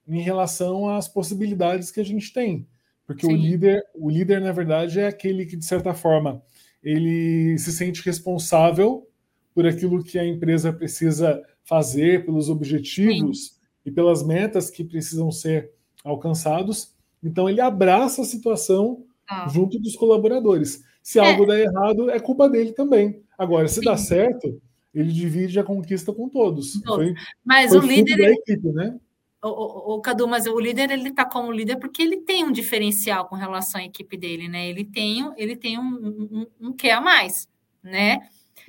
em 0.08 0.22
relação 0.22 0.89
às 0.89 1.08
possibilidades 1.08 1.91
que 1.91 1.99
a 1.99 2.06
gente 2.06 2.34
tem. 2.34 2.68
Porque 3.06 3.26
o 3.26 3.32
líder, 3.32 3.84
o 3.93 4.10
líder, 4.10 4.39
na 4.41 4.52
verdade, 4.52 4.99
é 4.99 5.08
aquele 5.08 5.45
que, 5.45 5.58
de 5.58 5.66
certa 5.66 5.93
forma, 5.93 6.41
ele 6.82 7.58
se 7.58 7.72
sente 7.72 8.04
responsável 8.04 9.08
por 9.54 9.66
aquilo 9.66 10.04
que 10.04 10.18
a 10.18 10.26
empresa 10.26 10.72
precisa 10.72 11.41
fazer, 11.64 12.26
pelos 12.26 12.49
objetivos 12.49 13.47
Sim. 13.47 13.56
e 13.86 13.91
pelas 13.91 14.24
metas 14.26 14.70
que 14.70 14.84
precisam 14.84 15.30
ser 15.32 15.72
alcançados. 16.04 16.95
Então, 17.24 17.49
ele 17.49 17.62
abraça 17.62 18.22
a 18.22 18.26
situação 18.26 19.04
ah. 19.30 19.47
junto 19.49 19.80
dos 19.80 19.95
colaboradores. 19.95 20.84
Se 21.04 21.20
é. 21.20 21.30
algo 21.30 21.45
der 21.45 21.66
errado, 21.66 22.10
é 22.10 22.20
culpa 22.20 22.49
dele 22.49 22.72
também. 22.72 23.22
Agora, 23.38 23.68
se 23.68 23.76
Sim. 23.80 23.86
dá 23.86 23.97
certo, 23.97 24.62
ele 24.93 25.12
divide 25.12 25.60
a 25.60 25.64
conquista 25.64 26.14
com 26.14 26.30
todos. 26.30 26.74
Foi, 26.86 27.14
mas 27.43 27.70
foi 27.70 27.80
o 27.80 27.86
líder 27.86 28.18
da 28.18 28.30
equipe, 28.32 28.72
né? 28.72 28.99
O, 29.44 29.96
o, 29.96 30.02
Cadu, 30.02 30.28
mas 30.28 30.46
o 30.46 30.60
líder 30.60 30.92
ele 30.92 31.10
está 31.10 31.26
como 31.26 31.52
líder 31.52 31.78
porque 31.78 32.04
ele 32.04 32.18
tem 32.18 32.44
um 32.44 32.52
diferencial 32.52 33.28
com 33.28 33.36
relação 33.36 33.82
à 33.82 33.84
equipe 33.84 34.16
dele, 34.16 34.48
né? 34.48 34.68
Ele 34.68 34.86
tem, 34.86 35.34
ele 35.36 35.56
tem 35.56 35.80
um, 35.80 35.82
um, 35.84 36.48
um 36.68 36.74
que 36.74 36.89
a 36.92 37.02
mais, 37.02 37.48
né? 37.82 38.20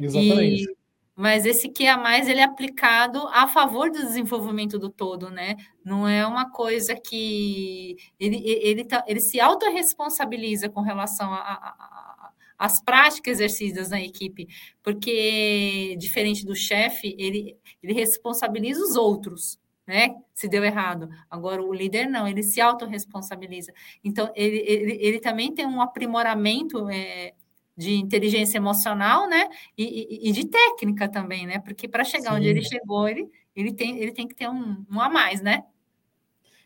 Exatamente. 0.01 0.64
E, 0.64 0.83
mas 1.14 1.45
esse 1.45 1.68
que 1.68 1.87
a 1.87 1.99
mais 1.99 2.27
ele 2.27 2.41
é 2.41 2.45
aplicado 2.45 3.29
a 3.29 3.47
favor 3.47 3.91
do 3.91 3.99
desenvolvimento 3.99 4.79
do 4.79 4.89
todo, 4.89 5.31
né? 5.31 5.57
Não 5.85 6.09
é 6.09 6.27
uma 6.27 6.51
coisa 6.51 6.95
que 6.95 7.97
ele, 8.18 8.43
ele, 8.45 8.85
tá, 8.85 9.05
ele 9.07 9.20
se 9.20 9.39
autorresponsabiliza 9.39 10.70
com 10.70 10.81
relação 10.81 11.33
a, 11.33 11.39
a, 11.39 12.33
as 12.59 12.83
práticas 12.83 13.41
exercidas 13.41 13.91
na 13.91 14.01
equipe, 14.01 14.49
porque 14.83 15.97
diferente 15.99 16.47
do 16.47 16.57
chefe, 16.57 17.14
ele, 17.18 17.59
ele 17.83 17.93
responsabiliza 17.93 18.83
os 18.83 18.97
outros, 18.97 19.59
né? 19.87 20.14
Se 20.33 20.49
deu 20.49 20.64
errado. 20.64 21.09
Agora, 21.28 21.62
o 21.62 21.72
líder 21.72 22.09
não, 22.09 22.26
ele 22.26 22.43
se 22.43 22.61
autorresponsabiliza. 22.61 23.72
Então, 24.03 24.30
ele, 24.35 24.59
ele, 24.59 24.99
ele 25.01 25.20
também 25.20 25.53
tem 25.55 25.66
um 25.66 25.80
aprimoramento 25.80 26.89
é, 26.89 27.33
de 27.76 27.95
inteligência 27.95 28.59
emocional, 28.59 29.28
né? 29.28 29.49
E, 29.76 29.85
e, 29.85 30.28
e, 30.28 30.33
de 30.33 30.47
técnica 30.47 31.09
também, 31.09 31.47
né? 31.47 31.59
Porque 31.59 31.89
para 31.89 32.05
chegar 32.05 32.30
Sim. 32.30 32.37
onde 32.37 32.49
ele 32.49 32.62
chegou, 32.62 33.09
ele, 33.09 33.28
ele, 33.55 33.72
tem, 33.72 33.99
ele 33.99 34.12
tem 34.12 34.28
que 34.28 34.35
ter 34.35 34.49
um, 34.49 34.85
um 34.91 35.01
a 35.01 35.09
mais, 35.09 35.41
né? 35.41 35.64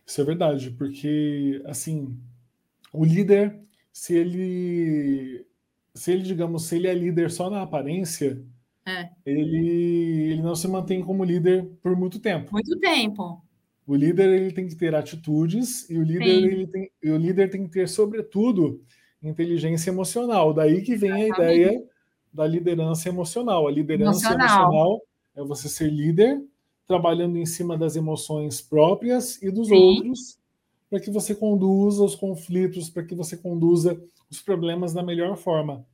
Isso 0.05 0.21
é 0.21 0.25
verdade, 0.25 0.71
porque, 0.71 1.61
assim, 1.67 2.17
o 2.93 3.05
líder, 3.05 3.59
se 3.93 4.17
ele, 4.17 5.45
se 5.95 6.13
ele, 6.13 6.23
digamos, 6.23 6.65
se 6.65 6.77
ele 6.77 6.87
é 6.87 6.95
líder 6.95 7.31
só 7.31 7.51
na 7.51 7.63
aparência, 7.63 8.41
é. 8.87 9.11
Ele, 9.27 10.33
ele 10.33 10.43
não 10.43 10.55
se 10.55 10.69
mantém 10.69 11.03
como 11.03 11.25
líder 11.25 11.67
por 11.83 11.97
muito 11.97 12.21
tempo. 12.21 12.53
Muito 12.53 12.79
tempo. 12.79 13.43
O 13.87 13.95
líder 13.95 14.29
ele 14.29 14.53
tem 14.53 14.67
que 14.67 14.77
ter 14.77 14.95
atitudes 14.95 15.89
e 15.91 15.99
o 15.99 16.03
líder 16.03 16.53
ele 16.53 16.67
tem, 16.67 16.91
o 17.05 17.17
líder 17.17 17.51
tem 17.51 17.65
que 17.65 17.71
ter 17.71 17.89
sobretudo 17.89 18.81
inteligência 19.23 19.91
emocional. 19.91 20.55
Daí 20.55 20.83
que 20.83 20.97
vem 20.97 21.25
Exatamente. 21.25 21.41
a 21.41 21.55
ideia 21.55 21.85
da 22.33 22.47
liderança 22.47 23.09
emocional. 23.09 23.67
A 23.67 23.71
liderança 23.71 24.27
emocional. 24.27 24.59
emocional 24.59 25.03
é 25.37 25.43
você 25.43 25.69
ser 25.69 25.91
líder 25.91 26.43
trabalhando 26.87 27.37
em 27.37 27.47
cima 27.47 27.77
das 27.77 27.97
emoções 27.97 28.61
próprias 28.61 29.43
e 29.43 29.51
dos 29.51 29.69
Sim. 29.69 29.75
outros 29.75 30.39
para 30.89 31.01
que 31.01 31.11
você 31.11 31.35
conduza 31.35 32.05
os 32.05 32.15
conflitos, 32.15 32.89
para 32.89 33.03
que 33.03 33.15
você 33.15 33.37
conduza 33.37 34.01
os 34.31 34.41
problemas 34.41 34.93
da 34.93 35.03
melhor 35.03 35.37
forma. 35.37 35.85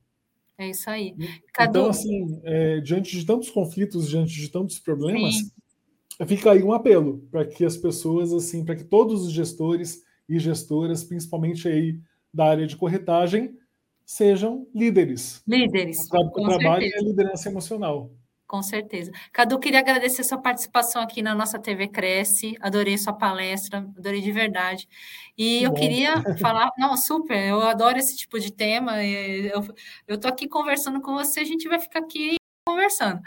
É 0.57 0.69
isso 0.69 0.89
aí. 0.89 1.15
Cadu... 1.53 1.79
Então, 1.79 1.89
assim, 1.89 2.39
é, 2.43 2.79
diante 2.79 3.17
de 3.17 3.25
tantos 3.25 3.49
conflitos, 3.49 4.07
diante 4.07 4.33
de 4.33 4.49
tantos 4.49 4.79
problemas, 4.79 5.35
Sim. 5.35 6.25
fica 6.27 6.51
aí 6.51 6.63
um 6.63 6.73
apelo 6.73 7.27
para 7.31 7.45
que 7.45 7.65
as 7.65 7.75
pessoas, 7.75 8.31
assim, 8.31 8.63
para 8.63 8.75
que 8.75 8.83
todos 8.83 9.23
os 9.25 9.31
gestores 9.31 10.03
e 10.29 10.39
gestoras, 10.39 11.03
principalmente 11.03 11.67
aí 11.67 11.99
da 12.33 12.45
área 12.45 12.67
de 12.67 12.75
corretagem, 12.75 13.57
sejam 14.05 14.67
líderes. 14.73 15.43
Líderes. 15.47 16.05
O, 16.05 16.09
tra 16.09 16.19
o 16.19 16.45
trabalho 16.45 16.85
é 16.85 16.99
a 16.99 17.03
liderança 17.03 17.49
emocional. 17.49 18.11
Com 18.53 18.61
certeza. 18.61 19.11
Cadu, 19.31 19.57
queria 19.57 19.79
agradecer 19.79 20.23
sua 20.23 20.37
participação 20.37 21.01
aqui 21.01 21.23
na 21.23 21.33
nossa 21.33 21.57
TV 21.57 21.87
Cresce. 21.87 22.55
Adorei 22.61 22.99
sua 22.99 23.11
palestra, 23.11 23.79
adorei 23.97 24.21
de 24.21 24.31
verdade. 24.31 24.87
E 25.35 25.63
eu 25.63 25.71
Bom. 25.71 25.75
queria 25.79 26.13
falar, 26.37 26.69
não, 26.77 26.95
super, 26.95 27.47
eu 27.47 27.61
adoro 27.61 27.97
esse 27.97 28.15
tipo 28.15 28.39
de 28.39 28.53
tema. 28.53 29.03
Eu, 29.03 29.65
eu 30.07 30.19
tô 30.19 30.27
aqui 30.27 30.47
conversando 30.47 31.01
com 31.01 31.15
você, 31.15 31.39
a 31.39 31.43
gente 31.43 31.67
vai 31.67 31.79
ficar 31.79 32.01
aqui 32.01 32.35
conversando. 32.63 33.21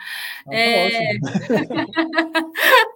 Ah, 0.47 0.51
tá 0.51 0.55
é... 0.55 1.19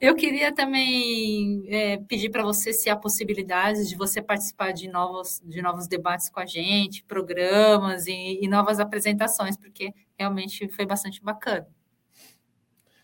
eu 0.00 0.14
queria 0.14 0.52
também 0.54 1.62
é, 1.68 1.98
pedir 1.98 2.30
para 2.30 2.42
você 2.42 2.72
se 2.72 2.88
há 2.88 2.96
possibilidades 2.96 3.88
de 3.88 3.96
você 3.96 4.22
participar 4.22 4.72
de 4.72 4.88
novos, 4.88 5.42
de 5.44 5.60
novos 5.60 5.86
debates 5.86 6.30
com 6.30 6.40
a 6.40 6.46
gente, 6.46 7.04
programas 7.04 8.06
e, 8.06 8.40
e 8.42 8.48
novas 8.48 8.80
apresentações, 8.80 9.56
porque 9.56 9.92
realmente 10.18 10.68
foi 10.68 10.86
bastante 10.86 11.22
bacana. 11.22 11.66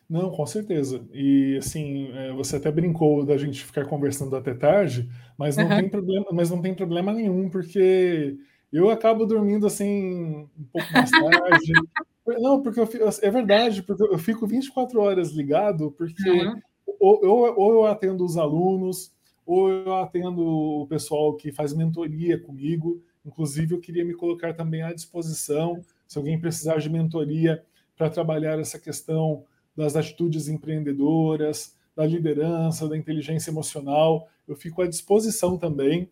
Não, 0.08 0.30
com 0.30 0.46
certeza. 0.46 1.04
E 1.12 1.56
assim, 1.58 2.10
é, 2.12 2.32
você 2.32 2.56
até 2.56 2.70
brincou 2.70 3.24
da 3.24 3.36
gente 3.36 3.64
ficar 3.64 3.84
conversando 3.84 4.34
até 4.34 4.54
tarde, 4.54 5.10
mas 5.36 5.56
não 5.56 5.64
uhum. 5.64 5.76
tem 5.76 5.88
problema, 5.88 6.26
mas 6.32 6.50
não 6.50 6.62
tem 6.62 6.74
problema 6.74 7.12
nenhum, 7.12 7.50
porque 7.50 8.38
eu 8.72 8.88
acabo 8.88 9.26
dormindo 9.26 9.66
assim 9.66 10.48
um 10.58 10.64
pouco 10.72 10.92
mais 10.92 11.10
tarde. 11.10 11.72
não, 12.40 12.62
porque 12.62 12.80
eu, 12.80 12.88
é 13.22 13.30
verdade, 13.30 13.82
porque 13.82 14.02
eu 14.02 14.18
fico 14.18 14.46
24 14.46 15.00
horas 15.00 15.32
ligado, 15.32 15.90
porque 15.92 16.30
uhum. 16.30 16.60
Ou, 16.86 17.24
ou, 17.26 17.58
ou 17.58 17.72
eu 17.74 17.86
atendo 17.86 18.24
os 18.24 18.36
alunos, 18.36 19.12
ou 19.44 19.70
eu 19.70 19.94
atendo 19.94 20.42
o 20.44 20.86
pessoal 20.86 21.34
que 21.34 21.52
faz 21.52 21.72
mentoria 21.72 22.38
comigo. 22.38 23.02
Inclusive, 23.24 23.74
eu 23.74 23.80
queria 23.80 24.04
me 24.04 24.14
colocar 24.14 24.54
também 24.54 24.82
à 24.82 24.92
disposição 24.92 25.80
se 26.06 26.18
alguém 26.18 26.40
precisar 26.40 26.78
de 26.78 26.88
mentoria 26.88 27.64
para 27.96 28.10
trabalhar 28.10 28.58
essa 28.58 28.78
questão 28.78 29.44
das 29.76 29.96
atitudes 29.96 30.48
empreendedoras, 30.48 31.74
da 31.94 32.06
liderança, 32.06 32.88
da 32.88 32.96
inteligência 32.96 33.50
emocional, 33.50 34.28
eu 34.46 34.54
fico 34.54 34.82
à 34.82 34.86
disposição 34.86 35.56
também. 35.56 36.08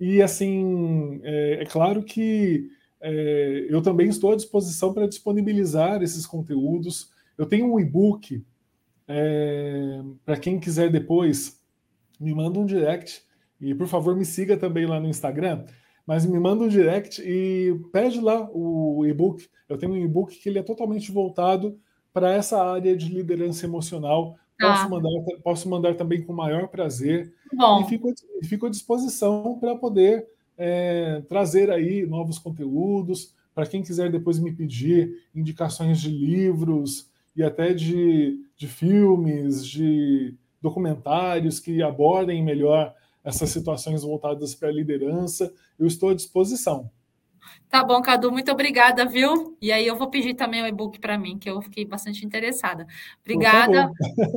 E, 0.00 0.22
assim, 0.22 1.20
é, 1.22 1.62
é 1.62 1.64
claro 1.66 2.02
que 2.02 2.70
é, 3.00 3.66
eu 3.68 3.82
também 3.82 4.08
estou 4.08 4.32
à 4.32 4.36
disposição 4.36 4.94
para 4.94 5.08
disponibilizar 5.08 6.02
esses 6.02 6.24
conteúdos. 6.26 7.10
Eu 7.36 7.46
tenho 7.46 7.72
um 7.72 7.80
e-book 7.80 8.44
É, 9.08 10.00
Para 10.24 10.36
quem 10.36 10.60
quiser 10.60 10.90
depois, 10.90 11.58
me 12.20 12.34
manda 12.34 12.58
um 12.58 12.66
direct 12.66 13.22
e 13.60 13.74
por 13.74 13.88
favor 13.88 14.14
me 14.14 14.24
siga 14.24 14.56
também 14.56 14.86
lá 14.86 15.00
no 15.00 15.08
Instagram. 15.08 15.64
Mas 16.06 16.24
me 16.24 16.38
manda 16.38 16.64
um 16.64 16.68
direct 16.68 17.20
e 17.22 17.78
pede 17.92 18.20
lá 18.20 18.48
o 18.52 19.04
e-book. 19.06 19.46
Eu 19.68 19.76
tenho 19.76 19.92
um 19.92 19.96
e-book 19.96 20.34
que 20.36 20.48
ele 20.48 20.58
é 20.58 20.62
totalmente 20.62 21.12
voltado 21.12 21.78
para 22.12 22.32
essa 22.32 22.62
área 22.62 22.96
de 22.96 23.12
liderança 23.12 23.66
emocional. 23.66 24.36
Posso, 24.58 24.82
ah. 24.82 24.88
mandar, 24.88 25.10
posso 25.42 25.68
mandar 25.68 25.94
também 25.96 26.22
com 26.22 26.32
o 26.32 26.36
maior 26.36 26.68
prazer. 26.68 27.32
Bom. 27.52 27.82
E 27.82 27.84
fico, 27.84 28.12
fico 28.44 28.66
à 28.66 28.70
disposição 28.70 29.58
para 29.60 29.76
poder 29.76 30.26
é, 30.56 31.22
trazer 31.28 31.70
aí 31.70 32.06
novos 32.06 32.38
conteúdos. 32.38 33.34
Para 33.54 33.66
quem 33.66 33.82
quiser 33.82 34.10
depois 34.10 34.38
me 34.38 34.52
pedir 34.52 35.26
indicações 35.34 36.00
de 36.00 36.08
livros 36.08 37.07
e 37.38 37.42
até 37.44 37.72
de, 37.72 38.36
de 38.56 38.66
filmes, 38.66 39.64
de 39.64 40.34
documentários 40.60 41.60
que 41.60 41.80
abordem 41.80 42.42
melhor 42.42 42.92
essas 43.22 43.50
situações 43.50 44.02
voltadas 44.02 44.56
para 44.56 44.68
a 44.68 44.72
liderança, 44.72 45.52
eu 45.78 45.86
estou 45.86 46.08
à 46.08 46.14
disposição. 46.14 46.90
Tá 47.68 47.84
bom, 47.84 48.02
Cadu, 48.02 48.32
muito 48.32 48.50
obrigada, 48.50 49.06
viu? 49.06 49.56
E 49.62 49.70
aí 49.70 49.86
eu 49.86 49.96
vou 49.96 50.10
pedir 50.10 50.34
também 50.34 50.62
o 50.62 50.66
e-book 50.66 50.98
para 50.98 51.16
mim, 51.16 51.38
que 51.38 51.48
eu 51.48 51.62
fiquei 51.62 51.84
bastante 51.84 52.26
interessada. 52.26 52.88
Obrigada, 53.20 53.88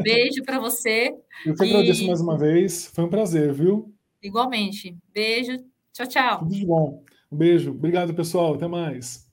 beijo 0.03 0.43
para 0.43 0.59
você. 0.59 1.15
Eu 1.43 1.55
que 1.55 1.65
e... 1.65 1.69
agradeço 1.69 2.05
mais 2.05 2.21
uma 2.21 2.37
vez, 2.37 2.85
foi 2.85 3.03
um 3.03 3.09
prazer, 3.09 3.51
viu? 3.51 3.91
Igualmente. 4.21 4.95
Beijo, 5.11 5.57
tchau, 5.91 6.05
tchau. 6.05 6.39
Tudo 6.39 6.53
de 6.53 6.65
bom. 6.67 7.03
Um 7.31 7.37
beijo, 7.37 7.71
obrigado, 7.71 8.13
pessoal, 8.13 8.53
até 8.53 8.67
mais. 8.67 9.27